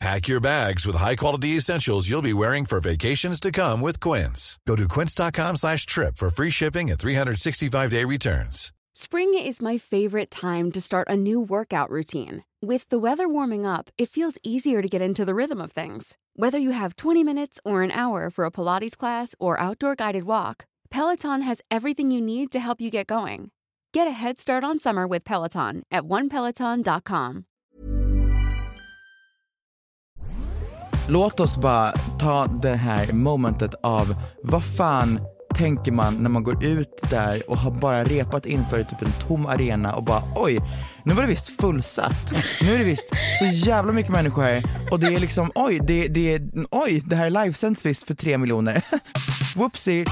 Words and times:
Pack 0.00 0.28
your 0.28 0.40
bags 0.40 0.86
with 0.86 0.96
high-quality 0.96 1.56
essentials 1.56 2.08
you'll 2.08 2.22
be 2.22 2.32
wearing 2.32 2.64
for 2.64 2.80
vacations 2.80 3.38
to 3.38 3.52
come 3.52 3.82
with 3.82 4.00
Quince. 4.00 4.58
Go 4.66 4.74
to 4.74 4.88
quince.com 4.88 5.56
slash 5.56 5.84
trip 5.84 6.16
for 6.16 6.30
free 6.30 6.48
shipping 6.48 6.90
and 6.90 6.98
365-day 6.98 8.04
returns. 8.04 8.72
Spring 8.94 9.38
is 9.38 9.60
my 9.60 9.76
favorite 9.76 10.30
time 10.30 10.72
to 10.72 10.80
start 10.80 11.06
a 11.10 11.16
new 11.18 11.38
workout 11.38 11.90
routine. 11.90 12.44
With 12.62 12.88
the 12.88 12.98
weather 12.98 13.28
warming 13.28 13.66
up, 13.66 13.90
it 13.98 14.08
feels 14.08 14.38
easier 14.42 14.80
to 14.80 14.88
get 14.88 15.02
into 15.02 15.26
the 15.26 15.34
rhythm 15.34 15.60
of 15.60 15.72
things. 15.72 16.16
Whether 16.34 16.58
you 16.58 16.70
have 16.70 16.96
20 16.96 17.22
minutes 17.22 17.60
or 17.62 17.82
an 17.82 17.92
hour 17.92 18.30
for 18.30 18.46
a 18.46 18.50
Pilates 18.50 18.96
class 18.96 19.34
or 19.38 19.60
outdoor 19.60 19.96
guided 19.96 20.24
walk, 20.24 20.64
Peloton 20.90 21.42
has 21.42 21.60
everything 21.70 22.10
you 22.10 22.22
need 22.22 22.50
to 22.52 22.60
help 22.60 22.80
you 22.80 22.90
get 22.90 23.06
going. 23.06 23.50
Get 23.92 24.06
a 24.06 24.12
head 24.12 24.40
start 24.40 24.64
on 24.64 24.80
summer 24.80 25.06
with 25.06 25.24
Peloton 25.24 25.82
at 25.90 26.04
onepeloton.com. 26.04 27.44
Låt 31.12 31.40
oss 31.40 31.58
bara 31.58 31.92
ta 32.18 32.46
det 32.46 32.76
här 32.76 33.12
momentet 33.12 33.74
av 33.82 34.14
vad 34.42 34.64
fan 34.64 35.20
tänker 35.54 35.92
man 35.92 36.14
när 36.14 36.30
man 36.30 36.42
går 36.42 36.64
ut 36.64 37.04
där 37.10 37.50
och 37.50 37.56
har 37.56 37.70
bara 37.70 38.04
repat 38.04 38.46
inför 38.46 38.84
typ 38.84 39.02
en 39.02 39.12
tom 39.28 39.46
arena 39.46 39.94
och 39.94 40.04
bara 40.04 40.22
oj, 40.36 40.60
nu 41.04 41.14
var 41.14 41.22
det 41.22 41.28
visst 41.28 41.60
fullsatt. 41.60 42.32
Nu 42.62 42.74
är 42.74 42.78
det 42.78 42.84
visst 42.84 43.08
så 43.38 43.68
jävla 43.68 43.92
mycket 43.92 44.12
människor 44.12 44.42
här 44.42 44.62
och 44.90 45.00
det 45.00 45.06
är 45.14 45.20
liksom 45.20 45.50
oj, 45.54 45.80
det, 45.86 46.08
det, 46.08 46.40
oj, 46.70 47.02
det 47.04 47.16
här 47.16 47.30
livesänds 47.30 47.86
visst 47.86 48.06
för 48.06 48.14
tre 48.14 48.38
miljoner. 48.38 48.84
Whoopsie. 49.56 50.06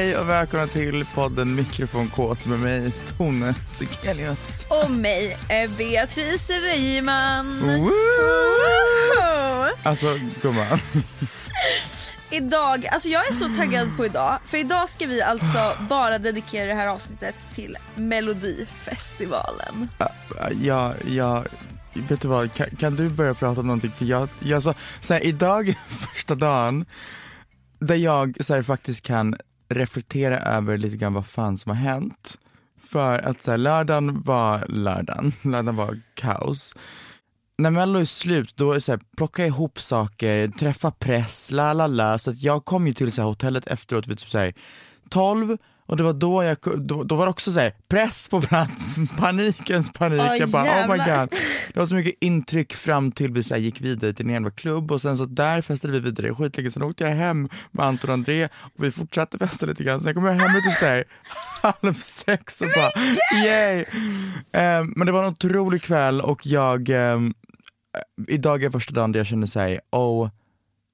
Hej 0.00 0.16
och 0.16 0.28
välkomna 0.28 0.66
till 0.66 1.04
podden 1.14 1.54
Mikrofonkåt 1.54 2.46
med 2.46 2.58
mig 2.58 2.90
Tone 2.90 3.54
Sekelius. 3.66 4.66
Och 4.68 4.90
mig, 4.90 5.36
eh, 5.48 5.70
Beatrice 5.78 6.50
Reimann. 6.50 7.60
Woo! 7.60 7.92
Alltså 9.82 10.06
gumman. 10.42 10.78
Idag, 12.30 12.86
alltså 12.86 13.08
jag 13.08 13.28
är 13.28 13.32
så 13.32 13.48
taggad 13.48 13.96
på 13.96 14.06
idag, 14.06 14.38
för 14.44 14.58
idag 14.58 14.88
ska 14.88 15.06
vi 15.06 15.22
alltså 15.22 15.76
bara 15.88 16.18
dedikera 16.18 16.66
det 16.66 16.74
här 16.74 16.88
avsnittet 16.88 17.34
till 17.54 17.76
Melodifestivalen. 17.94 19.88
Ja, 20.62 20.94
ja, 21.06 21.44
vet 21.92 22.20
du 22.20 22.28
vad, 22.28 22.54
kan, 22.54 22.66
kan 22.70 22.96
du 22.96 23.08
börja 23.08 23.34
prata 23.34 23.60
om 23.60 23.66
någonting? 23.66 23.92
För 23.98 24.04
jag, 24.04 24.28
jag 24.38 24.62
så, 24.62 24.74
så 25.00 25.14
här, 25.14 25.20
idag 25.24 25.74
första 25.88 26.34
dagen 26.34 26.84
där 27.78 27.96
jag 27.96 28.36
så 28.40 28.54
här, 28.54 28.62
faktiskt 28.62 29.02
kan 29.02 29.34
reflektera 29.70 30.38
över 30.38 30.76
lite 30.76 30.96
grann 30.96 31.14
vad 31.14 31.26
fan 31.26 31.58
som 31.58 31.70
har 31.70 31.76
hänt. 31.76 32.38
För 32.82 33.18
att 33.18 33.42
så 33.42 33.50
här, 33.50 33.58
lördagen 33.58 34.22
var 34.22 34.64
lördagen, 34.68 35.32
lördagen 35.42 35.76
var 35.76 36.00
kaos. 36.14 36.74
När 37.58 37.70
mello 37.70 37.98
är 37.98 38.04
slut, 38.04 38.56
då 38.56 38.70
är 38.70 38.74
det 38.74 38.80
så 38.80 38.92
här, 38.92 39.00
plocka 39.16 39.46
ihop 39.46 39.80
saker, 39.80 40.48
träffa 40.48 40.90
press, 40.90 41.50
la 41.50 41.72
la 41.72 41.86
la. 41.86 42.18
Så 42.18 42.30
att 42.30 42.42
jag 42.42 42.64
kom 42.64 42.86
ju 42.86 42.92
till 42.92 43.12
så 43.12 43.22
här, 43.22 43.28
hotellet 43.28 43.66
efteråt 43.66 44.06
vid 44.06 44.18
typ 44.18 44.28
så 44.28 44.38
här, 44.38 44.54
12 45.08 45.58
och 45.90 45.96
det 45.96 46.02
var 46.02 46.12
då 46.12 46.44
jag, 46.44 46.56
då, 46.78 47.04
då 47.04 47.16
var 47.16 47.26
det 47.26 47.30
också 47.30 47.52
så 47.52 47.58
här, 47.58 47.74
press 47.88 48.28
på 48.28 48.40
plats, 48.40 48.98
panikens 49.18 49.92
panik. 49.92 50.20
Åh, 50.20 50.36
jag 50.36 50.50
bara 50.50 50.64
oh 50.64 50.92
my 50.92 50.96
god. 50.98 51.34
Det 51.72 51.78
var 51.78 51.86
så 51.86 51.94
mycket 51.94 52.14
intryck 52.20 52.74
fram 52.74 53.12
till 53.12 53.32
vi 53.32 53.42
så 53.42 53.54
här, 53.54 53.60
gick 53.60 53.80
vidare 53.80 54.12
till 54.12 54.26
en 54.26 54.32
jävla 54.32 54.50
klubb 54.50 54.92
och 54.92 55.02
sen 55.02 55.16
så 55.16 55.24
där 55.24 55.62
festade 55.62 55.92
vi 55.92 56.00
vidare 56.00 56.34
skitlänge. 56.34 56.70
Sen 56.70 56.82
åkte 56.82 57.04
jag 57.04 57.10
hem 57.10 57.48
med 57.70 57.86
Anton 57.86 58.10
och 58.10 58.14
André 58.14 58.44
och 58.44 58.84
vi 58.84 58.90
fortsatte 58.90 59.38
festa 59.38 59.66
lite 59.66 59.84
grann. 59.84 60.00
Sen 60.00 60.14
kom 60.14 60.24
jag 60.24 60.32
hem 60.32 60.62
typ 60.62 60.78
så 60.78 60.86
här, 60.86 61.04
halv 61.62 61.94
sex 61.94 62.62
och 62.62 62.68
bara 62.76 63.04
yay. 63.44 63.84
Eh, 64.52 64.84
men 64.96 65.06
det 65.06 65.12
var 65.12 65.22
en 65.22 65.30
otrolig 65.30 65.82
kväll 65.82 66.20
och 66.20 66.46
jag, 66.46 66.88
ehm, 66.88 67.34
idag 68.28 68.64
är 68.64 68.70
första 68.70 68.94
dagen 68.94 69.12
där 69.12 69.20
jag 69.20 69.26
känner 69.26 69.46
såhär, 69.46 69.80
oh 69.90 70.28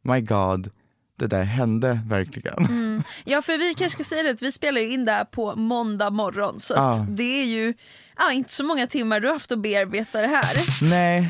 my 0.04 0.20
god, 0.20 0.70
det 1.16 1.26
där 1.26 1.42
hände 1.44 2.00
verkligen. 2.06 3.02
Ja 3.24 3.42
för 3.42 3.58
vi 3.58 3.74
kanske 3.74 3.96
ska 3.96 4.04
säga 4.04 4.22
det, 4.22 4.30
att 4.30 4.42
vi 4.42 4.52
spelar 4.52 4.80
in 4.80 5.04
det 5.04 5.12
här 5.12 5.24
på 5.24 5.54
måndag 5.56 6.10
morgon 6.10 6.60
så 6.60 6.74
att 6.74 6.96
Ja. 6.96 7.06
det 7.08 7.40
är 7.42 7.44
ju 7.44 7.74
ja, 8.18 8.32
inte 8.32 8.52
så 8.52 8.64
många 8.64 8.86
timmar 8.86 9.20
du 9.20 9.26
har 9.26 9.34
haft 9.34 9.52
att 9.52 9.58
bearbeta 9.58 10.20
det 10.20 10.26
här. 10.26 10.56
Nej. 10.90 11.28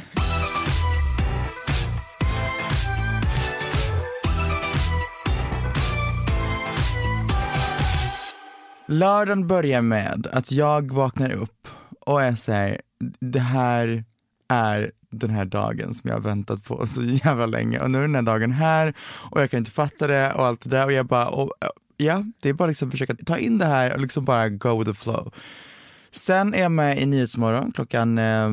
Lördagen 8.89 9.47
börjar 9.47 9.83
med 9.83 10.27
att 10.33 10.53
jag 10.53 10.93
vaknar 10.93 11.31
upp 11.33 11.69
och 12.01 12.23
är 12.23 12.35
såhär, 12.35 12.81
det 13.21 13.41
här 13.41 14.05
är 14.49 14.93
den 15.11 15.31
här 15.31 15.45
dagen 15.45 15.95
som 15.95 16.09
jag 16.09 16.17
har 16.17 16.23
väntat 16.23 16.65
på 16.65 16.87
så 16.87 17.03
jävla 17.03 17.47
länge 17.47 17.79
och 17.79 17.91
nu 17.91 17.99
är 17.99 18.03
den 18.03 18.15
här 18.15 18.23
dagen 18.23 18.53
här 18.53 18.95
och 19.01 19.41
jag 19.41 19.51
kan 19.51 19.59
inte 19.59 19.71
fatta 19.71 20.07
det 20.07 20.33
och 20.33 20.47
allt 20.47 20.61
det 20.61 20.71
där 20.71 20.87
och 20.87 20.93
jag 20.93 21.07
bara, 21.07 21.29
och, 21.29 21.53
eh, 21.61 21.69
ja 21.97 22.25
det 22.43 22.49
är 22.49 22.53
bara 22.53 22.69
liksom 22.69 22.91
försöka 22.91 23.15
ta 23.15 23.39
in 23.39 23.59
det 23.59 23.67
här 23.67 23.95
och 23.95 24.01
liksom 24.01 24.25
bara 24.25 24.49
go 24.49 24.79
with 24.79 24.91
the 24.91 24.95
flow. 24.95 25.35
Sen 26.11 26.55
är 26.55 26.63
jag 26.63 26.73
med 26.73 27.03
i 27.03 27.07
Nyhetsmorgon 27.07 27.73
klockan 27.73 28.19
eh, 28.19 28.51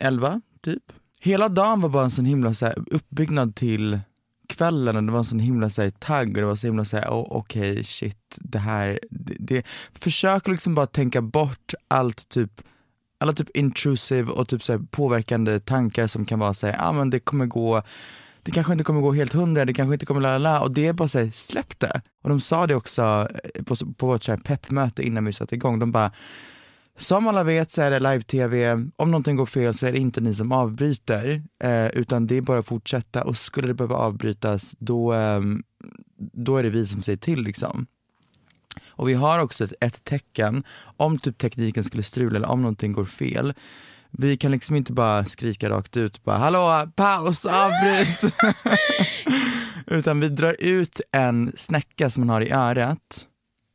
11 0.00 0.40
typ. 0.64 0.82
Hela 1.20 1.48
dagen 1.48 1.80
var 1.80 1.88
bara 1.88 2.04
en 2.04 2.10
sån 2.10 2.24
himla 2.24 2.54
så 2.54 2.66
här, 2.66 2.74
uppbyggnad 2.86 3.54
till 3.54 4.00
kvällen 4.48 4.96
och 4.96 5.02
det 5.02 5.12
var 5.12 5.18
en 5.18 5.24
sån 5.24 5.38
himla 5.38 5.70
så 5.70 5.82
här, 5.82 5.90
tagg 5.90 6.28
och 6.28 6.34
det 6.34 6.44
var 6.44 6.56
så 6.56 6.66
himla 6.66 6.84
såhär, 6.84 7.08
oh, 7.08 7.26
okej 7.30 7.84
shit, 7.84 8.38
det 8.40 8.58
här, 8.58 9.00
det, 9.10 9.34
det. 9.38 9.66
Försök 9.94 10.48
liksom 10.48 10.74
bara 10.74 10.86
tänka 10.86 11.22
bort 11.22 11.74
allt 11.88 12.28
typ 12.28 12.62
alla 13.22 13.32
typ 13.32 13.56
intrusive 13.56 14.32
och 14.32 14.48
typ 14.48 14.62
så 14.62 14.72
här 14.72 14.80
påverkande 14.90 15.60
tankar 15.60 16.06
som 16.06 16.24
kan 16.24 16.38
vara 16.38 16.54
såhär, 16.54 16.74
ja 16.74 16.88
ah, 16.88 16.92
men 16.92 17.10
det 17.10 17.20
kommer 17.20 17.46
gå 17.46 17.82
det 18.42 18.50
kanske 18.50 18.72
inte 18.72 18.84
kommer 18.84 19.00
gå 19.00 19.12
helt 19.12 19.32
hundra, 19.32 19.64
det 19.64 19.74
kanske 19.74 19.94
inte 19.94 20.06
kommer 20.06 20.20
la 20.20 20.38
la 20.38 20.38
la 20.38 20.60
och 20.60 20.70
det 20.70 20.86
är 20.86 20.92
bara 20.92 21.08
såhär, 21.08 21.30
släpp 21.32 21.78
det. 21.78 22.00
Och 22.22 22.28
de 22.28 22.40
sa 22.40 22.66
det 22.66 22.74
också 22.74 23.28
eh, 23.54 23.62
på, 23.62 23.76
på 23.96 24.06
vårt 24.06 24.22
så 24.22 24.32
här 24.32 24.38
peppmöte 24.38 25.02
innan 25.02 25.24
vi 25.24 25.32
satte 25.32 25.54
igång, 25.54 25.78
de 25.78 25.92
bara 25.92 26.12
som 26.96 27.28
alla 27.28 27.44
vet 27.44 27.72
så 27.72 27.82
är 27.82 27.90
det 27.90 28.00
live-tv, 28.00 28.72
om 28.96 29.10
någonting 29.10 29.36
går 29.36 29.46
fel 29.46 29.74
så 29.74 29.86
är 29.86 29.92
det 29.92 29.98
inte 29.98 30.20
ni 30.20 30.34
som 30.34 30.52
avbryter, 30.52 31.42
eh, 31.64 31.86
utan 31.86 32.26
det 32.26 32.36
är 32.36 32.40
bara 32.40 32.58
att 32.58 32.66
fortsätta 32.66 33.24
och 33.24 33.36
skulle 33.36 33.66
det 33.66 33.74
behöva 33.74 33.96
avbrytas 33.96 34.74
då, 34.78 35.14
eh, 35.14 35.40
då 36.32 36.56
är 36.56 36.62
det 36.62 36.70
vi 36.70 36.86
som 36.86 37.02
säger 37.02 37.16
till 37.16 37.42
liksom. 37.42 37.86
Och 38.92 39.08
vi 39.08 39.14
har 39.14 39.38
också 39.38 39.64
ett, 39.64 39.72
ett 39.80 40.04
tecken, 40.04 40.64
om 40.96 41.18
typ 41.18 41.38
tekniken 41.38 41.84
skulle 41.84 42.02
strula 42.02 42.36
eller 42.36 42.48
om 42.48 42.62
någonting 42.62 42.92
går 42.92 43.04
fel, 43.04 43.54
vi 44.10 44.36
kan 44.36 44.50
liksom 44.50 44.76
inte 44.76 44.92
bara 44.92 45.24
skrika 45.24 45.70
rakt 45.70 45.96
ut 45.96 46.24
bara 46.24 46.38
hallå, 46.38 46.92
paus, 46.96 47.46
avbryt! 47.46 48.34
Utan 49.86 50.20
vi 50.20 50.28
drar 50.28 50.56
ut 50.58 51.00
en 51.12 51.52
snäcka 51.56 52.10
som 52.10 52.20
man 52.26 52.28
har 52.28 52.40
i 52.40 52.52
örat 52.52 53.26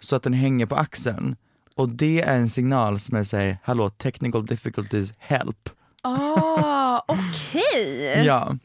så 0.02 0.16
att 0.16 0.24
den 0.24 0.34
hänger 0.34 0.66
på 0.66 0.76
axeln. 0.76 1.36
Och 1.76 1.90
det 1.90 2.22
är 2.22 2.38
en 2.38 2.50
signal 2.50 3.00
som 3.00 3.18
är 3.18 3.24
säger 3.24 3.58
hallå, 3.64 3.90
technical 3.90 4.46
difficulties, 4.46 5.14
help. 5.18 5.70
Ah, 6.02 7.02
okej. 7.08 8.24
Ja. 8.26 8.58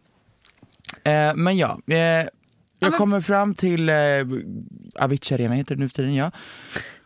Eh, 1.04 1.34
men 1.34 1.56
ja, 1.56 1.78
eh, 1.86 2.26
Jag 2.82 2.90
men- 2.90 2.98
kommer 2.98 3.20
fram 3.20 3.54
till 3.54 3.88
eh, 3.88 3.94
Avicii 4.98 5.34
Arena 5.34 5.54
heter 5.54 5.74
det 5.74 5.80
nu 5.80 5.88
för 5.88 5.94
tiden 5.96 6.14
ja. 6.14 6.30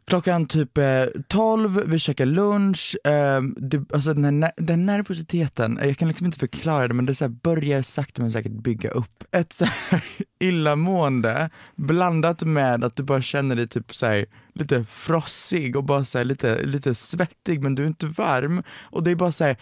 Klockan 0.09 0.47
typ 0.47 0.79
eh, 0.79 1.05
12, 1.29 1.83
vi 1.87 1.99
käkar 1.99 2.27
lunch, 2.27 2.97
eh, 3.05 3.41
det, 3.57 3.93
alltså 3.95 4.15
den, 4.15 4.43
här, 4.43 4.53
den 4.57 4.87
nervositeten, 4.87 5.79
eh, 5.79 5.87
jag 5.87 5.97
kan 5.97 6.09
liksom 6.09 6.27
inte 6.27 6.39
förklara 6.39 6.89
det 6.89 6.95
men 6.95 7.07
det 7.07 7.15
så 7.15 7.29
börjar 7.29 7.83
sakta 7.83 8.23
men 8.23 8.33
säkert 8.33 8.53
bygga 8.53 8.91
upp 8.91 9.25
ett 9.33 9.53
så 9.53 9.65
här 9.65 10.05
illamående 10.41 11.51
blandat 11.77 12.43
med 12.43 12.85
att 12.85 12.97
du 12.97 13.03
bara 13.03 13.23
känner 13.23 13.57
dig 13.57 13.69
typ 13.69 13.95
så 13.95 14.07
här, 14.07 14.27
lite 14.57 14.85
frossig 14.85 15.77
och 15.77 15.85
bara 15.85 16.05
så 16.05 16.19
här, 16.19 16.25
lite, 16.25 16.63
lite 16.63 16.95
svettig 16.95 17.63
men 17.63 17.75
du 17.75 17.83
är 17.83 17.87
inte 17.87 18.07
varm 18.07 18.63
och 18.83 19.03
det 19.03 19.11
är 19.11 19.15
bara 19.15 19.33
så 19.33 19.45
här, 19.45 19.57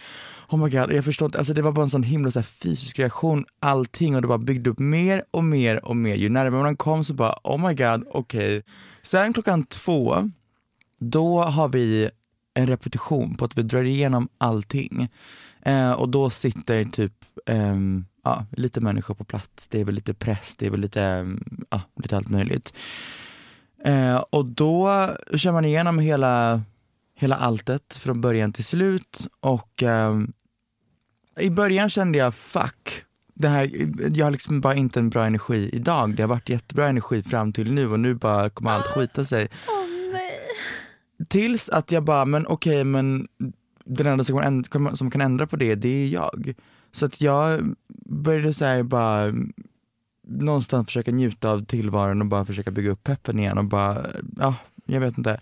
oh 0.49 0.63
my 0.63 0.69
god, 0.69 0.91
jag 0.91 1.05
förstår 1.05 1.25
inte, 1.25 1.37
alltså 1.37 1.53
det 1.53 1.61
var 1.61 1.71
bara 1.71 1.83
en 1.83 1.89
sån 1.89 2.03
himla 2.03 2.31
så 2.31 2.39
här, 2.39 2.43
fysisk 2.43 2.99
reaktion 2.99 3.45
allting 3.59 4.15
och 4.15 4.21
det 4.21 4.27
bara 4.27 4.37
byggde 4.37 4.69
upp 4.69 4.79
mer 4.79 5.23
och 5.31 5.43
mer 5.43 5.85
och 5.85 5.95
mer. 5.95 6.15
Ju 6.15 6.29
närmare 6.29 6.63
man 6.63 6.77
kom 6.77 7.03
så 7.03 7.13
bara 7.13 7.35
oh 7.43 7.67
my 7.67 7.73
god, 7.73 8.03
okej. 8.11 8.63
Sen 9.01 9.33
klockan 9.33 9.63
två, 9.63 10.31
då 10.99 11.41
har 11.41 11.67
vi 11.67 12.09
en 12.53 12.67
repetition 12.67 13.35
på 13.35 13.45
att 13.45 13.57
vi 13.57 13.63
drar 13.63 13.83
igenom 13.83 14.29
allting. 14.37 15.09
Eh, 15.61 15.91
och 15.91 16.09
då 16.09 16.29
sitter 16.29 16.85
typ 16.85 17.13
eh, 17.45 17.75
ja, 18.23 18.45
lite 18.51 18.81
människor 18.81 19.15
på 19.15 19.23
plats, 19.23 19.67
det 19.67 19.81
är 19.81 19.85
väl 19.85 19.95
lite 19.95 20.13
press, 20.13 20.55
det 20.55 20.65
är 20.65 20.69
väl 20.69 20.79
lite, 20.79 21.35
ja, 21.69 21.81
lite 21.95 22.17
allt 22.17 22.29
möjligt. 22.29 22.73
Eh, 23.85 24.23
och 24.29 24.45
då 24.45 25.09
kör 25.35 25.51
man 25.51 25.65
igenom 25.65 25.99
hela, 25.99 26.61
hela 27.15 27.35
alltet 27.35 27.93
från 27.93 28.21
början 28.21 28.53
till 28.53 28.65
slut 28.65 29.27
och 29.39 29.83
ehm, 29.83 30.33
i 31.39 31.49
början 31.49 31.89
kände 31.89 32.17
jag 32.17 32.35
fuck, 32.35 33.03
det 33.33 33.47
här, 33.47 33.71
jag 34.13 34.25
har 34.25 34.31
liksom 34.31 34.61
bara 34.61 34.75
inte 34.75 34.99
en 34.99 35.09
bra 35.09 35.25
energi 35.25 35.69
idag. 35.73 36.15
Det 36.15 36.23
har 36.23 36.27
varit 36.27 36.49
jättebra 36.49 36.87
energi 36.87 37.23
fram 37.23 37.53
till 37.53 37.73
nu 37.73 37.91
och 37.91 37.99
nu 37.99 38.13
bara 38.13 38.49
kommer 38.49 38.71
allt 38.71 38.85
skita 38.85 39.25
sig. 39.25 39.47
Nej. 40.13 40.31
Tills 41.29 41.69
att 41.69 41.91
jag 41.91 42.03
bara, 42.03 42.25
men 42.25 42.47
okej 42.47 42.83
men 42.83 43.27
den 43.85 44.07
enda 44.07 44.23
som 44.23 44.41
kan, 44.41 44.47
ändra, 44.47 44.95
som 44.95 45.11
kan 45.11 45.21
ändra 45.21 45.47
på 45.47 45.55
det, 45.55 45.75
det 45.75 45.89
är 45.89 46.07
jag. 46.07 46.53
Så 46.91 47.05
att 47.05 47.21
jag 47.21 47.75
började 48.05 48.53
så 48.53 48.83
bara 48.83 49.33
någonstans 50.27 50.85
försöka 50.85 51.11
njuta 51.11 51.51
av 51.51 51.65
tillvaron 51.65 52.21
och 52.21 52.27
bara 52.27 52.45
försöka 52.45 52.71
bygga 52.71 52.91
upp 52.91 53.03
peppen 53.03 53.39
igen 53.39 53.57
och 53.57 53.65
bara, 53.65 54.05
ja, 54.37 54.55
jag 54.85 54.99
vet 54.99 55.17
inte. 55.17 55.39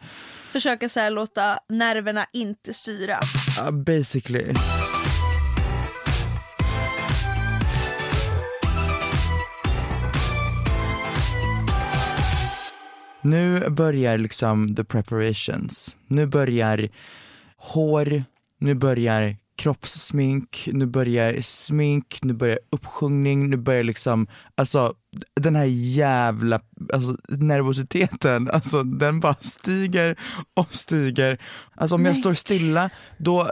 Försöka 0.52 0.90
så 0.90 1.00
här, 1.00 1.12
låta 1.12 1.60
nerverna 1.70 2.26
inte 2.34 2.74
styra. 2.74 3.20
Uh, 3.62 3.72
basically. 3.72 4.54
Nu 13.22 13.70
börjar 13.70 14.18
liksom 14.18 14.76
the 14.76 14.84
preparations. 14.84 15.96
Nu 16.08 16.26
börjar 16.26 16.90
hår, 17.58 18.24
nu 18.58 18.74
börjar 18.76 19.36
kroppssmink, 19.64 20.70
nu 20.74 20.86
börjar 20.86 21.42
smink, 21.42 22.20
nu 22.22 22.34
börjar 22.34 22.60
uppsjungning, 22.70 23.50
nu 23.50 23.58
börjar 23.58 23.84
liksom, 23.84 24.28
alltså 24.56 24.94
den 25.42 25.56
här 25.56 25.66
jävla 25.66 26.60
alltså, 26.94 27.18
nervositeten, 27.30 28.50
alltså 28.54 28.84
den 28.84 29.20
bara 29.20 29.36
stiger 29.40 30.20
och 30.54 30.74
stiger. 30.74 31.38
Alltså 31.76 31.96
om 31.96 32.06
jag 32.06 32.12
Nej. 32.12 32.20
står 32.20 32.34
stilla, 32.34 32.90
då 33.18 33.52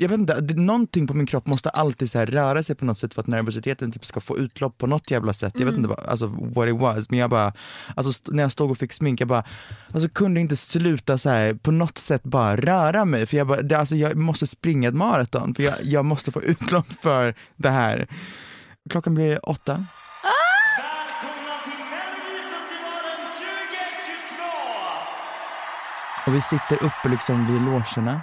jag 0.00 0.08
vet 0.08 0.18
inte, 0.18 0.40
det, 0.40 0.54
någonting 0.54 1.06
på 1.06 1.14
min 1.14 1.26
kropp 1.26 1.46
måste 1.46 1.70
alltid 1.70 2.10
så 2.10 2.18
här 2.18 2.26
röra 2.26 2.62
sig 2.62 2.76
på 2.76 2.84
något 2.84 2.98
sätt 2.98 3.14
för 3.14 3.20
att 3.20 3.26
nervositeten 3.26 3.92
typ 3.92 4.04
ska 4.04 4.20
få 4.20 4.38
utlopp 4.38 4.78
på 4.78 4.86
något 4.86 5.10
jävla 5.10 5.32
sätt. 5.32 5.52
Jag 5.58 5.66
vet 5.66 5.74
inte 5.74 5.88
vad, 5.88 5.98
alltså, 5.98 6.26
what 6.26 6.68
it 6.68 6.76
was, 6.80 7.10
men 7.10 7.18
jag 7.18 7.30
bara, 7.30 7.52
alltså, 7.96 8.32
när 8.32 8.42
jag 8.42 8.52
stod 8.52 8.70
och 8.70 8.78
fick 8.78 8.92
smink, 8.92 9.20
jag 9.20 9.28
bara, 9.28 9.44
alltså 9.92 10.08
kunde 10.08 10.40
inte 10.40 10.56
sluta 10.56 11.18
så 11.18 11.30
här 11.30 11.54
på 11.54 11.70
något 11.70 11.98
sätt 11.98 12.22
bara 12.22 12.56
röra 12.56 13.04
mig. 13.04 13.26
För 13.26 13.36
jag 13.36 13.46
bara, 13.46 13.62
det, 13.62 13.78
alltså, 13.78 13.96
jag 13.96 14.16
måste 14.16 14.46
springa 14.46 14.88
ett 14.88 14.94
maraton, 14.94 15.54
för 15.54 15.62
jag, 15.62 15.74
jag 15.82 16.04
måste 16.04 16.32
få 16.32 16.42
utlopp 16.42 16.92
för 17.02 17.34
det 17.56 17.70
här. 17.70 18.06
Klockan 18.90 19.14
blir 19.14 19.48
åtta. 19.48 19.72
2022! 19.74 19.86
Och 26.26 26.34
vi 26.34 26.40
sitter 26.40 26.84
uppe 26.84 27.08
liksom 27.08 27.52
vid 27.52 27.62
logerna 27.62 28.20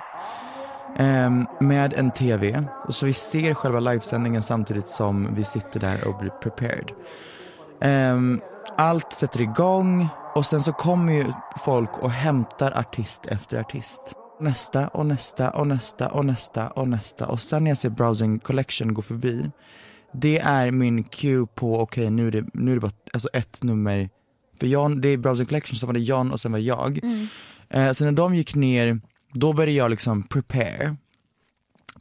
med 1.60 1.94
en 1.94 2.12
TV. 2.12 2.64
Och 2.88 2.96
så 2.96 3.06
vi 3.06 3.14
ser 3.14 3.54
själva 3.54 3.80
livesändningen 3.80 4.44
samtidigt 4.44 4.88
som 4.88 5.36
vi 5.36 5.44
sitter 5.44 5.80
där 5.80 6.08
och 6.08 6.18
blir 6.18 6.30
prepared. 6.30 6.92
Ehm, 7.82 8.42
allt 8.78 9.14
sätter 9.14 9.42
igång 9.42 10.08
och 10.36 10.46
sen 10.46 10.64
så 10.64 10.74
kommer 10.74 11.14
ju 11.14 11.26
folk 11.66 11.98
och 11.98 12.12
hämtar 12.12 12.80
artist 12.80 13.26
efter 13.26 13.60
artist. 13.60 14.02
Nästa 14.40 14.88
och 14.88 15.06
nästa 15.06 15.50
och 15.50 15.68
nästa 15.68 16.08
och 16.10 16.26
nästa 16.26 16.68
och 16.68 16.88
nästa 16.88 17.28
och 17.28 17.42
sen 17.42 17.64
när 17.64 17.72
jag 17.72 17.78
ser 17.78 17.90
Browsing 17.90 18.40
Collection 18.40 18.94
gå 18.94 19.02
förbi 19.02 19.52
det 20.14 20.40
är 20.40 20.72
min 20.72 21.04
cue 21.04 21.48
på, 21.56 21.80
okej 21.80 22.10
nu, 22.10 22.28
är 22.28 22.32
det, 22.32 22.46
nu 22.54 22.72
är 22.72 22.76
det 22.76 22.82
bara 22.82 22.92
alltså 23.14 23.30
ett 23.34 23.64
nummer, 23.64 24.10
för 24.60 24.68
Jan, 24.68 25.02
det 25.02 25.10
är 25.10 25.18
Browsing 25.18 25.46
Collection, 25.46 25.76
så 25.76 25.86
var 25.86 25.94
det 25.94 26.00
Jan 26.00 26.32
och 26.32 26.42
sen 26.42 26.52
var 26.52 26.60
jag. 26.60 27.00
Eh, 27.70 27.92
så 27.92 28.06
när 28.06 28.12
de 28.12 28.36
gick 28.36 28.56
ner, 28.56 29.02
då 29.40 29.54
började 29.54 29.72
jag 29.72 29.92
liksom 29.92 30.24
prepare 30.24 30.96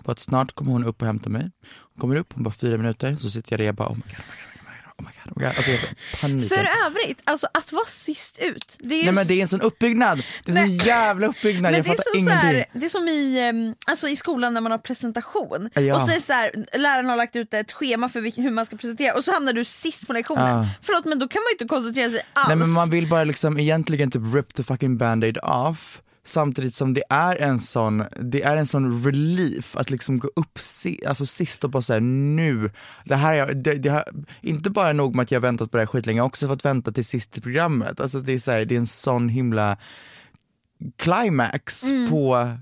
på 0.05 0.12
att 0.12 0.19
snart 0.19 0.55
kommer 0.55 0.73
hon 0.73 0.85
upp 0.85 1.00
och 1.00 1.06
hämta 1.06 1.31
mig. 1.31 1.50
Hon 1.73 2.00
kommer 2.00 2.17
upp, 2.17 2.33
hon 2.35 2.43
bara 2.43 2.55
fyra 2.55 2.77
minuter, 2.77 3.17
så 3.21 3.31
sitter 3.31 3.53
jag 3.53 3.59
där 3.59 3.65
och 3.65 3.69
jag 3.69 3.75
bara 3.75 3.88
oh 3.88 3.97
my 3.97 4.03
god, 4.03 4.21
oh 4.21 4.67
my 4.67 4.73
god, 4.85 4.97
oh 4.99 5.05
my 5.05 5.12
god, 5.25 5.33
oh 5.33 5.41
my 5.41 5.47
god, 5.47 5.53
oh. 5.53 6.35
Alltså. 6.35 6.55
För 6.55 6.69
övrigt, 6.87 7.23
alltså 7.25 7.49
att 7.55 7.73
vara 7.73 7.85
sist 7.87 8.38
ut. 8.38 8.77
Det 8.81 8.94
är 8.94 9.05
Nej 9.05 9.15
men 9.15 9.27
det 9.27 9.35
är 9.35 9.43
en 9.43 9.49
sån 9.49 9.61
uppbyggnad, 9.61 10.23
det 10.44 10.53
är 10.53 10.59
en 10.59 10.69
sån 10.69 10.87
jävla 10.87 11.27
uppbyggnad, 11.27 11.62
men 11.62 11.75
jag 11.75 11.85
det, 11.85 11.91
är 11.91 11.97
fattar 11.97 12.17
ingenting. 12.17 12.38
här, 12.38 12.65
det 12.73 12.85
är 12.85 12.88
som 12.88 13.09
i, 13.09 13.41
ehm, 13.41 13.75
alltså 13.87 14.09
i 14.09 14.17
skolan 14.17 14.55
när 14.55 14.61
man 14.61 14.73
har 14.73 14.79
presentation. 14.79 15.71
Ja. 15.75 15.94
Och 15.94 16.00
så 16.00 16.11
är 16.11 16.15
det 16.15 16.21
så 16.21 16.32
här, 16.32 16.79
läraren 16.79 17.09
har 17.09 17.17
lagt 17.17 17.37
ut 17.37 17.55
ett 17.55 17.73
schema 17.73 18.09
för 18.09 18.43
hur 18.43 18.50
man 18.50 18.67
ska 18.67 18.77
presentera 18.77 19.15
och 19.15 19.25
så 19.25 19.32
hamnar 19.32 19.53
du 19.53 19.65
sist 19.65 20.06
på 20.06 20.12
lektionen. 20.12 20.47
Ja. 20.47 20.69
Förlåt 20.82 21.05
men 21.05 21.19
då 21.19 21.29
kan 21.29 21.41
man 21.41 21.49
ju 21.50 21.53
inte 21.53 21.65
koncentrera 21.65 22.11
sig 22.11 22.21
alls. 22.32 22.49
Nej 22.49 22.56
men 22.56 22.71
man 22.71 22.91
vill 22.91 23.09
bara 23.09 23.25
liksom 23.25 23.59
egentligen 23.59 24.11
typ 24.11 24.23
rip 24.35 24.55
the 24.55 24.62
fucking 24.62 24.97
band-aid 24.97 25.39
off 25.39 26.03
Samtidigt 26.26 26.75
som 26.75 26.94
det 26.94 27.02
är 27.11 27.37
en 27.37 27.58
sån, 27.58 28.05
det 28.20 28.43
är 28.43 28.56
en 28.56 28.67
sån 28.67 29.05
relief 29.05 29.76
att 29.76 29.90
liksom 29.90 30.19
gå 30.19 30.28
upp 30.37 30.58
si, 30.58 31.06
alltså 31.06 31.26
sist 31.26 31.64
och 31.64 31.70
bara 31.70 31.82
säga 31.82 32.00
nu, 32.00 32.70
det 33.05 33.17
här 33.17 33.34
är, 33.34 33.55
det, 33.55 33.75
det 33.75 33.88
har, 33.88 34.05
inte 34.40 34.70
bara 34.70 34.93
nog 34.93 35.14
med 35.14 35.23
att 35.23 35.31
jag 35.31 35.40
har 35.40 35.43
väntat 35.43 35.70
på 35.70 35.76
det 35.76 35.81
här 35.81 35.87
skitlänge, 35.87 36.19
jag 36.19 36.25
har 36.25 36.28
också 36.28 36.49
fått 36.49 36.64
vänta 36.64 36.93
till 36.93 37.05
sist 37.05 37.38
i 37.38 37.40
programmet. 37.40 38.00
Alltså 38.00 38.20
det 38.20 38.32
är, 38.32 38.38
så 38.38 38.50
här, 38.50 38.65
det 38.65 38.74
är 38.74 38.79
en 38.79 38.86
sån 38.86 39.29
himla 39.29 39.77
climax 40.96 41.84
på 42.10 42.53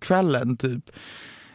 kvällen 0.00 0.56
typ. 0.56 0.90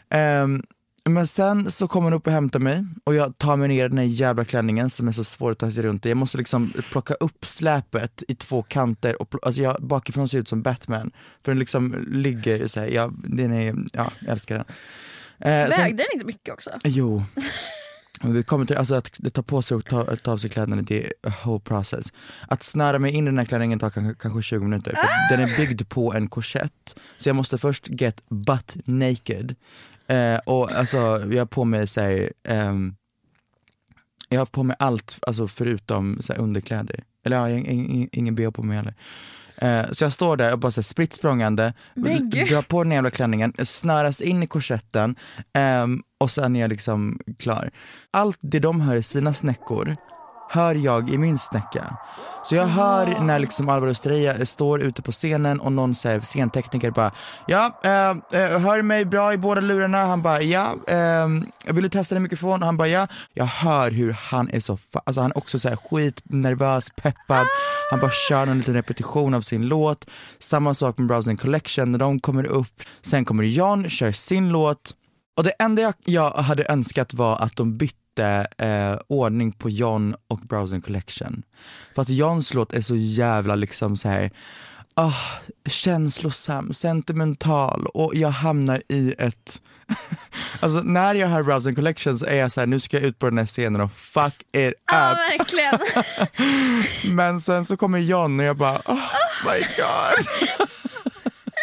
Ehm, 0.09 0.63
men 1.09 1.27
sen 1.27 1.71
så 1.71 1.87
kommer 1.87 2.03
hon 2.03 2.13
upp 2.13 2.27
och 2.27 2.33
hämtar 2.33 2.59
mig 2.59 2.85
och 3.03 3.15
jag 3.15 3.37
tar 3.37 3.55
mig 3.55 3.67
ner 3.67 3.89
den 3.89 3.97
här 3.97 4.05
jävla 4.05 4.45
klänningen 4.45 4.89
som 4.89 5.07
är 5.07 5.11
så 5.11 5.23
svår 5.23 5.51
att 5.51 5.57
ta 5.59 5.71
sig 5.71 5.83
runt 5.83 6.05
i. 6.05 6.09
Jag 6.09 6.17
måste 6.17 6.37
liksom 6.37 6.73
plocka 6.91 7.13
upp 7.13 7.45
släpet 7.45 8.23
i 8.27 8.35
två 8.35 8.63
kanter 8.63 9.21
och 9.21 9.35
alltså 9.43 9.61
jag 9.61 9.77
bakifrån 9.81 10.29
ser 10.29 10.37
ut 10.37 10.47
som 10.47 10.61
Batman. 10.61 11.11
För 11.45 11.51
den 11.51 11.59
liksom 11.59 12.05
ligger 12.07 12.67
så 12.67 12.79
här, 12.79 12.87
ja, 12.87 13.11
den 13.23 13.53
är, 13.53 13.75
ja, 13.93 14.11
jag 14.19 14.31
älskar 14.31 14.55
den. 14.57 14.65
Eh, 15.51 15.69
sen- 15.69 15.83
Vägde 15.83 15.97
den 16.03 16.07
inte 16.13 16.25
mycket 16.25 16.53
också? 16.53 16.69
Jo. 16.83 17.23
Vi 18.23 18.43
kommer 18.43 18.65
till, 18.65 18.77
alltså 18.77 18.95
att 18.95 19.33
tar 19.33 19.41
på 19.43 19.61
sig 19.61 19.77
och 19.77 19.85
ta, 19.85 20.15
ta 20.15 20.31
av 20.31 20.37
sig 20.37 20.49
kläderna, 20.49 20.81
det 20.81 21.05
är 21.05 21.13
a 21.29 21.33
whole 21.43 21.59
process. 21.59 22.13
Att 22.47 22.63
snöra 22.63 22.99
mig 22.99 23.11
in 23.11 23.23
i 23.23 23.29
den 23.29 23.37
här 23.37 23.45
klänningen 23.45 23.79
tar 23.79 23.89
kanske, 23.89 24.15
kanske 24.21 24.41
20 24.41 24.63
minuter, 24.63 24.91
för 24.95 25.01
att 25.03 25.29
den 25.29 25.39
är 25.49 25.57
byggd 25.57 25.89
på 25.89 26.13
en 26.13 26.27
korsett. 26.27 26.95
Så 27.17 27.29
jag 27.29 27.35
måste 27.35 27.57
först 27.57 27.87
get 27.89 28.21
butt 28.29 28.75
naked. 28.85 29.55
Eh, 30.11 30.37
och 30.45 30.71
alltså 30.71 30.97
jag 31.31 31.37
har 31.37 31.45
på 31.45 31.65
mig 31.65 31.87
såhär, 31.87 32.31
ehm, 32.43 32.95
jag 34.29 34.39
har 34.41 34.45
på 34.45 34.63
mig 34.63 34.75
allt 34.79 35.17
alltså 35.21 35.47
förutom 35.47 36.21
så 36.21 36.33
här, 36.33 36.39
underkläder. 36.39 37.03
Eller 37.25 37.37
ja, 37.37 37.49
jag 37.49 37.57
har 37.57 37.63
ing- 37.63 37.89
ing- 37.89 38.09
ingen 38.11 38.35
bh 38.35 38.49
på 38.51 38.63
mig 38.63 38.77
heller. 38.77 38.93
Eh, 39.57 39.91
så 39.91 40.03
jag 40.03 40.13
står 40.13 40.37
där 40.37 40.53
och 40.53 40.59
bara 40.59 40.71
så 40.71 40.81
här, 40.81 40.83
spritt 40.83 41.13
språngande, 41.13 41.73
drar 42.49 42.61
på 42.69 42.83
den 42.83 42.91
jävla 42.91 43.11
klänningen, 43.11 43.53
snöras 43.63 44.21
in 44.21 44.43
i 44.43 44.47
korsetten 44.47 45.15
ehm, 45.53 46.01
och 46.17 46.31
sen 46.31 46.55
är 46.55 46.61
jag 46.61 46.69
liksom 46.69 47.19
klar. 47.39 47.71
Allt 48.11 48.37
det 48.41 48.59
de 48.59 48.81
hör 48.81 48.95
i 48.95 49.03
sina 49.03 49.33
snäckor 49.33 49.95
hör 50.51 50.75
jag 50.75 51.09
i 51.09 51.17
min 51.17 51.39
snäcka. 51.39 51.97
Så 52.43 52.55
jag 52.55 52.67
hör 52.67 53.19
när 53.19 53.39
liksom 53.39 53.69
Alvaro 53.69 53.91
Estrella 53.91 54.45
står 54.45 54.81
ute 54.81 55.01
på 55.01 55.11
scenen 55.11 55.59
och 55.59 55.71
någon 55.71 55.95
så 55.95 56.09
här, 56.09 56.19
scentekniker 56.19 56.91
bara 56.91 57.11
Ja, 57.47 57.79
eh, 57.83 58.39
eh, 58.41 58.59
hör 58.59 58.81
mig 58.81 59.05
bra 59.05 59.33
i 59.33 59.37
båda 59.37 59.61
lurarna? 59.61 60.05
Han 60.05 60.21
bara 60.21 60.41
ja, 60.41 60.75
eh, 60.87 61.27
vill 61.73 61.83
du 61.83 61.89
testa 61.89 62.15
din 62.15 62.23
mikrofon? 62.23 62.63
Han 62.63 62.77
bara 62.77 62.87
ja. 62.87 63.07
Jag 63.33 63.45
hör 63.45 63.91
hur 63.91 64.11
han 64.11 64.49
är 64.49 64.59
så, 64.59 64.77
alltså 65.03 65.21
han 65.21 65.31
är 65.31 65.37
också 65.37 65.59
så 65.59 65.69
här 65.69 65.75
skitnervös, 65.75 66.89
peppad. 67.01 67.47
Han 67.91 67.99
bara 67.99 68.11
kör 68.29 68.47
en 68.47 68.57
liten 68.57 68.73
repetition 68.73 69.33
av 69.33 69.41
sin 69.41 69.67
låt. 69.67 70.05
Samma 70.39 70.73
sak 70.73 70.97
med 70.97 71.07
Browsing 71.07 71.37
Collection 71.37 71.91
när 71.91 71.99
de 71.99 72.19
kommer 72.19 72.45
upp. 72.45 72.81
Sen 73.01 73.25
kommer 73.25 73.43
John, 73.43 73.89
kör 73.89 74.11
sin 74.11 74.49
låt. 74.49 74.95
Och 75.37 75.43
det 75.43 75.51
enda 75.59 75.81
jag, 75.81 75.93
jag 76.05 76.31
hade 76.31 76.65
önskat 76.69 77.13
var 77.13 77.37
att 77.37 77.55
de 77.55 77.77
bytte 77.77 78.47
eh, 78.57 78.99
ordning 79.07 79.51
på 79.51 79.69
John 79.69 80.15
och 80.27 80.39
Browsing 80.39 80.81
Collection. 80.81 81.43
För 81.95 82.01
att 82.01 82.09
Johns 82.09 82.53
låt 82.53 82.73
är 82.73 82.81
så 82.81 82.95
jävla 82.95 83.55
liksom 83.55 83.95
så 83.97 84.09
här 84.09 84.31
ah, 84.93 85.13
känslosam, 85.69 86.73
sentimental 86.73 87.85
och 87.85 88.15
jag 88.15 88.29
hamnar 88.29 88.81
i 88.89 89.15
ett... 89.17 89.61
alltså 90.59 90.81
när 90.81 91.15
jag 91.15 91.27
hör 91.27 91.43
Browsing 91.43 91.75
Collection 91.75 92.17
så 92.17 92.25
är 92.25 92.35
jag 92.35 92.51
så 92.51 92.59
här, 92.61 92.67
nu 92.67 92.79
ska 92.79 92.97
jag 92.97 93.03
ut 93.05 93.19
på 93.19 93.25
den 93.25 93.37
här 93.37 93.45
scenen 93.45 93.81
och 93.81 93.91
fuck 93.91 94.33
it 94.57 94.73
Ja, 94.91 95.11
up. 95.11 95.17
verkligen. 95.17 95.79
Men 97.15 97.39
sen 97.41 97.65
så 97.65 97.77
kommer 97.77 97.99
John 97.99 98.39
och 98.39 98.45
jag 98.45 98.57
bara, 98.57 98.81
oh 98.85 99.07
my 99.45 99.59
god. 99.59 100.67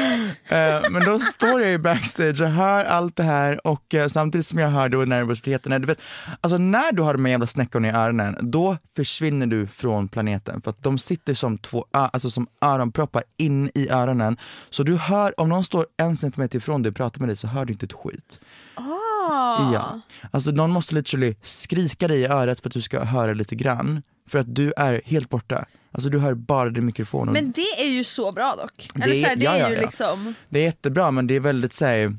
Eh, 0.52 0.90
Men 0.92 1.06
då 1.06 1.20
står 1.20 1.62
jag 1.62 1.72
ju 1.72 1.78
backstage 1.78 2.42
och 2.42 2.50
hör 2.50 2.86
allt 2.86 3.16
det 3.16 3.24
här 3.24 3.68
och 3.68 3.96
eh, 3.96 4.08
samtidigt 4.08 4.46
som 4.46 4.60
jag 4.60 4.70
hör 4.70 4.90
då 4.90 4.98
nervositeten. 4.98 5.82
Du 5.82 5.88
vet, 5.88 6.02
alltså 6.42 6.58
när 6.58 6.92
du 6.92 7.02
har 7.02 7.14
de 7.14 7.26
här 7.26 7.32
jävla 7.32 7.48
snäckorna 7.48 7.88
i 7.88 7.92
öronen, 7.92 8.38
då 8.42 8.78
försvinner 8.96 9.48
du 9.48 9.68
från 9.68 10.08
planeten. 10.08 10.62
För 10.62 10.70
att 10.70 10.84
de 10.84 10.98
sitter 10.98 11.34
som 11.34 11.58
två 11.58 11.86
alltså 11.92 12.30
som 12.30 12.48
öronproppar 12.62 13.24
in 13.38 13.72
i 13.74 13.90
öronen. 13.90 14.38
Så 14.70 14.84
du 14.84 14.98
hör, 14.98 15.40
om 15.40 15.50
någon 15.50 15.64
står 15.64 15.86
en 15.98 16.18
centimeter 16.18 16.58
ifrån 16.58 16.82
dig 16.82 16.90
och 16.90 16.96
pratar 16.96 17.20
med 17.20 17.30
dig 17.30 17.36
så 17.38 17.48
hör 17.48 17.66
du 17.66 17.74
inte 17.74 17.86
ett 17.86 17.94
skit. 17.94 18.40
Ah. 18.76 19.74
Ja. 19.74 20.00
Alltså 20.32 20.52
någon 20.52 20.72
måste 20.72 20.96
literally 20.96 21.36
skrika 21.44 22.08
dig 22.08 22.20
i 22.22 22.26
örat 22.26 22.60
för 22.60 22.70
att 22.70 22.74
du 22.74 22.82
ska 22.82 23.04
höra 23.04 23.34
lite 23.34 23.56
grann. 23.56 24.02
För 24.30 24.40
att 24.40 24.56
du 24.56 24.74
är 24.78 25.02
helt 25.06 25.30
borta. 25.30 25.66
Alltså 25.92 26.10
du 26.10 26.20
hör 26.20 26.34
bara 26.34 26.70
din 26.70 26.86
mikrofon. 26.86 27.28
Och 27.28 27.34
Men 27.34 27.52
det 27.52 27.82
är 27.82 27.88
ju 27.90 28.04
så 28.04 28.32
bra 28.32 28.56
dock. 28.56 28.88
Det 28.96 29.04
Eller 29.04 29.14
så 29.16 29.26
här, 29.26 29.32
är- 29.34 29.36
det 29.38 29.44
ja, 29.44 29.52
är 29.52 29.70
ju 29.70 29.76
ja. 29.76 29.82
liksom... 29.82 30.34
Det 30.50 30.60
är 30.60 30.64
jättebra 30.64 31.12
men 31.12 31.28
det 31.28 31.34
är 31.36 31.40
väldigt 31.40 31.74
såhär, 31.74 32.18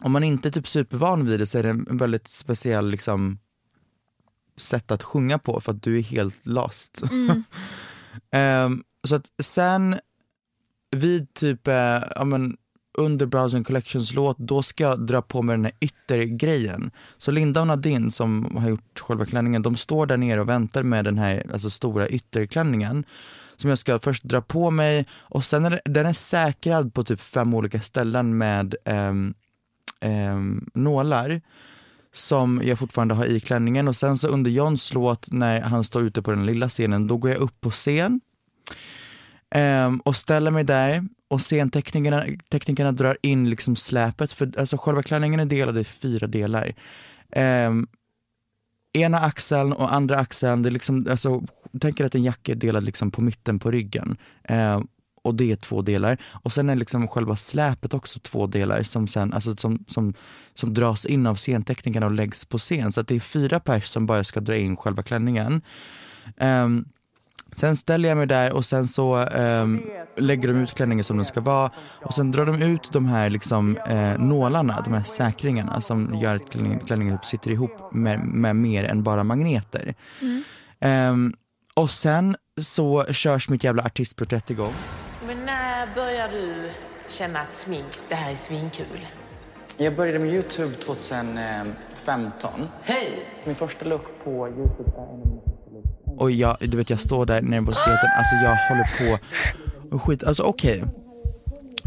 om 0.00 0.12
man 0.12 0.24
inte 0.24 0.48
är 0.48 0.50
typ 0.50 0.68
supervan 0.68 1.26
vid 1.26 1.38
det 1.40 1.46
så 1.46 1.58
är 1.58 1.62
det 1.62 1.68
en 1.68 1.96
väldigt 1.96 2.28
speciell 2.28 2.90
liksom 2.90 3.38
sätt 4.56 4.90
att 4.90 5.02
sjunga 5.02 5.38
på 5.38 5.60
för 5.60 5.72
att 5.72 5.82
du 5.82 5.98
är 5.98 6.02
helt 6.02 6.46
lost. 6.46 7.02
Ehm, 8.30 8.82
så 9.08 9.14
att 9.14 9.26
sen 9.42 9.98
vid 10.90 11.34
typ, 11.34 11.68
eh, 11.68 12.02
ja 12.14 12.24
men 12.24 12.56
under 12.94 13.26
Browsing 13.26 13.64
Collections 13.64 14.14
låt, 14.14 14.38
då 14.38 14.62
ska 14.62 14.84
jag 14.84 15.06
dra 15.06 15.22
på 15.22 15.42
mig 15.42 15.56
den 15.56 15.64
här 15.64 15.74
yttergrejen. 15.80 16.90
Så 17.18 17.30
Linda 17.30 17.60
och 17.60 17.66
Nadine 17.66 18.10
som 18.10 18.56
har 18.56 18.68
gjort 18.68 19.00
själva 19.00 19.26
klänningen, 19.26 19.62
de 19.62 19.76
står 19.76 20.06
där 20.06 20.16
nere 20.16 20.40
och 20.40 20.48
väntar 20.48 20.82
med 20.82 21.04
den 21.04 21.18
här 21.18 21.46
alltså, 21.52 21.70
stora 21.70 22.08
ytterklänningen 22.08 23.04
som 23.56 23.70
jag 23.70 23.78
ska 23.78 23.98
först 23.98 24.24
dra 24.24 24.40
på 24.40 24.70
mig. 24.70 25.06
Och 25.18 25.44
sen 25.44 25.64
är 25.64 25.70
det, 25.70 25.80
den 25.84 26.06
är 26.06 26.12
säkrad 26.12 26.94
på 26.94 27.04
typ 27.04 27.20
fem 27.20 27.54
olika 27.54 27.80
ställen 27.80 28.38
med 28.38 28.74
ehm, 28.84 29.34
ehm, 30.00 30.70
nålar 30.74 31.40
som 32.12 32.60
jag 32.64 32.78
fortfarande 32.78 33.14
har 33.14 33.26
i 33.26 33.40
klänningen. 33.40 33.88
Och 33.88 33.96
sen 33.96 34.16
så 34.16 34.28
under 34.28 34.50
Johns 34.50 34.94
låt 34.94 35.32
när 35.32 35.60
han 35.60 35.84
står 35.84 36.02
ute 36.02 36.22
på 36.22 36.30
den 36.30 36.46
lilla 36.46 36.68
scenen, 36.68 37.06
då 37.06 37.16
går 37.16 37.30
jag 37.30 37.40
upp 37.40 37.60
på 37.60 37.70
scen 37.70 38.20
ehm, 39.50 40.00
och 40.00 40.16
ställer 40.16 40.50
mig 40.50 40.64
där 40.64 41.04
och 41.34 41.40
scenteknikerna 41.40 42.24
teknikerna 42.50 42.92
drar 42.92 43.16
in 43.22 43.50
liksom 43.50 43.76
släpet 43.76 44.32
för 44.32 44.58
alltså 44.58 44.76
själva 44.76 45.02
klänningen 45.02 45.40
är 45.40 45.44
delad 45.44 45.78
i 45.78 45.84
fyra 45.84 46.26
delar. 46.26 46.74
Um, 47.36 47.86
ena 48.92 49.18
axeln 49.18 49.72
och 49.72 49.94
andra 49.94 50.18
axeln, 50.18 50.62
det 50.62 50.68
är 50.68 50.70
liksom, 50.70 51.06
alltså, 51.10 51.42
tänk 51.80 52.00
er 52.00 52.04
att 52.04 52.14
en 52.14 52.24
jacka 52.24 52.52
är 52.52 52.56
delad 52.56 52.84
liksom 52.84 53.10
på 53.10 53.22
mitten 53.22 53.58
på 53.58 53.70
ryggen. 53.70 54.16
Um, 54.48 54.88
och 55.22 55.34
det 55.34 55.52
är 55.52 55.56
två 55.56 55.82
delar. 55.82 56.18
Och 56.42 56.52
sen 56.52 56.70
är 56.70 56.76
liksom 56.76 57.08
själva 57.08 57.36
släpet 57.36 57.94
också 57.94 58.18
två 58.18 58.46
delar 58.46 58.82
som, 58.82 59.06
sen, 59.06 59.32
alltså, 59.32 59.56
som, 59.56 59.84
som, 59.88 60.14
som 60.54 60.74
dras 60.74 61.06
in 61.06 61.26
av 61.26 61.34
scenteknikerna 61.34 62.06
och 62.06 62.12
läggs 62.12 62.44
på 62.44 62.58
scen. 62.58 62.92
Så 62.92 63.00
att 63.00 63.08
det 63.08 63.16
är 63.16 63.20
fyra 63.20 63.60
pers 63.60 63.86
som 63.86 64.06
bara 64.06 64.24
ska 64.24 64.40
dra 64.40 64.56
in 64.56 64.76
själva 64.76 65.02
klänningen. 65.02 65.62
Um, 66.36 66.88
sen 67.54 67.76
ställer 67.76 68.08
jag 68.08 68.18
mig 68.18 68.26
där 68.26 68.52
och 68.52 68.64
sen 68.64 68.88
så 68.88 69.16
ehm, 69.16 69.82
lägger 70.16 70.48
de 70.48 70.56
ut 70.56 70.74
klänningen 70.74 71.04
som 71.04 71.16
den 71.16 71.26
ska 71.26 71.40
vara 71.40 71.70
och 72.02 72.14
sen 72.14 72.30
drar 72.30 72.46
de 72.46 72.62
ut 72.62 72.92
de 72.92 73.06
här 73.06 73.30
liksom, 73.30 73.76
eh, 73.76 74.18
nålarna, 74.18 74.80
de 74.84 74.92
här 74.94 75.02
säkringarna 75.02 75.80
som 75.80 76.14
gör 76.14 76.34
att 76.34 76.50
klänningen, 76.50 76.80
klänningen 76.80 77.18
typ 77.18 77.24
sitter 77.24 77.50
ihop 77.50 77.92
med, 77.92 78.20
med 78.20 78.56
mer 78.56 78.84
än 78.84 79.02
bara 79.02 79.24
magneter. 79.24 79.94
Ehm, 80.80 81.34
och 81.74 81.90
sen 81.90 82.36
så 82.60 83.04
körs 83.04 83.48
mitt 83.48 83.64
jävla 83.64 83.82
artistporträtt 83.82 84.50
igång. 84.50 84.72
Men 85.26 85.46
när 85.46 85.94
börjar 85.94 86.28
du 86.28 86.70
känna 87.08 87.40
att 87.40 87.56
smink, 87.56 87.98
det 88.08 88.14
här 88.14 88.32
är 88.32 88.36
svinkul? 88.36 89.06
Jag 89.76 89.96
började 89.96 90.18
med 90.18 90.28
Youtube 90.28 90.74
2015. 90.74 92.50
Hej! 92.82 93.26
Min 93.44 93.56
första 93.56 93.84
look 93.84 94.24
på 94.24 94.48
Youtube 94.48 94.90
är 94.96 95.02
en 95.02 95.53
och 96.16 96.30
jag, 96.30 96.56
du 96.60 96.76
vet 96.76 96.90
jag 96.90 97.00
står 97.00 97.26
där, 97.26 97.42
nervositeten, 97.42 98.10
alltså 98.18 98.34
jag 98.34 98.56
håller 98.56 98.84
på 98.98 99.24
och 99.96 100.02
skit, 100.02 100.24
alltså 100.24 100.42
okej. 100.42 100.84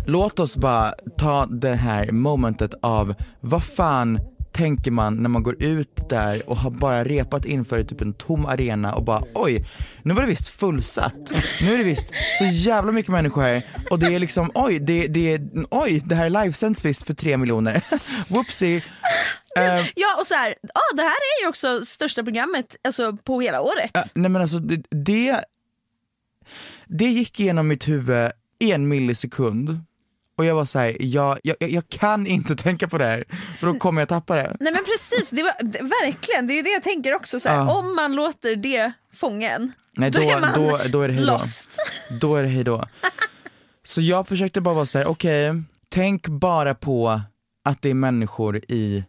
Låt 0.06 0.40
oss 0.40 0.58
bara 0.58 0.94
ta 1.18 1.46
det 1.46 1.76
här 1.76 2.12
momentet 2.12 2.74
av 2.82 3.14
vad 3.42 3.64
fan 3.64 4.20
tänker 4.58 4.92
man 4.92 5.16
när 5.16 5.30
man 5.30 5.44
går 5.44 5.64
ut 5.64 6.10
där 6.10 6.50
och 6.50 6.58
har 6.58 6.72
bara 6.72 7.04
repat 7.04 7.46
inför 7.46 7.84
typ 7.84 8.02
en 8.02 8.14
tom 8.14 8.46
arena 8.46 8.96
och 8.96 9.04
bara 9.04 9.24
oj, 9.34 9.66
nu 10.04 10.14
var 10.14 10.22
det 10.22 10.28
visst 10.28 10.48
fullsatt. 10.48 11.34
Nu 11.62 11.74
är 11.74 11.78
det 11.78 11.84
visst 11.84 12.08
så 12.40 12.46
jävla 12.46 12.92
mycket 12.92 13.12
människor 13.12 13.42
här 13.42 13.64
och 13.90 14.00
det 14.00 14.16
är 14.16 14.20
liksom 14.20 14.52
oj, 14.54 14.80
det, 14.80 15.08
det, 15.08 15.42
oj, 15.70 16.02
det 16.06 16.16
här 16.16 16.30
livesänds 16.30 16.86
visst 16.86 17.08
för 17.08 17.14
tre 17.14 17.38
miljoner. 17.38 17.82
Whoopsie. 18.28 18.84
Eh, 19.58 19.86
Ja 19.96 20.16
och 20.20 20.28
så 20.28 20.36
här, 20.36 20.56
ja 20.62 20.96
det 20.96 21.02
här 21.02 21.10
är 21.10 21.44
ju 21.44 21.50
också 21.50 21.86
största 21.86 22.24
programmet 22.24 22.76
alltså, 22.84 23.18
på 23.18 23.42
hela 23.42 23.62
året. 23.62 23.92
Ja, 23.94 24.04
nej 24.14 24.32
men 24.32 24.42
alltså 24.42 24.60
det, 24.60 24.84
det, 24.90 25.42
det 26.86 27.06
gick 27.06 27.40
igenom 27.40 27.68
mitt 27.68 27.88
huvud 27.88 28.32
i 28.60 28.72
en 28.72 28.88
millisekund 28.88 29.80
och 30.38 30.46
jag 30.46 30.56
var 30.56 30.66
såhär, 30.66 30.98
jag, 31.00 31.40
jag, 31.44 31.56
jag 31.60 31.90
kan 31.90 32.28
inte 32.28 32.56
tänka 32.64 32.88
på 32.88 32.98
det 32.98 33.06
här 33.08 33.24
för 33.60 33.68
då 33.68 33.74
kommer 33.74 34.02
jag 34.02 34.10
tappa 34.10 34.36
det. 34.36 34.58
Nej 34.60 34.74
men 34.74 34.84
precis, 34.84 35.30
det 35.30 35.44
var, 35.44 35.54
det, 35.64 35.82
verkligen 35.82 36.48
det 36.48 36.54
är 36.54 36.56
ju 36.56 36.62
det 36.62 36.70
jag 36.70 36.84
tänker 36.84 37.16
också. 37.16 37.40
Så 37.40 37.50
här, 37.50 37.56
Ja. 37.56 37.78
Om 37.78 37.96
man 37.96 38.16
låter 38.16 38.56
det 38.56 38.92
fånga 39.14 39.50
en, 39.52 39.72
Nej, 39.98 40.12
då, 40.12 40.20
då- 40.20 40.30
är 40.30 40.40
man 40.42 40.54
då- 40.56 40.80
då 40.92 41.02
är 41.02 41.08
det 41.08 41.14
hej 41.14 41.26
då. 41.26 41.32
lost. 41.34 41.78
Då 42.22 42.36
är 42.36 42.44
det 42.44 42.50
hejdå. 42.50 42.84
Så 43.84 44.02
jag 44.02 44.28
försökte 44.28 44.62
bara 44.62 44.76
vara 44.76 44.86
såhär, 44.86 45.06
okej, 45.08 45.64
tänk 45.90 46.28
bara 46.28 46.76
på 46.76 47.22
att 47.66 47.82
det 47.82 47.90
är 47.90 47.94
människor 47.94 48.58
i 48.58 49.06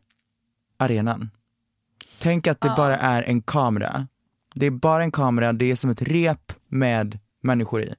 arenan. 0.77 1.31
Tänk 2.19 2.47
att 2.47 2.61
det 2.61 2.75
bara 2.77 2.97
är 2.97 3.23
en 3.23 3.43
kamera. 3.43 4.07
Det 4.55 4.67
är 4.67 4.71
bara 4.71 5.03
en 5.03 5.13
kamera, 5.13 5.53
det 5.53 5.71
är 5.71 5.77
som 5.77 5.91
ett 5.91 6.03
rep 6.03 6.53
med 6.69 7.19
människor 7.43 7.83
i. 7.83 7.95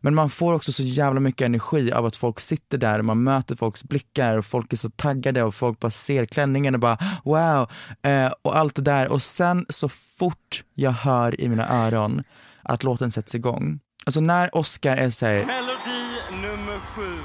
Men 0.00 0.14
man 0.14 0.30
får 0.30 0.52
också 0.52 0.72
så 0.72 0.82
jävla 0.82 1.20
mycket 1.20 1.44
energi 1.46 1.92
av 1.92 2.06
att 2.06 2.16
folk 2.16 2.40
sitter 2.40 2.78
där 2.78 2.98
och 2.98 3.04
man 3.04 3.22
möter 3.22 3.56
folks 3.56 3.84
blickar 3.84 4.36
och 4.36 4.46
folk 4.46 4.72
är 4.72 4.76
så 4.76 4.90
taggade 4.90 5.42
och 5.42 5.54
folk 5.54 5.80
bara 5.80 5.90
ser 5.90 6.26
klänningen 6.26 6.74
och 6.74 6.80
bara 6.80 6.98
wow 7.24 7.70
eh, 8.02 8.32
och 8.42 8.58
allt 8.58 8.74
det 8.74 8.82
där 8.82 9.12
och 9.12 9.22
sen 9.22 9.66
så 9.68 9.88
fort 9.88 10.64
jag 10.74 10.90
hör 10.90 11.40
i 11.40 11.48
mina 11.48 11.68
öron 11.68 12.22
att 12.62 12.84
låten 12.84 13.10
sätts 13.10 13.34
igång. 13.34 13.80
Alltså 14.06 14.20
när 14.20 14.56
Oscar 14.56 14.96
är 14.96 15.10
såhär, 15.10 15.44
Melodi 15.44 16.42
nummer 16.42 16.78
sju, 16.78 17.16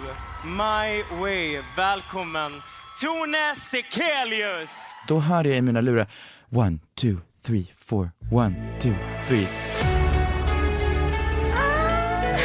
My 0.45 1.17
Way. 1.21 1.61
Välkommen, 1.77 2.51
Tone 3.01 3.55
Sekelius! 3.57 4.79
då 5.07 5.19
hör 5.19 5.43
jag 5.43 5.57
i 5.57 5.61
mina 5.61 5.81
lurar 5.81 6.07
one, 6.51 6.79
two, 7.01 7.15
three, 7.45 7.71
four, 7.77 8.11
one, 8.31 8.55
two, 8.79 8.93
three. 9.27 9.47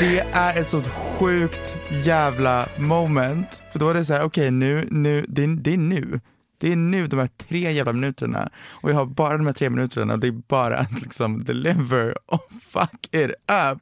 Det 0.01 0.19
är 0.33 0.61
ett 0.61 0.69
sånt 0.69 0.89
sjukt 0.89 1.77
jävla 1.91 2.69
moment. 2.79 3.63
För 3.73 3.79
då 3.79 3.89
är 3.91 3.95
det 3.95 4.05
så 4.05 4.15
här, 4.15 4.23
okej 4.23 4.51
nu, 4.51 4.89
nu, 4.91 5.25
det 5.29 5.45
är, 5.45 5.49
det 5.49 5.73
är 5.73 5.79
nu. 5.79 6.21
Det 6.59 6.73
är 6.73 6.77
nu 6.77 7.07
de 7.07 7.19
här 7.19 7.27
tre 7.27 7.73
jävla 7.73 7.93
minuterna 7.93 8.51
och 8.69 8.91
jag 8.91 8.95
har 8.95 9.07
bara 9.07 9.37
de 9.37 9.47
här 9.47 9.53
tre 9.53 9.71
minuterna 9.71 10.13
och 10.13 10.19
det 10.19 10.29
är 10.29 10.43
bara 10.49 10.79
att 10.79 11.03
liksom 11.03 11.45
deliver 11.45 12.15
och 12.27 12.49
fuck 12.63 13.09
it 13.15 13.31
up. 13.31 13.79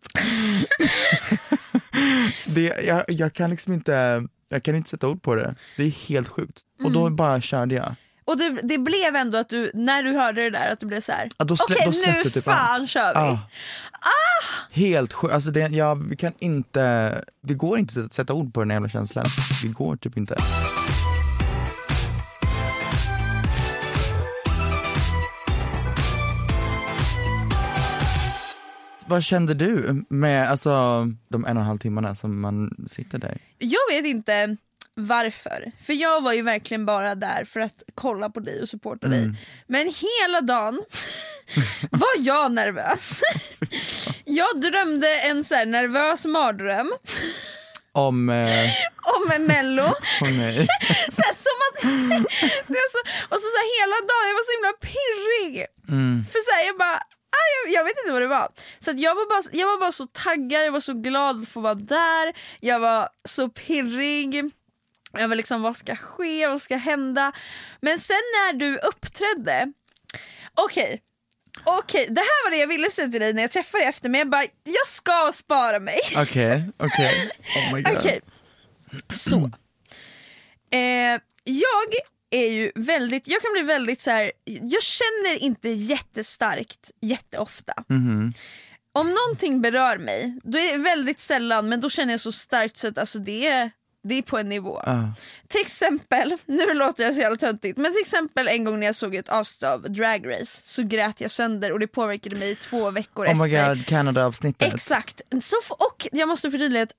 det, 2.55 2.85
jag, 2.87 3.05
jag 3.09 3.33
kan 3.33 3.51
liksom 3.51 3.73
inte, 3.73 4.27
jag 4.49 4.63
kan 4.63 4.75
inte 4.75 4.91
sätta 4.91 5.09
ord 5.09 5.23
på 5.23 5.35
det. 5.35 5.55
Det 5.77 5.83
är 5.83 6.09
helt 6.09 6.29
sjukt. 6.29 6.63
Och 6.85 6.93
då 6.93 7.11
bara 7.11 7.41
körde 7.41 7.75
jag. 7.75 7.95
Och 8.27 8.39
det, 8.39 8.61
det 8.63 8.79
blev 8.79 9.17
ändå 9.17 9.39
att 9.39 9.49
du, 9.49 9.71
när 9.75 10.03
du 10.03 10.11
hörde 10.13 10.43
det 10.43 10.51
där, 10.51 10.73
att 10.73 10.81
du 10.81 10.87
blev 10.87 11.01
så 11.01 11.13
här. 11.13 11.29
Ja, 11.39 11.45
då 11.45 11.55
slä- 11.55 11.75
okej 11.81 11.95
släppte 11.95 12.23
nu 12.25 12.31
typ 12.31 12.45
fan 12.45 12.57
allt. 12.71 12.91
kör 12.91 13.15
vi. 13.15 13.21
Ja. 13.21 13.41
Helt 14.71 15.13
sjukt, 15.13 15.35
alltså 15.35 15.51
det, 15.51 15.61
ja, 15.69 15.95
vi 15.95 16.17
kan 16.17 16.33
inte, 16.39 17.25
det 17.43 17.55
går 17.55 17.79
inte 17.79 18.01
att 18.01 18.13
sätta 18.13 18.33
ord 18.35 18.55
på 18.55 18.61
den 18.61 18.71
jävla 18.71 18.89
känslan. 18.89 19.27
Det 19.63 19.69
går 19.69 19.97
typ 19.97 20.17
inte. 20.17 20.37
Vad 29.09 29.25
kände 29.25 29.55
du 29.55 30.05
med 30.09 30.51
alltså, 30.51 30.71
de 31.29 31.45
en 31.45 31.57
och 31.57 31.61
en 31.63 31.67
halv 31.67 31.79
timmarna 31.79 32.15
som 32.15 32.41
man 32.41 32.87
sitter 32.89 33.19
där? 33.19 33.39
Jag 33.59 33.79
vet 33.97 34.07
inte, 34.07 34.57
varför. 34.97 35.73
För 35.87 35.93
jag 35.93 36.21
var 36.23 36.33
ju 36.33 36.43
verkligen 36.43 36.87
bara 36.87 37.15
där 37.15 37.45
för 37.45 37.61
att 37.61 37.83
kolla 37.95 38.31
på 38.31 38.41
dig 38.41 38.63
och 38.63 38.69
supporta 38.69 39.09
dig. 39.09 39.35
Men 39.67 39.93
hela 40.21 40.41
dagen 40.41 40.81
var 41.91 42.15
jag 42.19 42.53
nervös. 42.53 43.21
jag 44.25 44.61
drömde 44.61 45.21
en 45.21 45.45
så 45.45 45.65
nervös 45.65 46.27
mardröm 46.27 46.93
Om, 47.93 48.29
eh, 48.29 48.71
om 49.15 49.47
mello. 49.47 49.95
nej. 50.21 50.67
så 51.11 51.23
här, 51.23 51.35
som 51.47 51.59
att, 51.69 51.83
det 52.67 52.79
så, 52.93 52.99
och 53.31 53.41
så, 53.41 53.47
så 53.55 53.59
här, 53.61 53.69
hela 53.81 53.97
dagen, 54.11 54.29
jag 54.29 54.35
var 54.35 54.47
så 54.49 54.53
himla 54.57 54.73
pirrig. 54.89 55.67
För 56.33 56.41
så 56.47 56.53
här, 56.57 56.67
jag 56.67 56.79
bara, 56.79 56.97
ah, 57.39 57.49
jag, 57.57 57.75
jag 57.75 57.85
vet 57.85 57.95
inte 58.01 58.13
vad 58.13 58.23
det 58.23 58.27
var. 58.29 58.49
Så 58.79 58.93
jag, 58.97 59.15
var 59.15 59.29
bara, 59.29 59.43
jag 59.53 59.67
var 59.67 59.79
bara 59.81 59.93
så 59.93 60.07
taggad, 60.07 60.65
jag 60.67 60.73
var 60.73 60.81
så 60.81 60.95
glad 60.95 61.43
att 61.43 61.49
få 61.49 61.61
vara 61.61 61.75
där, 61.75 62.35
jag 62.61 62.81
var 62.81 63.09
så 63.29 63.49
pirrig. 63.49 64.51
Jag 65.19 65.29
var 65.29 65.37
liksom, 65.37 65.63
vad 65.63 65.77
ska 65.77 65.97
ske, 65.97 66.49
vad 66.49 66.63
ska 66.63 66.77
hända? 66.77 67.33
Men 67.81 67.99
sen 68.01 68.17
när 68.17 68.53
du 68.53 68.79
uppträdde, 68.79 69.73
okej, 70.55 71.03
okej, 71.65 72.07
det 72.11 72.21
här 72.21 72.45
var 72.45 72.51
det 72.51 72.57
jag 72.57 72.67
ville 72.67 72.91
säga 72.91 73.09
till 73.09 73.21
dig 73.21 73.33
när 73.33 73.43
jag 73.43 73.51
träffade 73.51 73.83
dig 73.83 73.89
efter, 73.89 74.09
men 74.09 74.19
jag 74.19 74.29
bara, 74.31 74.45
jag 74.65 74.87
ska 74.87 75.31
spara 75.33 75.79
mig. 75.81 75.99
Okej, 76.17 76.71
okej. 76.77 77.31
Oh 77.57 77.75
my 77.75 77.83
god. 77.83 77.97
Okej, 77.97 78.21
så. 79.09 79.51
Eh, 80.73 81.21
jag 81.45 81.93
är 82.31 82.49
ju 82.51 82.73
väldigt, 82.75 83.29
jag 83.29 83.43
kan 83.43 83.53
bli 83.53 83.63
väldigt 83.63 84.01
så 84.01 84.11
här. 84.11 84.33
jag 84.45 84.83
känner 84.83 85.43
inte 85.43 85.69
jättestarkt 85.69 86.91
jätteofta. 87.01 87.75
Om 88.93 89.15
någonting 89.15 89.61
berör 89.61 89.99
mig, 89.99 90.39
då 90.43 90.59
är 90.59 90.73
det 90.73 90.79
väldigt 90.79 91.19
sällan, 91.19 91.69
men 91.69 91.81
då 91.81 91.91
känner 91.91 92.13
jag 92.13 92.21
så 92.21 92.33
starkt 92.33 92.77
så 92.77 92.89
att 92.89 92.99
alltså 92.99 93.19
det 93.19 93.47
är, 93.47 93.71
det 94.09 94.15
är 94.19 94.23
på 94.23 94.39
en 94.39 94.49
nivå. 94.49 94.79
Ah. 94.85 95.03
Till 95.49 95.61
exempel, 95.61 96.37
nu 96.47 96.75
låter 96.75 97.05
jag 97.05 97.15
så 97.15 97.21
jävla 97.21 97.37
töntigt, 97.37 97.79
men 97.79 97.93
till 97.93 98.01
exempel 98.01 98.49
en 98.49 98.65
gång 98.65 98.81
när 98.81 98.87
jag 98.87 98.95
såg 98.95 99.15
ett 99.15 99.29
avsnitt 99.29 99.63
av 99.63 99.83
Drag 99.83 100.29
Race 100.33 100.63
så 100.65 100.83
grät 100.83 101.21
jag 101.21 101.31
sönder 101.31 101.73
och 101.73 101.79
det 101.81 101.87
påverkade 101.87 102.37
mig 102.37 102.51
i 102.51 102.55
två 102.55 102.91
veckor 102.91 103.27
Oh 103.27 103.35
my 103.47 103.55
efter. 103.55 103.75
god, 103.75 103.87
Canada-avsnittet. 103.87 104.75
Exakt. 104.75 105.23
Så, 105.41 105.57
och 105.69 106.07
jag 106.13 106.29
måste 106.29 106.51
förtydliga 106.51 106.83
att 106.83 106.93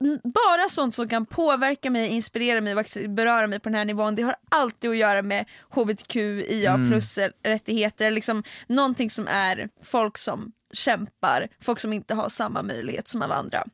n- 0.00 0.20
bara 0.24 0.68
sånt 0.68 0.94
som 0.94 1.08
kan 1.08 1.26
påverka 1.26 1.90
mig, 1.90 2.08
inspirera 2.08 2.60
mig, 2.60 2.74
vak- 2.74 3.08
beröra 3.14 3.46
mig 3.46 3.60
på 3.60 3.68
den 3.68 3.78
här 3.78 3.84
nivån 3.84 4.14
det 4.14 4.22
har 4.22 4.36
alltid 4.50 4.90
att 4.90 4.96
göra 4.96 5.22
med 5.22 5.44
hbtqia 5.70 6.74
plus 6.90 7.18
rättigheter, 7.44 8.10
liksom 8.10 8.42
någonting 8.66 9.10
som 9.10 9.28
är 9.28 9.68
folk 9.84 10.18
som 10.18 10.52
kämpar, 10.72 11.48
folk 11.62 11.80
som 11.80 11.92
inte 11.92 12.14
har 12.14 12.28
samma 12.28 12.62
möjlighet 12.62 13.08
som 13.08 13.22
alla 13.22 13.34
andra. 13.34 13.64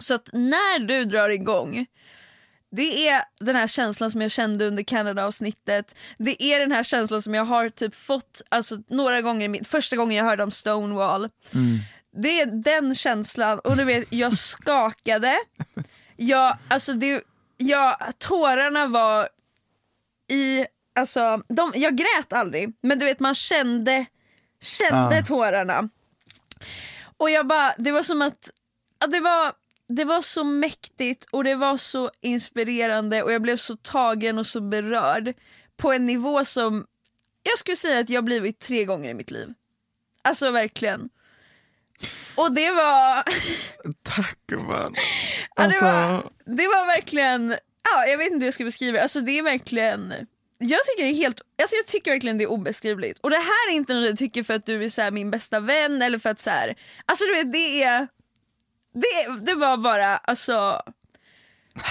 Så 0.00 0.14
att 0.14 0.30
när 0.32 0.78
du 0.78 1.04
drar 1.04 1.28
igång 1.28 1.86
det 2.72 3.08
är 3.08 3.24
den 3.40 3.56
här 3.56 3.66
känslan 3.66 4.10
som 4.10 4.20
jag 4.20 4.30
kände 4.30 4.66
under 4.66 4.82
Canada-avsnittet. 4.82 5.96
Det 6.18 6.42
är 6.42 6.58
den 6.60 6.72
här 6.72 6.82
känslan 6.82 7.22
som 7.22 7.34
jag 7.34 7.44
har 7.44 7.68
typ 7.68 7.94
fått 7.94 8.42
alltså, 8.48 8.76
några 8.88 9.20
gånger, 9.20 9.64
första 9.64 9.96
gången 9.96 10.16
jag 10.16 10.24
hörde 10.24 10.42
om 10.42 10.50
Stonewall. 10.50 11.28
Det 12.16 12.40
är 12.40 12.46
den 12.46 12.94
känslan 12.94 13.58
och 13.58 13.76
du 13.76 13.84
vet, 13.84 14.12
jag 14.12 14.36
skakade. 14.38 15.36
Jag, 16.16 16.56
alltså 16.68 16.92
det, 16.92 17.22
jag, 17.56 17.96
tårarna 18.18 18.86
var 18.86 19.28
i, 20.32 20.66
alltså, 21.00 21.42
de, 21.48 21.72
jag 21.74 21.96
grät 21.96 22.32
aldrig 22.32 22.72
men 22.82 22.98
du 22.98 23.04
vet 23.04 23.20
man 23.20 23.34
kände, 23.34 24.06
kände 24.62 25.18
Ah. 25.18 25.22
tårarna. 25.26 25.88
Och 27.16 27.30
jag 27.30 27.46
bara, 27.46 27.74
det 27.78 27.92
var 27.92 28.02
som 28.02 28.22
att, 28.22 28.50
ja, 29.00 29.06
det 29.06 29.20
var 29.20 29.52
det 29.96 30.04
var 30.04 30.20
så 30.20 30.44
mäktigt 30.44 31.26
och 31.30 31.44
det 31.44 31.54
var 31.54 31.76
så 31.76 32.10
inspirerande 32.20 33.22
och 33.22 33.32
jag 33.32 33.42
blev 33.42 33.56
så 33.56 33.76
tagen 33.76 34.38
och 34.38 34.46
så 34.46 34.60
berörd 34.60 35.34
på 35.76 35.92
en 35.92 36.06
nivå 36.06 36.44
som 36.44 36.86
jag 37.42 37.58
skulle 37.58 37.76
säga 37.76 38.00
att 38.00 38.10
jag 38.10 38.24
blivit 38.24 38.58
tre 38.58 38.84
gånger 38.84 39.10
i 39.10 39.14
mitt 39.14 39.30
liv. 39.30 39.54
Alltså 40.22 40.50
verkligen. 40.50 41.08
Och 42.34 42.54
det 42.54 42.70
var, 42.70 43.24
Tack 44.02 44.38
man. 44.50 44.94
ja, 45.56 45.62
det 45.62 45.62
Alltså, 45.64 45.84
var, 45.84 46.30
det 46.44 46.66
var 46.66 46.86
verkligen, 46.86 47.56
ja, 47.84 48.06
jag 48.06 48.18
vet 48.18 48.26
inte 48.26 48.38
hur 48.38 48.46
jag 48.46 48.54
ska 48.54 48.64
beskriva 48.64 48.96
det, 48.96 49.02
alltså 49.02 49.20
det 49.20 49.38
är 49.38 49.42
verkligen 49.42 50.14
jag 50.62 50.80
tycker, 50.86 51.04
det 51.04 51.10
är 51.10 51.14
helt, 51.14 51.40
alltså 51.62 51.76
jag 51.76 51.86
tycker 51.86 52.10
verkligen 52.10 52.38
det 52.38 52.44
är 52.44 52.50
obeskrivligt. 52.50 53.18
Och 53.18 53.30
det 53.30 53.36
här 53.36 53.70
är 53.70 53.74
inte 53.74 53.94
något 53.94 54.06
jag 54.06 54.18
tycker 54.18 54.42
för 54.42 54.54
att 54.54 54.66
du 54.66 54.84
är 54.84 54.88
så 54.88 55.10
min 55.10 55.30
bästa 55.30 55.60
vän 55.60 56.02
eller 56.02 56.18
för 56.18 56.30
att 56.30 56.40
så 56.40 56.50
här, 56.50 56.74
alltså 57.06 57.24
du 57.24 57.34
vet 57.34 57.52
det 57.52 57.82
är 57.82 58.08
det, 58.92 59.40
det 59.46 59.54
var 59.54 59.76
bara 59.76 60.16
alltså 60.16 60.82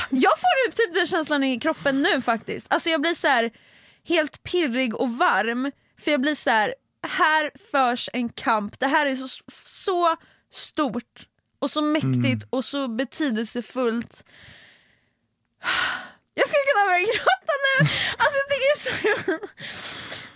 Jag 0.10 0.40
får 0.40 0.72
typ 0.72 0.96
den 0.96 1.08
känslan 1.08 1.44
i 1.44 1.60
kroppen 1.60 2.02
nu 2.02 2.22
faktiskt. 2.22 2.74
Alltså 2.74 2.90
jag 2.90 3.02
blir 3.02 3.14
så 3.14 3.28
här 3.28 3.52
helt 4.08 4.44
pirrig 4.44 4.96
och 4.96 5.18
varm 5.18 5.72
för 6.00 6.12
jag 6.12 6.22
blir 6.22 6.36
så 6.36 6.50
här 6.50 6.74
här 7.08 7.52
förs 7.72 8.10
en 8.14 8.30
kamp. 8.30 8.80
Det 8.80 8.88
här 8.88 9.06
är 9.06 9.16
så, 9.16 9.28
så 9.66 10.16
stort 10.52 11.28
och 11.60 11.72
så 11.72 11.82
mäktigt 11.82 12.48
och 12.50 12.66
så 12.66 12.88
betydelsefullt. 12.88 14.26
Jag 16.34 16.48
skulle 16.48 16.64
kunna 16.74 16.86
börja 16.86 17.00
gråta 17.00 17.54
nu! 17.66 17.90
Alltså 18.18 18.38
jag 18.40 18.50
tycker 18.50 18.66
det 18.66 18.72
är 18.72 19.40
så... 19.40 19.48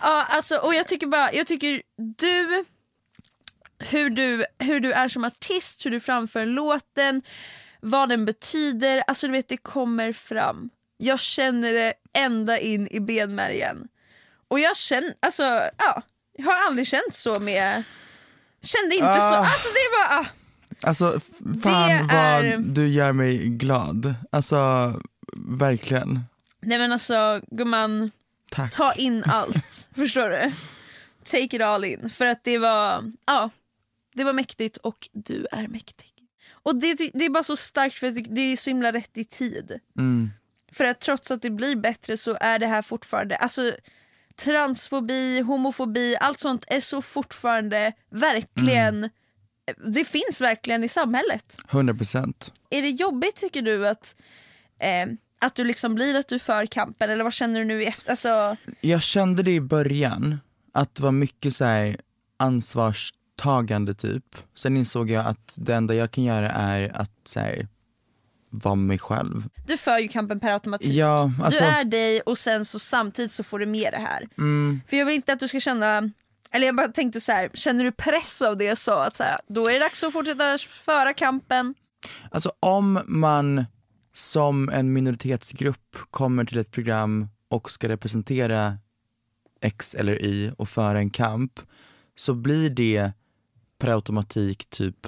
ja, 0.00 0.26
alltså, 0.30 0.56
och 0.56 0.74
jag 0.74 0.88
tycker 0.88 1.06
bara, 1.06 1.32
jag 1.32 1.46
tycker 1.46 1.82
du 2.16 2.64
hur 3.78 4.10
du, 4.10 4.46
hur 4.58 4.80
du 4.80 4.92
är 4.92 5.08
som 5.08 5.24
artist, 5.24 5.86
hur 5.86 5.90
du 5.90 6.00
framför 6.00 6.46
låten, 6.46 7.22
vad 7.80 8.08
den 8.08 8.24
betyder. 8.24 9.02
Alltså 9.06 9.26
du 9.26 9.32
vet, 9.32 9.48
det 9.48 9.56
kommer 9.56 10.12
fram. 10.12 10.70
Jag 10.96 11.20
känner 11.20 11.72
det 11.72 11.92
ända 12.14 12.58
in 12.58 12.88
i 12.90 13.00
benmärgen. 13.00 13.88
Och 14.48 14.60
jag 14.60 14.76
känner, 14.76 15.14
alltså 15.20 15.42
ja, 15.78 16.02
jag 16.38 16.44
har 16.46 16.66
aldrig 16.66 16.86
känt 16.86 17.14
så 17.14 17.40
med, 17.40 17.82
kände 18.62 18.94
inte 18.94 19.14
så, 19.20 19.34
Ah. 19.34 19.46
alltså 19.46 19.68
det 19.68 19.96
var, 20.14 20.18
ah. 20.20 20.26
alltså 20.88 21.20
fan 21.62 21.88
Det 21.88 22.14
är- 22.14 22.52
vad 22.56 22.64
du 22.64 22.88
gör 22.88 23.12
mig 23.12 23.38
glad. 23.48 24.14
Alltså 24.32 24.56
verkligen. 25.58 26.20
nej 26.62 26.78
men 26.78 26.92
alltså 26.92 27.40
gumman, 27.50 28.10
Tack. 28.50 28.72
ta 28.72 28.92
in 28.92 29.24
allt, 29.26 29.88
förstår 29.96 30.28
du? 30.28 30.52
Take 31.24 31.56
it 31.56 31.62
all 31.62 31.84
in, 31.84 32.10
för 32.10 32.26
att 32.26 32.44
det 32.44 32.58
var, 32.58 33.12
ja, 33.26 33.50
det 34.14 34.24
var 34.24 34.32
mäktigt 34.32 34.76
och 34.76 35.08
du 35.12 35.46
är 35.52 35.68
mäktig. 35.68 36.10
Och 36.50 36.76
det, 36.76 37.10
det 37.14 37.24
är 37.24 37.30
bara 37.30 37.42
så 37.42 37.56
starkt 37.56 37.98
för 37.98 38.06
att 38.06 38.14
det 38.28 38.40
är 38.40 38.56
så 38.56 38.70
himla 38.70 38.92
rätt 38.92 39.16
i 39.16 39.24
tid. 39.24 39.80
Mm. 39.98 40.30
För 40.72 40.84
att 40.84 41.00
trots 41.00 41.30
att 41.30 41.42
det 41.42 41.50
blir 41.50 41.76
bättre 41.76 42.16
så 42.16 42.36
är 42.40 42.58
det 42.58 42.66
här 42.66 42.82
fortfarande, 42.82 43.36
alltså 43.36 43.72
transfobi, 44.36 45.40
homofobi, 45.40 46.16
allt 46.20 46.38
sånt 46.38 46.64
är 46.68 46.80
så 46.80 47.02
fortfarande 47.02 47.92
verkligen, 48.10 49.10
det 49.94 50.04
finns 50.04 50.40
verkligen 50.40 50.84
i 50.84 50.88
samhället. 50.88 51.56
100%. 51.68 52.52
Är 52.70 52.82
det 52.82 52.90
jobbigt 52.90 53.36
tycker 53.36 53.62
du 53.62 53.88
att, 53.88 54.16
eh, 54.78 55.06
att 55.38 55.54
du 55.54 55.64
liksom 55.64 55.94
blir 55.94 56.16
att 56.16 56.28
du 56.28 56.38
för 56.38 56.66
kampen 56.66 57.10
eller 57.10 57.24
vad 57.24 57.32
känner 57.32 57.60
du 57.60 57.64
nu 57.64 57.82
i 57.82 57.86
efter, 57.86 58.10
alltså, 58.10 58.56
Jag 58.80 59.02
kände 59.02 59.42
det 59.42 59.54
i 59.54 59.60
början, 59.60 60.40
att 60.72 60.94
det 60.94 61.02
var 61.02 61.12
mycket 61.12 61.56
så 61.56 61.64
här 61.64 62.00
ansvarstagande 63.42 63.94
typ. 63.94 64.24
Sen 64.56 64.76
insåg 64.76 65.10
jag 65.10 65.26
att 65.26 65.54
det 65.56 65.74
enda 65.74 65.94
jag 65.94 66.10
kan 66.10 66.24
göra 66.24 66.50
är 66.50 66.96
att 67.00 67.10
så 67.24 67.40
här, 67.40 67.68
vara 68.50 68.74
mig 68.74 68.98
själv. 68.98 69.48
du 69.66 69.76
för 69.76 69.98
ju 69.98 70.08
kampen 70.08 70.40
per 70.40 70.52
automatik. 70.52 70.88
Ja, 70.92 71.30
alltså, 71.42 71.64
Du 71.64 71.70
är 71.70 71.84
dig 71.84 72.20
och 72.20 72.38
sen 72.38 72.64
så 72.64 72.78
samtidigt 72.78 73.30
så 73.32 73.42
får 73.44 73.58
du 73.58 73.66
med 73.66 73.92
det 73.92 73.98
här. 73.98 74.28
mm, 74.38 74.80
För 74.88 74.96
jag 74.96 75.06
vill 75.06 75.14
inte 75.14 75.32
att 75.32 75.40
du 75.40 75.48
ska 75.48 75.60
känna, 75.60 76.10
eller 76.50 76.66
jag 76.66 76.76
bara 76.76 76.88
tänkte 76.88 77.20
så 77.20 77.32
här, 77.32 77.50
känner 77.54 77.84
du 77.84 77.92
press 77.92 78.42
av 78.42 78.56
det 78.56 78.64
jag 78.64 78.78
sa? 78.78 79.06
Att 79.06 79.16
så 79.16 79.22
här, 79.22 79.38
då 79.48 79.68
är 79.68 79.72
det 79.72 79.78
dags 79.78 80.04
att 80.04 80.12
fortsätta 80.12 80.58
föra 80.58 81.12
kampen. 81.14 81.74
alltså 82.30 82.52
om 82.60 83.00
man 83.06 83.64
som 84.12 84.68
en 84.68 84.92
minoritetsgrupp 84.92 85.96
kommer 86.10 86.44
till 86.44 86.58
ett 86.58 86.70
program 86.70 87.28
och 87.50 87.70
ska 87.70 87.88
representera 87.88 88.78
X 89.60 89.94
eller 89.94 90.22
Y 90.24 90.50
och 90.58 90.68
föra 90.68 90.98
en 90.98 91.10
kamp 91.10 91.60
så 92.16 92.34
blir 92.34 92.70
det 92.70 93.12
per 93.84 93.92
automatik 93.92 94.70
typ 94.70 95.06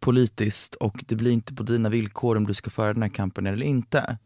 politiskt 0.00 0.74
och 0.74 1.04
det 1.06 1.14
blir 1.16 1.30
inte 1.30 1.54
på 1.54 1.62
dina 1.62 1.88
villkor 1.88 2.36
om 2.36 2.46
du 2.46 2.54
ska 2.54 2.70
föra 2.70 2.92
den 2.92 3.02
här 3.02 3.08
kampen 3.08 3.46
eller 3.46 3.64
inte. 3.64 4.18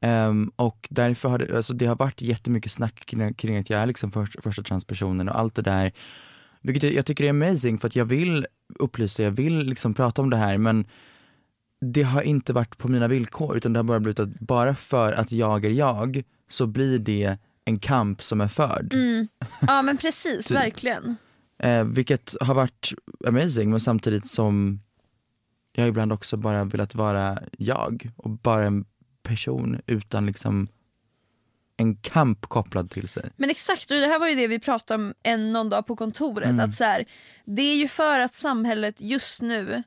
Ehm, 0.00 0.52
och 0.56 0.88
därför 0.90 1.28
har 1.28 1.38
det, 1.38 1.56
alltså 1.56 1.74
det 1.74 1.86
har 1.86 1.96
varit 1.96 2.22
jättemycket 2.22 2.72
snack 2.72 3.06
kring, 3.06 3.34
kring 3.34 3.56
att 3.56 3.70
jag 3.70 3.80
är 3.80 3.86
liksom 3.86 4.12
först, 4.12 4.42
första 4.42 4.62
transpersonen 4.62 5.28
och 5.28 5.38
allt 5.38 5.54
det 5.54 5.62
där. 5.62 5.92
Vilket 6.60 6.82
jag, 6.82 6.92
jag 6.92 7.06
tycker 7.06 7.24
är 7.24 7.30
amazing 7.30 7.78
för 7.78 7.88
att 7.88 7.96
jag 7.96 8.04
vill 8.04 8.46
upplysa, 8.78 9.22
jag 9.22 9.30
vill 9.30 9.58
liksom 9.58 9.94
prata 9.94 10.22
om 10.22 10.30
det 10.30 10.36
här 10.36 10.58
men 10.58 10.84
det 11.80 12.02
har 12.02 12.22
inte 12.22 12.52
varit 12.52 12.78
på 12.78 12.88
mina 12.88 13.08
villkor 13.08 13.56
utan 13.56 13.72
det 13.72 13.78
har 13.78 13.84
bara 13.84 14.00
blivit 14.00 14.20
att 14.20 14.40
bara 14.40 14.74
för 14.74 15.12
att 15.12 15.32
jag 15.32 15.64
är 15.64 15.70
jag 15.70 16.22
så 16.48 16.66
blir 16.66 16.98
det 16.98 17.38
en 17.64 17.78
kamp 17.78 18.22
som 18.22 18.40
är 18.40 18.48
förd. 18.48 18.94
Ja 19.60 19.82
men 19.82 19.96
precis, 20.02 20.46
Typ. 20.46 20.56
verkligen. 20.56 21.16
Eh, 21.62 21.84
vilket 21.84 22.34
har 22.40 22.54
varit 22.54 22.92
amazing 23.26 23.70
men 23.70 23.80
samtidigt 23.80 24.26
som 24.26 24.80
jag 25.72 25.88
ibland 25.88 26.12
också 26.12 26.36
bara 26.36 26.64
velat 26.64 26.94
vara 26.94 27.38
jag 27.58 28.10
och 28.16 28.30
bara 28.30 28.70
person 29.22 29.80
utan 29.86 30.26
liksom 30.26 30.68
en 31.76 31.96
kamp 31.96 32.46
kopplad 32.46 32.90
till 32.90 33.08
sig. 33.08 33.30
Men 33.36 33.50
exakt, 33.50 33.90
och 33.90 33.96
det 33.96 34.06
här 34.06 34.18
var 34.18 34.28
ju 34.28 34.34
det 34.34 34.46
vi 34.46 34.58
pratade 34.58 35.04
om 35.04 35.14
en 35.22 35.52
någon 35.52 35.68
dag 35.68 35.86
på 35.86 35.96
kontoret. 35.96 36.48
Mm. 36.48 36.60
Att 36.64 36.74
så 36.74 36.84
här, 36.84 37.04
det 37.44 37.62
är 37.62 37.76
ju 37.76 37.88
för 37.88 38.20
att 38.20 38.34
samhället 38.34 39.00
just 39.00 39.42
nu 39.42 39.82